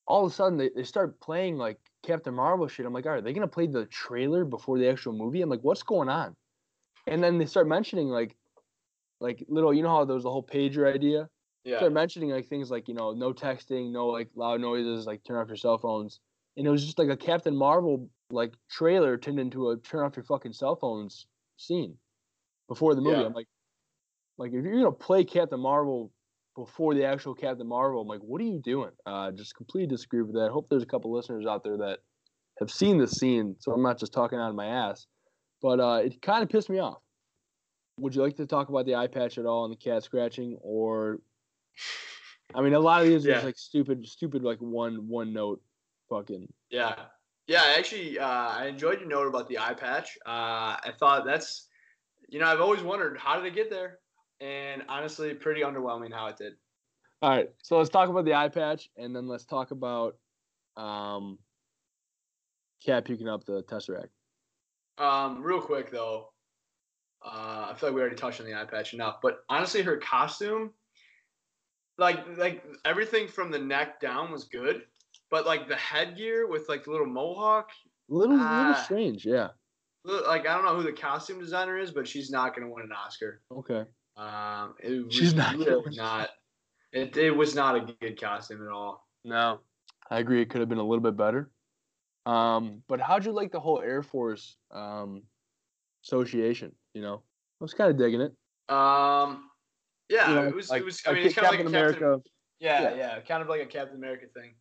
all 0.07 0.25
of 0.25 0.33
a 0.33 0.35
sudden 0.35 0.59
they, 0.59 0.71
they 0.75 0.85
start 0.85 1.21
playing 1.21 1.59
like 1.59 1.79
Captain 2.03 2.35
Marvel 2.35 2.69
shit. 2.69 2.87
I'm 2.87 2.93
like, 2.93 3.07
all 3.07 3.13
right, 3.13 3.19
are 3.19 3.23
they 3.23 3.33
gonna 3.33 3.49
play 3.49 3.67
the 3.67 3.87
trailer 3.87 4.45
before 4.45 4.79
the 4.79 4.89
actual 4.89 5.13
movie? 5.13 5.43
I'm 5.43 5.51
like, 5.51 5.63
what's 5.63 5.83
going 5.83 6.09
on? 6.09 6.35
And 7.07 7.23
then 7.23 7.39
they 7.39 7.47
start 7.47 7.69
mentioning 7.69 8.09
like, 8.09 8.37
like 9.21 9.45
little, 9.49 9.73
you 9.73 9.83
know 9.83 9.89
how 9.89 10.05
there 10.05 10.15
was 10.15 10.25
the 10.25 10.31
whole 10.31 10.45
pager 10.45 10.93
idea. 10.93 11.29
yeah, 11.65 11.79
Start 11.79 11.93
mentioning 11.93 12.31
like 12.31 12.49
things 12.49 12.71
like 12.71 12.89
you 12.89 12.95
know, 12.95 13.13
no 13.13 13.33
texting, 13.33 13.93
no 13.93 14.07
like 14.09 14.29
loud 14.35 14.61
noises, 14.61 15.07
like 15.07 15.23
turn 15.25 15.37
off 15.37 15.49
your 15.49 15.57
cell 15.57 15.79
phones. 15.79 16.21
And 16.57 16.67
it 16.67 16.71
was 16.71 16.85
just 16.85 16.99
like 16.99 17.09
a 17.09 17.17
Captain 17.17 17.57
Marvel 17.57 18.11
like 18.31 18.55
trailer 18.71 19.17
turned 19.17 19.39
into 19.39 19.71
a 19.71 19.77
turn 19.79 20.05
off 20.05 20.17
your 20.17 20.25
fucking 20.25 20.53
cell 20.53 20.77
phones 20.77 21.27
scene 21.57 21.97
before 22.69 22.95
the 22.95 23.01
movie. 23.01 23.21
Yeah. 23.21 23.27
I'm 23.27 23.33
like, 23.33 23.49
like 24.39 24.53
if 24.53 24.65
you're 24.65 24.75
gonna 24.75 24.93
play 24.93 25.25
Captain 25.25 25.61
Marvel 25.61 26.11
before 26.55 26.95
the 26.95 27.05
actual 27.05 27.35
Captain 27.35 27.67
Marvel, 27.67 28.03
I'm 28.03 28.09
like, 28.09 28.21
what 28.21 28.41
are 28.41 28.45
you 28.45 28.61
doing? 28.63 28.91
Uh, 29.07 29.31
just 29.31 29.57
completely 29.57 29.89
disagree 29.89 30.23
with 30.23 30.35
that. 30.35 30.51
Hope 30.51 30.69
there's 30.69 30.83
a 30.83 30.87
couple 30.87 31.13
listeners 31.13 31.47
out 31.47 31.65
there 31.65 31.79
that 31.79 32.01
have 32.59 32.71
seen 32.71 32.99
this 32.99 33.13
scene, 33.13 33.57
so 33.59 33.73
I'm 33.73 33.83
not 33.83 33.99
just 33.99 34.13
talking 34.13 34.39
out 34.39 34.51
of 34.51 34.55
my 34.55 34.67
ass. 34.67 35.07
But 35.63 35.81
uh, 35.81 36.01
it 36.05 36.21
kind 36.21 36.43
of 36.43 36.49
pissed 36.49 36.69
me 36.69 36.79
off. 36.79 36.99
Would 37.99 38.15
you 38.15 38.23
like 38.23 38.37
to 38.37 38.47
talk 38.47 38.69
about 38.69 38.87
the 38.87 38.97
eye 38.97 39.07
patch 39.07 39.39
at 39.39 39.47
all 39.47 39.65
and 39.65 39.73
the 39.73 39.77
cat 39.77 40.03
scratching, 40.03 40.59
or 40.61 41.21
I 42.55 42.61
mean, 42.61 42.75
a 42.75 42.81
lot 42.81 43.03
of 43.03 43.09
these 43.09 43.25
are 43.27 43.33
just 43.33 43.45
like 43.45 43.59
stupid, 43.59 44.07
stupid, 44.07 44.43
like 44.43 44.59
one 44.59 45.09
one 45.09 45.33
note, 45.33 45.63
fucking. 46.11 46.53
yeah, 46.71 46.95
yeah. 47.47 47.75
Actually, 47.77 48.19
uh, 48.19 48.27
I 48.27 48.67
enjoyed 48.67 49.01
your 49.01 49.09
note 49.09 49.29
about 49.29 49.49
the 49.49 49.59
eye 49.59 49.75
patch. 49.75 50.19
Uh, 50.27 50.77
I 50.83 50.91
thought 50.99 51.25
that's, 51.25 51.69
you 52.29 52.41
know, 52.41 52.47
I've 52.47 52.61
always 52.61 52.83
wondered 52.83 53.19
how 53.19 53.37
did 53.37 53.47
it 53.47 53.55
get 53.55 53.71
there, 53.71 53.99
and 54.43 54.83
honestly, 54.89 55.33
pretty 55.35 55.63
underwhelming 55.63 56.13
how 56.13 56.27
it 56.27 56.37
did. 56.37 56.55
All 57.23 57.31
right, 57.31 57.49
so 57.63 57.79
let's 57.79 57.89
talk 57.89 58.09
about 58.09 58.25
the 58.25 58.35
eye 58.35 58.49
patch, 58.49 58.91
and 58.97 59.15
then 59.15 59.29
let's 59.29 59.45
talk 59.45 59.71
about 59.71 60.17
um, 60.77 61.39
cat 62.85 63.05
puking 63.05 63.29
up 63.29 63.45
the 63.45 63.63
tesseract. 63.63 64.09
Um, 64.99 65.41
real 65.43 65.61
quick 65.61 65.91
though, 65.91 66.31
uh, 67.25 67.69
I 67.71 67.75
feel 67.79 67.91
like 67.91 67.95
we 67.97 68.01
already 68.01 68.17
touched 68.17 68.41
on 68.41 68.47
the 68.47 68.55
eye 68.55 68.65
patch 68.65 68.93
enough, 68.93 69.19
but 69.23 69.45
honestly, 69.49 69.83
her 69.83 69.97
costume, 69.99 70.73
like 71.97 72.19
like 72.37 72.65
everything 72.85 73.29
from 73.29 73.53
the 73.53 73.59
neck 73.59 74.01
down 74.01 74.33
was 74.33 74.45
good, 74.45 74.83
but 75.31 75.47
like 75.47 75.69
the 75.69 75.77
headgear 75.77 76.49
with 76.49 76.69
like 76.69 76.83
the 76.85 76.91
little 76.91 77.07
mohawk, 77.07 77.71
Little, 78.09 78.35
little 78.35 78.49
Ah. 78.51 78.83
strange, 78.85 79.25
yeah. 79.25 79.51
like 80.05 80.47
I 80.49 80.55
don't 80.57 80.65
know 80.65 80.75
who 80.77 80.83
the 80.83 80.93
costume 80.93 81.39
designer 81.39 81.79
is, 81.79 81.93
but 81.93 82.09
she's 82.09 82.31
not 82.33 82.55
gonna 82.57 82.69
win 82.69 82.83
an 82.85 82.93
Oscar. 82.93 83.41
Okay. 83.53 83.85
Um, 84.17 84.75
it 84.81 85.07
was 85.07 85.15
She's 85.15 85.35
not 85.35 85.57
really 85.57 85.97
not. 85.97 86.31
It, 86.93 87.17
it 87.17 87.31
was 87.31 87.55
not 87.55 87.77
a 87.77 87.95
good 88.01 88.21
costume 88.21 88.67
at 88.67 88.73
all. 88.73 89.07
No, 89.25 89.61
I 90.11 90.19
agree. 90.19 90.43
It 90.43 90.51
could 90.51 90.61
have 90.61 90.69
been 90.69 90.79
a 90.79 90.85
little 90.85 91.03
bit 91.03 91.17
better. 91.17 91.51
Um, 92.27 92.83
but 92.89 93.01
how'd 93.01 93.25
you 93.25 93.33
like 93.33 93.51
the 93.51 93.61
whole 93.61 93.81
Air 93.81 94.03
Force 94.03 94.57
um, 94.71 95.23
association. 96.05 96.73
You 96.95 97.03
know, 97.03 97.15
I 97.61 97.65
was 97.65 97.75
kind 97.75 97.91
of 97.91 97.97
digging 97.97 98.21
it. 98.21 98.33
Um, 98.73 99.49
yeah, 100.09 100.29
You 100.29 100.35
know, 100.35 100.47
it 100.49 100.55
was. 100.55 100.71
like- 100.71 100.83
it 100.83 100.85
was. 100.85 101.03
I 101.07 101.13
mean, 101.13 101.27
it's 101.27 101.35
kind 101.35 101.47
of 101.47 101.51
like 101.53 101.59
Captain 101.61 101.75
a 101.75 101.79
Captain 101.79 102.03
America. 102.05 102.23
Yeah, 102.61 102.83
Yeah. 102.83 102.97
yeah, 102.97 103.21
kind 103.21 103.43
of 103.43 103.49
like 103.49 103.63
a 103.63 103.67
Captain 103.67 103.97
America 103.97 104.27
thing. 104.35 104.55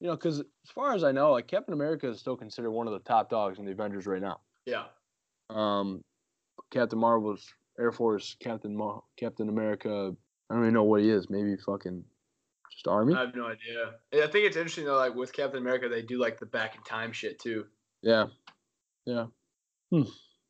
You 0.00 0.08
know, 0.08 0.16
because 0.16 0.40
as 0.40 0.70
far 0.74 0.92
as 0.92 1.04
I 1.04 1.12
know, 1.12 1.32
like 1.32 1.46
Captain 1.46 1.72
America 1.72 2.08
is 2.08 2.18
still 2.18 2.36
considered 2.36 2.70
one 2.72 2.86
of 2.86 2.92
the 2.92 2.98
top 2.98 3.30
dogs 3.30 3.58
in 3.58 3.64
the 3.64 3.70
Avengers 3.72 4.06
right 4.06 4.20
now. 4.20 4.40
Yeah. 4.66 4.84
Um, 5.48 6.02
Captain 6.70 6.98
Marvel's 6.98 7.46
Air 7.78 7.92
Force, 7.92 8.36
Captain 8.40 8.78
Captain 9.16 9.48
America. 9.48 10.14
I 10.50 10.54
don't 10.54 10.64
even 10.64 10.74
know 10.74 10.84
what 10.84 11.00
he 11.00 11.10
is. 11.10 11.28
Maybe 11.30 11.56
fucking 11.56 12.04
just 12.72 12.86
army. 12.86 13.14
I 13.14 13.20
have 13.20 13.34
no 13.34 13.46
idea. 13.46 13.94
I 14.12 14.26
think 14.28 14.46
it's 14.46 14.56
interesting 14.56 14.84
though. 14.84 14.96
Like 14.96 15.14
with 15.14 15.32
Captain 15.32 15.60
America, 15.60 15.88
they 15.88 16.02
do 16.02 16.18
like 16.18 16.38
the 16.38 16.46
back 16.46 16.76
in 16.76 16.82
time 16.82 17.12
shit 17.12 17.38
too. 17.38 17.66
Yeah, 18.02 18.26
yeah. 19.06 19.26
Hmm. 19.90 20.02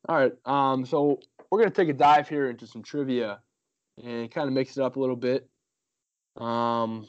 All 0.08 0.16
right. 0.16 0.32
Um, 0.44 0.84
so 0.84 1.20
we're 1.50 1.60
gonna 1.60 1.70
take 1.70 1.88
a 1.88 1.94
dive 1.94 2.28
here 2.28 2.50
into 2.50 2.66
some 2.66 2.82
trivia 2.82 3.40
and 4.02 4.30
kind 4.30 4.48
of 4.48 4.54
mix 4.54 4.76
it 4.76 4.82
up 4.82 4.96
a 4.96 5.00
little 5.00 5.16
bit. 5.16 5.48
Um, 6.36 7.06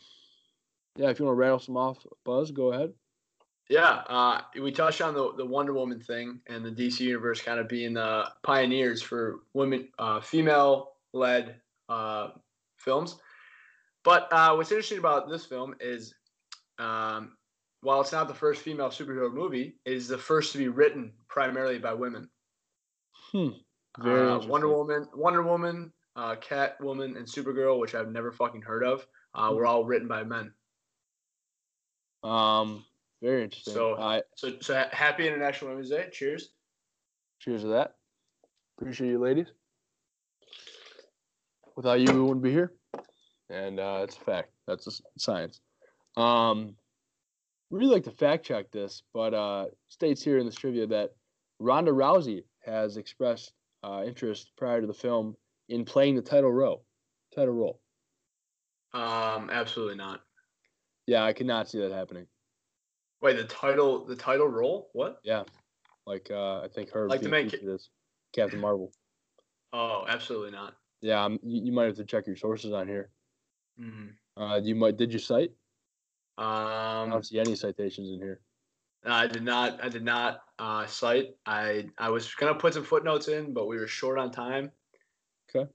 yeah, 0.95 1.09
if 1.09 1.19
you 1.19 1.25
want 1.25 1.35
to 1.35 1.39
rattle 1.39 1.59
some 1.59 1.77
off, 1.77 1.97
Buzz, 2.23 2.51
go 2.51 2.71
ahead. 2.71 2.93
Yeah, 3.69 4.03
uh, 4.07 4.41
we 4.61 4.71
touched 4.71 5.01
on 5.01 5.15
the 5.15 5.33
the 5.37 5.45
Wonder 5.45 5.73
Woman 5.73 5.99
thing 5.99 6.39
and 6.47 6.63
the 6.63 6.69
DC 6.69 6.99
universe 6.99 7.41
kind 7.41 7.59
of 7.59 7.67
being 7.67 7.93
the 7.93 8.25
pioneers 8.43 9.01
for 9.01 9.37
women, 9.53 9.87
uh, 9.97 10.21
female 10.21 10.93
led 11.13 11.55
uh, 11.89 12.29
films. 12.77 13.17
But 14.03 14.31
uh, 14.31 14.53
what's 14.53 14.71
interesting 14.71 14.99
about 14.99 15.29
this 15.29 15.47
film 15.47 15.73
is, 15.79 16.13
um, 16.77 17.35
while 17.81 18.01
it's 18.01 18.11
not 18.11 18.27
the 18.27 18.35
first 18.35 18.61
female 18.61 18.89
superhero 18.89 19.33
movie, 19.33 19.77
it 19.83 19.93
is 19.93 20.07
the 20.07 20.17
first 20.17 20.51
to 20.51 20.59
be 20.59 20.67
written 20.67 21.11
primarily 21.27 21.79
by 21.79 21.93
women. 21.93 22.29
Hmm. 23.31 23.49
Uh, 23.99 24.41
Wonder. 24.45 24.69
Woman, 24.69 25.07
Wonder 25.15 25.41
Woman, 25.41 25.91
uh, 26.15 26.35
Catwoman, 26.35 27.17
and 27.17 27.25
Supergirl, 27.25 27.79
which 27.79 27.95
I've 27.95 28.11
never 28.11 28.31
fucking 28.31 28.61
heard 28.61 28.83
of, 28.83 29.07
uh, 29.33 29.51
were 29.53 29.65
all 29.65 29.85
written 29.85 30.07
by 30.07 30.23
men. 30.23 30.53
Um, 32.23 32.85
very 33.25 33.43
interesting. 33.43 33.73
So- 33.73 33.97
I 33.97 34.21
So, 34.35 34.53
so 34.61 34.85
happy 34.91 35.27
International 35.27 35.71
Women's 35.71 35.89
Day. 35.89 36.07
Cheers. 36.11 36.49
cheers 37.39 37.61
to 37.63 37.69
that. 37.69 37.95
Appreciate 38.77 39.09
you, 39.09 39.19
ladies. 39.19 39.47
Without 41.75 41.99
you, 41.99 42.13
we 42.13 42.21
wouldn't 42.21 42.41
be 42.43 42.51
here, 42.51 42.71
and 43.49 43.79
uh, 43.79 44.01
it's 44.03 44.15
a 44.15 44.19
fact. 44.21 44.51
That's 44.67 44.87
a 44.87 44.91
science. 45.17 45.59
Um, 46.15 46.75
really 47.69 47.93
like 47.93 48.03
to 48.05 48.11
fact 48.11 48.45
check 48.45 48.71
this, 48.71 49.03
but 49.13 49.33
uh, 49.33 49.65
states 49.89 50.21
here 50.23 50.37
in 50.37 50.45
this 50.45 50.55
trivia 50.55 50.87
that 50.87 51.11
Ronda 51.59 51.91
Rousey 51.91 52.43
has 52.65 52.95
expressed 52.95 53.51
uh, 53.83 54.03
interest 54.05 54.51
prior 54.57 54.79
to 54.79 54.87
the 54.87 54.93
film 54.93 55.35
in 55.67 55.83
playing 55.83 56.15
the 56.15 56.21
title 56.21 56.51
role. 56.51 56.85
Title 57.35 57.53
role. 57.53 57.81
Um, 58.93 59.49
absolutely 59.51 59.95
not. 59.95 60.21
Yeah, 61.07 61.23
I 61.23 61.33
cannot 61.33 61.67
see 61.69 61.79
that 61.79 61.91
happening. 61.91 62.27
Wait, 63.21 63.37
the 63.37 63.45
title, 63.45 64.05
the 64.05 64.15
title 64.15 64.47
role? 64.47 64.89
What? 64.93 65.19
Yeah, 65.23 65.43
like 66.05 66.29
uh, 66.31 66.61
I 66.61 66.67
think 66.67 66.91
her 66.91 67.07
Like 67.07 67.23
main 67.23 67.49
ca- 67.49 67.57
featured 67.57 67.81
Captain 68.33 68.59
Marvel. 68.59 68.91
Oh, 69.73 70.05
absolutely 70.07 70.51
not. 70.51 70.75
Yeah, 71.01 71.23
um, 71.23 71.39
you, 71.43 71.65
you 71.65 71.71
might 71.71 71.85
have 71.85 71.95
to 71.95 72.05
check 72.05 72.27
your 72.27 72.35
sources 72.35 72.71
on 72.71 72.87
here. 72.87 73.11
Mhm. 73.79 74.13
Uh, 74.37 74.59
you 74.63 74.75
might 74.75 74.97
did 74.97 75.11
you 75.11 75.19
cite? 75.19 75.51
Um, 76.37 76.45
I 76.45 77.07
don't 77.09 77.25
see 77.25 77.39
any 77.39 77.55
citations 77.55 78.09
in 78.11 78.19
here. 78.19 78.41
I 79.05 79.27
did 79.27 79.43
not. 79.43 79.83
I 79.83 79.89
did 79.89 80.03
not 80.03 80.41
uh, 80.59 80.85
cite. 80.87 81.35
I 81.45 81.89
I 81.97 82.09
was 82.09 82.33
gonna 82.35 82.55
put 82.55 82.73
some 82.73 82.83
footnotes 82.83 83.27
in, 83.27 83.53
but 83.53 83.67
we 83.67 83.77
were 83.77 83.87
short 83.87 84.17
on 84.17 84.31
time. 84.31 84.71
Okay. 85.49 85.71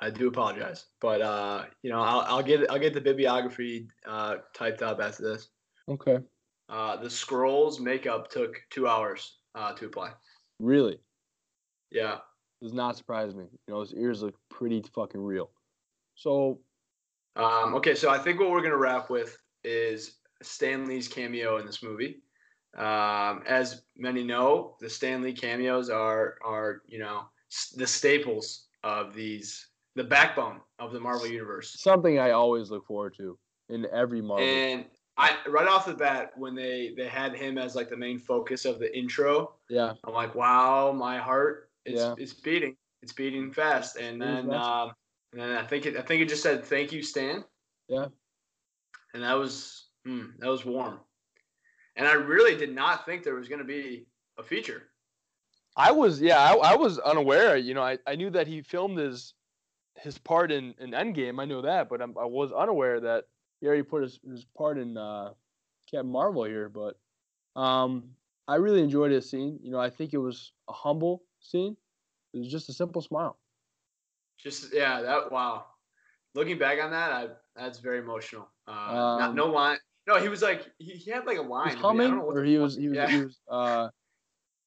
I 0.00 0.10
do 0.10 0.28
apologize, 0.28 0.86
but 1.00 1.20
uh, 1.20 1.66
you 1.82 1.90
know, 1.90 2.00
I'll, 2.00 2.20
I'll 2.20 2.42
get 2.42 2.70
I'll 2.70 2.78
get 2.78 2.94
the 2.94 3.00
bibliography 3.00 3.88
uh, 4.06 4.36
typed 4.54 4.82
up 4.82 5.00
after 5.00 5.22
this. 5.24 5.48
Okay. 5.88 6.18
Uh, 6.68 6.96
the 6.96 7.08
Skrulls 7.08 7.80
makeup 7.80 8.30
took 8.30 8.56
two 8.70 8.86
hours 8.86 9.38
uh, 9.54 9.72
to 9.74 9.86
apply. 9.86 10.12
Really? 10.60 10.98
Yeah. 11.90 12.18
Does 12.60 12.74
not 12.74 12.96
surprise 12.96 13.34
me. 13.34 13.44
You 13.66 13.74
know, 13.74 13.80
his 13.80 13.94
ears 13.94 14.22
look 14.22 14.34
pretty 14.50 14.82
fucking 14.94 15.20
real. 15.22 15.50
So 16.14 16.60
Um, 17.36 17.74
okay, 17.76 17.94
so 17.94 18.10
I 18.10 18.18
think 18.18 18.40
what 18.40 18.50
we're 18.50 18.62
gonna 18.62 18.76
wrap 18.76 19.08
with 19.10 19.40
is 19.64 20.18
Stan 20.42 20.86
Lee's 20.86 21.08
cameo 21.08 21.58
in 21.58 21.66
this 21.66 21.82
movie. 21.82 22.22
Um, 22.76 23.42
as 23.46 23.82
many 23.96 24.22
know, 24.24 24.76
the 24.80 24.90
Stan 24.90 25.22
Lee 25.22 25.32
cameos 25.32 25.88
are 25.88 26.36
are 26.44 26.82
you 26.86 26.98
know 26.98 27.22
s- 27.50 27.72
the 27.76 27.86
staples 27.86 28.66
of 28.82 29.14
these, 29.14 29.68
the 29.94 30.04
backbone 30.04 30.60
of 30.78 30.92
the 30.92 31.00
Marvel 31.00 31.26
universe. 31.26 31.80
something 31.80 32.18
I 32.18 32.30
always 32.32 32.70
look 32.70 32.86
forward 32.86 33.14
to 33.18 33.38
in 33.68 33.86
every 33.92 34.20
Marvel. 34.20 34.44
And 34.46 34.84
I 35.18 35.36
right 35.48 35.66
off 35.66 35.86
the 35.86 35.94
bat 35.94 36.30
when 36.36 36.54
they 36.54 36.94
they 36.96 37.08
had 37.08 37.34
him 37.34 37.58
as 37.58 37.74
like 37.74 37.90
the 37.90 37.96
main 37.96 38.18
focus 38.18 38.64
of 38.64 38.78
the 38.78 38.96
intro, 38.96 39.54
yeah. 39.68 39.94
I'm 40.04 40.14
like, 40.14 40.34
wow, 40.34 40.92
my 40.92 41.18
heart 41.18 41.70
is 41.84 42.00
Yeah. 42.00 42.14
it's 42.16 42.32
beating, 42.32 42.76
it's 43.02 43.12
beating 43.12 43.50
fast. 43.50 43.96
And 43.96 44.22
then 44.22 44.52
um, 44.52 44.92
and 45.32 45.42
then 45.42 45.50
I 45.56 45.64
think 45.64 45.86
it 45.86 45.96
I 45.96 46.02
think 46.02 46.22
it 46.22 46.28
just 46.28 46.42
said 46.42 46.64
thank 46.64 46.92
you, 46.92 47.02
Stan. 47.02 47.44
Yeah. 47.88 48.06
And 49.12 49.22
that 49.24 49.34
was 49.34 49.88
hmm, 50.04 50.26
that 50.38 50.48
was 50.48 50.64
warm. 50.64 51.00
And 51.96 52.06
I 52.06 52.12
really 52.12 52.56
did 52.56 52.72
not 52.72 53.04
think 53.04 53.24
there 53.24 53.34
was 53.34 53.48
going 53.48 53.58
to 53.58 53.64
be 53.64 54.06
a 54.38 54.42
feature. 54.44 54.84
I 55.76 55.90
was 55.90 56.20
yeah, 56.20 56.38
I, 56.38 56.54
I 56.54 56.76
was 56.76 57.00
unaware. 57.00 57.56
You 57.56 57.74
know, 57.74 57.82
I, 57.82 57.98
I 58.06 58.14
knew 58.14 58.30
that 58.30 58.46
he 58.46 58.62
filmed 58.62 58.98
his 58.98 59.34
his 59.96 60.16
part 60.16 60.52
in, 60.52 60.74
in 60.78 60.92
Endgame. 60.92 61.40
I 61.40 61.44
knew 61.44 61.62
that, 61.62 61.88
but 61.88 62.00
I'm, 62.00 62.16
I 62.16 62.24
was 62.24 62.52
unaware 62.52 63.00
that 63.00 63.24
he 63.60 63.66
already 63.66 63.82
put 63.82 64.02
his, 64.02 64.20
his 64.28 64.44
part 64.44 64.78
in 64.78 64.96
uh, 64.96 65.34
Captain 65.90 66.10
Marvel 66.10 66.44
here. 66.44 66.68
But 66.68 66.96
um, 67.56 68.16
I 68.46 68.56
really 68.56 68.82
enjoyed 68.82 69.12
his 69.12 69.28
scene. 69.30 69.58
You 69.62 69.70
know, 69.70 69.80
I 69.80 69.90
think 69.90 70.12
it 70.14 70.18
was 70.18 70.52
a 70.68 70.72
humble 70.72 71.22
scene. 71.40 71.76
It 72.34 72.38
was 72.38 72.50
just 72.50 72.68
a 72.68 72.72
simple 72.72 73.02
smile. 73.02 73.38
Just 74.38 74.72
yeah, 74.72 75.02
that 75.02 75.32
wow. 75.32 75.66
Looking 76.34 76.58
back 76.58 76.78
on 76.82 76.90
that, 76.92 77.12
I 77.12 77.28
that's 77.56 77.78
very 77.78 77.98
emotional. 77.98 78.48
Uh, 78.66 79.16
not, 79.16 79.30
Um, 79.30 79.34
no 79.34 79.46
line. 79.46 79.78
No, 80.06 80.20
he 80.20 80.28
was 80.28 80.42
like 80.42 80.70
he, 80.78 80.92
he 80.92 81.10
had 81.10 81.26
like 81.26 81.38
a 81.38 81.42
He 81.62 81.70
line. 81.70 81.74
was 81.74 81.84
I 81.84 81.92
mean, 81.92 82.00
I 82.00 82.04
humming, 82.04 82.08
don't 82.08 82.18
know 82.18 82.24
what 82.24 82.36
or 82.36 82.44
he 82.44 82.58
was 82.58 82.76
he 82.76 82.88
was 82.88 82.98
yeah. 82.98 83.06
he 83.06 83.16
was 83.24 83.40
uh, 83.48 83.88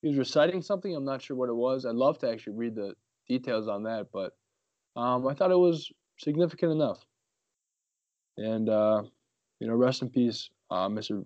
he 0.01 0.09
was 0.09 0.17
reciting 0.17 0.61
something. 0.61 0.95
I'm 0.95 1.05
not 1.05 1.21
sure 1.21 1.35
what 1.37 1.49
it 1.49 1.55
was. 1.55 1.85
I'd 1.85 1.95
love 1.95 2.19
to 2.19 2.29
actually 2.29 2.55
read 2.57 2.75
the 2.75 2.95
details 3.27 3.67
on 3.67 3.83
that, 3.83 4.07
but 4.11 4.33
um, 4.95 5.27
I 5.27 5.33
thought 5.33 5.51
it 5.51 5.57
was 5.57 5.91
significant 6.19 6.71
enough. 6.71 7.05
And 8.37 8.69
uh, 8.69 9.03
you 9.59 9.67
know, 9.67 9.75
rest 9.75 10.01
in 10.01 10.09
peace, 10.09 10.49
uh, 10.69 10.87
Mr. 10.87 11.25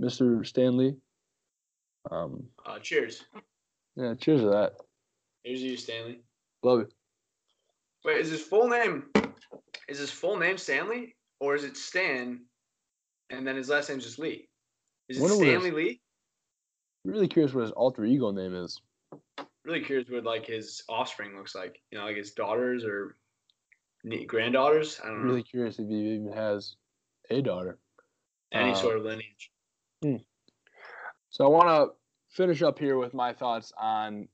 Mr. 0.00 0.44
Stanley. 0.46 0.96
Um, 2.10 2.44
Uh, 2.66 2.78
cheers. 2.80 3.24
yeah, 3.96 4.14
cheers 4.14 4.40
to 4.40 4.48
that. 4.48 4.72
Here's 5.44 5.60
to 5.60 5.66
you, 5.68 5.76
Stanley. 5.76 6.20
Love 6.62 6.80
it. 6.80 6.92
Wait, 8.04 8.18
is 8.18 8.30
his 8.30 8.42
full 8.42 8.68
name 8.68 9.04
is 9.88 9.98
his 9.98 10.10
full 10.10 10.36
name 10.36 10.58
Stanley 10.58 11.14
or 11.40 11.54
is 11.54 11.62
it 11.64 11.76
Stan 11.76 12.40
and 13.30 13.46
then 13.46 13.54
his 13.56 13.68
last 13.68 13.88
name's 13.88 14.04
just 14.04 14.18
Lee? 14.18 14.48
Is 15.08 15.18
it 15.18 15.28
Stanley 15.28 15.68
his- 15.70 15.74
Lee? 15.74 16.00
Really 17.04 17.28
curious 17.28 17.52
what 17.52 17.62
his 17.62 17.72
alter 17.72 18.04
ego 18.04 18.30
name 18.32 18.54
is. 18.54 18.80
Really 19.64 19.80
curious 19.84 20.08
what 20.08 20.24
like 20.24 20.46
his 20.46 20.82
offspring 20.88 21.36
looks 21.36 21.54
like. 21.54 21.80
You 21.90 21.98
know, 21.98 22.04
like 22.04 22.16
his 22.16 22.32
daughters 22.32 22.84
or 22.84 23.16
granddaughters. 24.26 25.00
I 25.02 25.08
don't 25.08 25.22
know. 25.22 25.30
Really 25.30 25.42
curious 25.42 25.78
if 25.78 25.88
he 25.88 25.94
even 25.94 26.32
has 26.32 26.76
a 27.30 27.40
daughter. 27.40 27.78
Any 28.52 28.72
uh, 28.72 28.74
sort 28.74 28.96
of 28.98 29.04
lineage. 29.04 29.50
So 31.30 31.46
I 31.46 31.48
want 31.48 31.68
to 31.68 31.96
finish 32.28 32.62
up 32.62 32.78
here 32.78 32.98
with 32.98 33.14
my 33.14 33.32
thoughts 33.32 33.72
on 33.78 34.28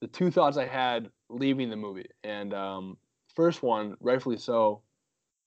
the 0.00 0.06
two 0.06 0.30
thoughts 0.30 0.56
I 0.56 0.66
had 0.66 1.10
leaving 1.28 1.70
the 1.70 1.76
movie. 1.76 2.06
And 2.22 2.54
um, 2.54 2.96
first 3.34 3.62
one, 3.62 3.96
rightfully 4.00 4.36
so, 4.36 4.82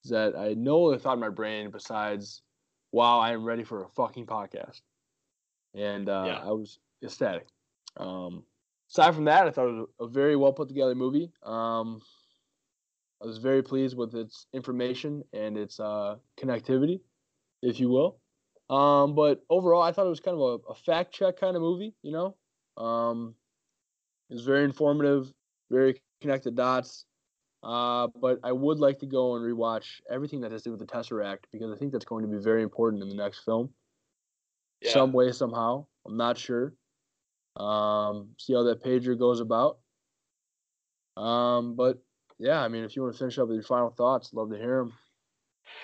is 0.03 0.11
that 0.11 0.35
I 0.35 0.49
had 0.49 0.57
no 0.57 0.87
other 0.87 0.97
thought 0.97 1.13
in 1.13 1.19
my 1.19 1.29
brain 1.29 1.71
besides, 1.71 2.41
"Wow, 2.91 3.19
I 3.19 3.31
am 3.31 3.45
ready 3.45 3.63
for 3.63 3.83
a 3.85 3.89
fucking 3.89 4.25
podcast," 4.25 4.81
and 5.73 6.09
uh, 6.09 6.23
Yeah. 6.27 6.39
I 6.43 6.51
was 6.51 6.79
ecstatic. 7.03 7.47
Um, 7.97 8.43
aside 8.89 9.15
from 9.15 9.25
that, 9.25 9.47
I 9.47 9.51
thought 9.51 9.69
it 9.69 9.73
was 9.73 9.87
a 9.99 10.07
very 10.07 10.35
well 10.35 10.53
put 10.53 10.67
together 10.67 10.95
movie. 10.95 11.31
Um, 11.43 12.01
I 13.21 13.25
was 13.25 13.37
very 13.37 13.61
pleased 13.61 13.95
with 13.95 14.15
its 14.15 14.47
information 14.53 15.23
and 15.33 15.57
its 15.57 15.79
uh, 15.79 16.15
connectivity, 16.39 17.01
if 17.61 17.79
you 17.79 17.89
will. 17.89 18.19
Um, 18.69 19.15
but 19.15 19.43
overall, 19.49 19.81
I 19.81 19.91
thought 19.91 20.05
it 20.05 20.09
was 20.09 20.19
kind 20.19 20.35
of 20.35 20.41
a, 20.41 20.71
a 20.71 20.75
fact 20.75 21.13
check 21.13 21.39
kind 21.39 21.55
of 21.55 21.61
movie. 21.61 21.93
You 22.01 22.11
know, 22.13 22.83
um, 22.83 23.35
it 24.29 24.33
was 24.33 24.43
very 24.43 24.63
informative, 24.63 25.31
very 25.69 26.01
connected 26.21 26.55
dots. 26.55 27.05
Uh, 27.63 28.07
but 28.19 28.39
I 28.43 28.51
would 28.51 28.79
like 28.79 28.97
to 28.99 29.05
go 29.05 29.35
and 29.35 29.45
rewatch 29.45 29.99
everything 30.09 30.41
that 30.41 30.51
has 30.51 30.63
to 30.63 30.69
do 30.69 30.71
with 30.71 30.79
the 30.79 30.87
Tesseract 30.87 31.43
because 31.51 31.71
I 31.71 31.77
think 31.77 31.91
that's 31.91 32.05
going 32.05 32.23
to 32.23 32.31
be 32.31 32.43
very 32.43 32.63
important 32.63 33.03
in 33.03 33.09
the 33.09 33.15
next 33.15 33.39
film, 33.45 33.69
Yeah. 34.81 34.93
some 34.93 35.13
way, 35.13 35.31
somehow. 35.31 35.85
I'm 36.07 36.17
not 36.17 36.39
sure. 36.39 36.73
Um, 37.57 38.29
see 38.39 38.53
how 38.53 38.63
that 38.63 38.83
pager 38.83 39.17
goes 39.19 39.41
about. 39.41 39.77
Um, 41.17 41.75
but 41.75 41.99
yeah, 42.41 42.61
I 42.61 42.67
mean, 42.67 42.83
if 42.83 42.95
you 42.95 43.03
want 43.03 43.13
to 43.13 43.19
finish 43.19 43.37
up 43.37 43.47
with 43.47 43.55
your 43.55 43.63
final 43.63 43.91
thoughts, 43.91 44.33
love 44.33 44.49
to 44.49 44.57
hear 44.57 44.79
them. 44.79 44.93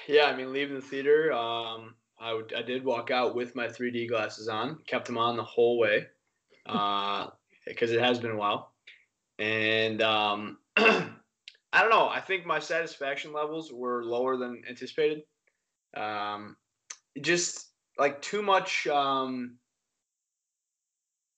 Yeah, 0.08 0.26
I 0.26 0.36
mean, 0.36 0.51
leaving 0.51 0.76
the 0.76 0.82
theater, 0.82 1.32
um, 1.32 1.95
I, 2.20 2.30
w- 2.32 2.47
I 2.58 2.64
did 2.64 2.84
walk 2.84 3.12
out 3.12 3.36
with 3.36 3.55
my 3.55 3.68
3D 3.68 4.10
glasses 4.10 4.47
on, 4.47 4.80
kept 4.88 5.05
them 5.05 5.20
on 5.20 5.38
the 5.38 5.43
whole 5.43 5.78
way, 5.78 6.08
because 6.66 7.30
uh, 7.91 7.95
it 7.95 7.99
has 7.99 8.20
been 8.20 8.32
a 8.32 8.38
while. 8.38 8.74
And 9.38 10.01
um, 10.01 10.58
I 10.78 11.12
don't 11.74 11.91
know. 11.91 12.10
I 12.10 12.22
think 12.22 12.45
my 12.45 12.58
satisfaction 12.58 13.34
levels 13.34 13.72
were 13.72 14.03
lower 14.03 14.36
than 14.36 14.64
anticipated. 14.68 15.24
Um, 15.95 16.58
just 17.22 17.68
like 17.99 18.20
too 18.22 18.41
much, 18.41 18.88
um, 18.88 19.58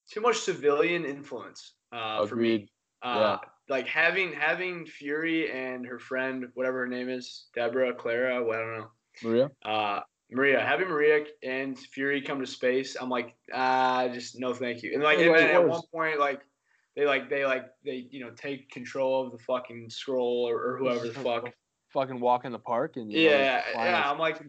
too 0.09 0.21
much 0.21 0.37
civilian 0.37 1.03
influence 1.03 1.73
uh, 1.91 2.25
for 2.25 2.37
me. 2.37 2.71
Uh, 3.01 3.15
yeah. 3.15 3.37
Like 3.69 3.87
having 3.87 4.33
having 4.33 4.85
Fury 4.85 5.51
and 5.51 5.85
her 5.85 5.99
friend, 5.99 6.47
whatever 6.55 6.79
her 6.79 6.87
name 6.87 7.09
is, 7.09 7.45
Deborah, 7.53 7.93
Clara, 7.93 8.43
well, 8.43 8.59
I 8.59 8.61
don't 8.61 8.77
know. 8.79 8.87
Maria. 9.23 9.51
Uh, 9.63 9.99
Maria, 10.31 10.59
having 10.59 10.87
Maria 10.87 11.25
and 11.43 11.77
Fury 11.77 12.21
come 12.21 12.39
to 12.39 12.45
space, 12.45 12.95
I'm 12.99 13.09
like, 13.09 13.35
ah, 13.53 14.07
just 14.13 14.39
no, 14.39 14.53
thank 14.53 14.83
you. 14.83 14.93
And 14.93 15.03
like, 15.03 15.17
and 15.19 15.35
at 15.35 15.67
one 15.67 15.81
point, 15.93 16.19
like, 16.19 16.41
they 16.95 17.05
like 17.05 17.29
they 17.29 17.45
like 17.45 17.65
they 17.85 18.07
you 18.11 18.19
know 18.19 18.31
take 18.31 18.69
control 18.69 19.25
of 19.25 19.31
the 19.31 19.37
fucking 19.39 19.89
Skrull 19.89 20.43
or, 20.43 20.73
or 20.73 20.77
whoever 20.77 21.07
the 21.07 21.13
fuck. 21.13 21.49
Fucking 21.93 22.19
walk 22.19 22.45
in 22.45 22.51
the 22.51 22.59
park 22.59 22.97
and 22.97 23.11
yeah, 23.11 23.63
know, 23.73 23.83
yeah. 23.83 24.03
I'm 24.05 24.19
like, 24.19 24.39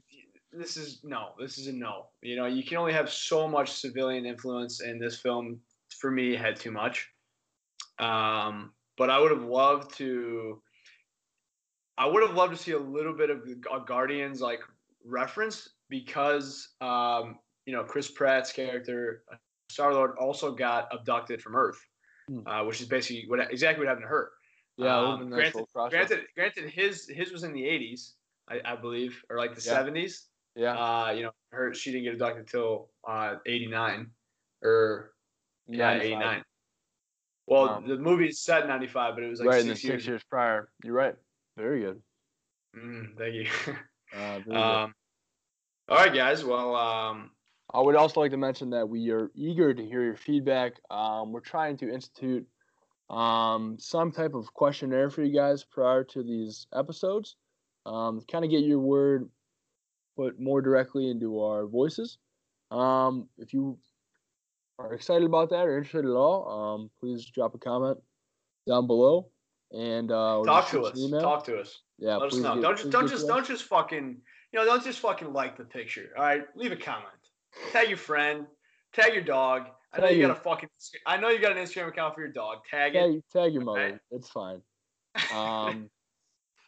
this 0.53 0.77
is 0.77 1.01
no, 1.05 1.31
this 1.39 1.59
is 1.59 1.69
a 1.69 1.73
no. 1.73 2.07
You 2.23 2.37
know, 2.37 2.47
you 2.47 2.65
can 2.65 2.77
only 2.77 2.93
have 2.93 3.11
so 3.11 3.49
much 3.49 3.73
civilian 3.73 4.27
influence, 4.27 4.81
and 4.81 5.01
this 5.01 5.21
film 5.21 5.61
for 5.99 6.11
me 6.11 6.35
had 6.35 6.57
too 6.57 6.71
much. 6.71 7.09
Um, 7.99 8.73
but 9.01 9.09
I 9.09 9.19
would 9.19 9.31
have 9.31 9.45
loved 9.45 9.97
to. 9.97 10.61
I 11.97 12.07
would 12.07 12.23
have 12.23 12.37
loved 12.37 12.55
to 12.55 12.63
see 12.63 12.73
a 12.73 12.79
little 12.79 13.15
bit 13.15 13.31
of 13.31 13.49
a 13.73 13.81
Guardians 13.81 14.43
like 14.43 14.61
reference 15.07 15.71
because 15.89 16.69
um, 16.83 17.39
you 17.65 17.73
know 17.73 17.83
Chris 17.83 18.11
Pratt's 18.11 18.53
character 18.53 19.23
Star 19.71 19.95
Lord 19.95 20.19
also 20.19 20.53
got 20.53 20.87
abducted 20.93 21.41
from 21.41 21.57
Earth, 21.57 21.81
hmm. 22.29 22.47
uh, 22.47 22.63
which 22.65 22.83
is 22.83 22.89
basically 22.89 23.25
what 23.27 23.41
exactly 23.51 23.87
what 23.87 23.89
happened 23.89 24.05
to 24.05 24.09
her. 24.09 24.33
Yeah, 24.77 24.99
um, 24.99 25.31
granted, 25.31 25.65
granted, 25.89 26.21
granted, 26.35 26.69
his 26.69 27.09
his 27.09 27.33
was 27.33 27.43
in 27.43 27.55
the 27.55 27.63
'80s, 27.63 28.13
I, 28.51 28.61
I 28.67 28.77
believe, 28.77 29.25
or 29.31 29.39
like 29.39 29.55
the 29.55 29.67
yeah. 29.67 29.83
'70s. 29.83 30.27
Yeah. 30.57 30.75
Uh, 30.75 31.11
you 31.13 31.23
know, 31.23 31.31
her 31.53 31.73
she 31.73 31.91
didn't 31.91 32.05
get 32.05 32.13
abducted 32.13 32.41
until 32.41 32.91
uh, 33.09 33.37
'89, 33.47 34.11
or 34.63 35.13
yeah, 35.69 35.95
'89. 35.95 36.43
Well, 37.47 37.69
um, 37.69 37.89
the 37.89 37.97
movie's 37.97 38.41
set 38.41 38.63
in 38.63 38.69
'95, 38.69 39.15
but 39.15 39.25
it 39.25 39.29
was 39.29 39.41
like 39.41 39.49
right 39.49 39.63
six 39.63 39.83
years. 39.85 40.03
six 40.03 40.07
years 40.07 40.23
prior. 40.29 40.71
You're 40.85 40.95
right. 40.95 41.15
Very 41.57 41.81
good. 41.81 42.01
Mm, 42.77 43.17
thank 43.17 43.35
you. 43.35 43.47
uh, 44.17 44.37
um, 44.57 44.95
all 45.89 45.97
right, 45.97 46.15
guys. 46.15 46.45
Well, 46.45 46.77
um, 46.77 47.31
I 47.73 47.81
would 47.81 47.97
also 47.97 48.21
like 48.21 48.31
to 48.31 48.37
mention 48.37 48.71
that 48.71 48.89
we 48.89 49.11
are 49.11 49.31
eager 49.35 49.75
to 49.75 49.85
hear 49.85 50.03
your 50.03 50.17
feedback. 50.17 50.75
Um, 50.91 51.33
we're 51.33 51.41
trying 51.41 51.77
to 51.79 51.93
institute 51.93 52.47
um, 53.11 53.77
some 53.79 54.13
type 54.13 54.35
of 54.35 54.53
questionnaire 54.55 55.11
for 55.11 55.23
you 55.23 55.35
guys 55.35 55.65
prior 55.65 56.05
to 56.05 56.23
these 56.23 56.67
episodes. 56.75 57.37
Um, 57.87 58.21
kind 58.31 58.45
of 58.45 58.51
get 58.51 58.63
your 58.63 58.79
word 58.79 59.29
put 60.17 60.39
more 60.39 60.63
directly 60.63 61.11
into 61.11 61.41
our 61.41 61.67
voices. 61.67 62.19
Um, 62.71 63.29
if 63.39 63.53
you 63.53 63.79
are 64.81 64.95
excited 64.95 65.25
about 65.25 65.51
that 65.51 65.67
or 65.67 65.77
interested 65.77 66.05
at 66.05 66.17
all, 66.17 66.49
um, 66.49 66.91
please 67.01 67.27
drop 67.27 67.55
a 67.55 67.59
comment 67.59 67.99
down 68.67 68.87
below 68.87 69.29
and 69.73 70.11
uh, 70.11 70.43
talk 70.45 70.69
to 70.71 70.83
us. 70.83 71.11
Talk 71.11 71.45
to 71.45 71.59
us. 71.59 71.81
Yeah, 71.99 72.17
let 72.17 72.33
us 72.33 72.39
know. 72.39 72.55
Get, 72.55 72.63
don't 72.63 72.77
just 72.77 72.91
don't 72.91 73.09
just 73.09 73.27
don't 73.27 73.47
just 73.47 73.65
fucking 73.65 74.17
you 74.53 74.59
know 74.59 74.65
don't 74.65 74.83
just 74.83 75.01
fucking 75.01 75.33
like 75.33 75.57
the 75.57 75.65
picture. 75.65 76.11
All 76.17 76.25
right, 76.25 76.45
leave 76.57 76.73
a 76.73 76.77
comment. 76.77 77.09
Tag 77.73 77.89
your 77.89 77.99
friend. 77.99 78.47
Tag 78.93 79.15
your 79.15 79.23
dog. 79.23 79.67
I 79.93 80.01
know 80.01 80.09
you 80.09 80.27
got 80.27 80.37
a 80.37 80.41
fucking. 80.41 80.69
I 81.07 81.17
know 81.17 81.29
you 81.29 81.41
got 81.41 81.57
an 81.57 81.59
Instagram 81.59 81.89
account 81.89 82.15
for 82.15 82.21
your 82.21 82.33
dog. 82.33 82.59
Tag, 82.71 82.93
tag 82.93 83.15
it. 83.15 83.25
Tag 83.33 83.53
your 83.53 83.63
mother. 83.63 83.81
Right? 83.81 83.99
It's 84.11 84.29
fine. 84.29 84.63
Um, 85.35 85.91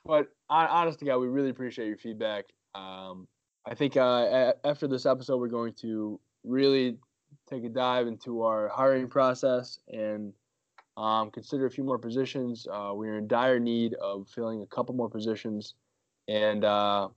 but 0.04 0.26
honest 0.50 0.98
to 0.98 1.04
God, 1.04 1.18
we 1.18 1.28
really 1.28 1.50
appreciate 1.50 1.86
your 1.86 1.96
feedback. 1.96 2.46
Um, 2.74 3.28
I 3.64 3.74
think 3.74 3.96
uh, 3.96 4.52
after 4.64 4.88
this 4.88 5.06
episode, 5.06 5.36
we're 5.36 5.46
going 5.46 5.74
to 5.74 6.18
really 6.42 6.98
take 7.48 7.64
a 7.64 7.68
dive 7.68 8.06
into 8.06 8.42
our 8.42 8.68
hiring 8.68 9.08
process 9.08 9.78
and 9.88 10.32
um, 10.96 11.30
consider 11.30 11.66
a 11.66 11.70
few 11.70 11.84
more 11.84 11.98
positions. 11.98 12.66
Uh, 12.70 12.92
we're 12.94 13.18
in 13.18 13.26
dire 13.26 13.58
need 13.58 13.94
of 13.94 14.28
filling 14.28 14.62
a 14.62 14.66
couple 14.66 14.94
more 14.94 15.08
positions, 15.08 15.74
and 16.28 16.64
uh, 16.64 17.08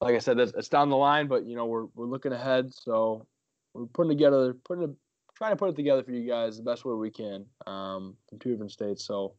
like 0.00 0.14
I 0.14 0.18
said, 0.18 0.38
that's 0.38 0.52
it's 0.52 0.68
down 0.68 0.90
the 0.90 0.96
line. 0.96 1.26
But 1.26 1.46
you 1.46 1.56
know, 1.56 1.66
we're 1.66 1.86
we're 1.94 2.06
looking 2.06 2.32
ahead, 2.32 2.72
so 2.72 3.26
we're 3.74 3.86
putting 3.86 4.10
together, 4.10 4.54
putting 4.64 4.84
a, 4.84 4.88
trying 5.36 5.52
to 5.52 5.56
put 5.56 5.70
it 5.70 5.76
together 5.76 6.02
for 6.02 6.12
you 6.12 6.28
guys 6.28 6.56
the 6.56 6.62
best 6.62 6.84
way 6.84 6.94
we 6.94 7.10
can 7.10 7.44
um, 7.66 8.16
from 8.28 8.38
two 8.38 8.50
different 8.50 8.72
states. 8.72 9.04
So, 9.04 9.34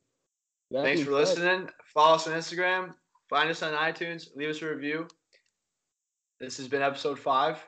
thanks 0.73 1.03
for 1.03 1.11
listening. 1.11 1.69
Follow 1.93 2.15
us 2.15 2.27
on 2.27 2.33
Instagram. 2.33 2.93
Find 3.29 3.49
us 3.49 3.63
on 3.63 3.73
iTunes. 3.73 4.35
Leave 4.35 4.49
us 4.49 4.61
a 4.61 4.67
review. 4.67 5.07
This 6.39 6.57
has 6.57 6.67
been 6.67 6.81
episode 6.81 7.17
five. 7.17 7.65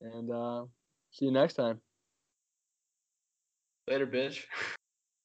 And 0.00 0.30
uh, 0.30 0.64
see 1.14 1.26
you 1.26 1.30
next 1.30 1.54
time. 1.54 1.80
Later, 3.88 4.06
bitch. 4.06 4.44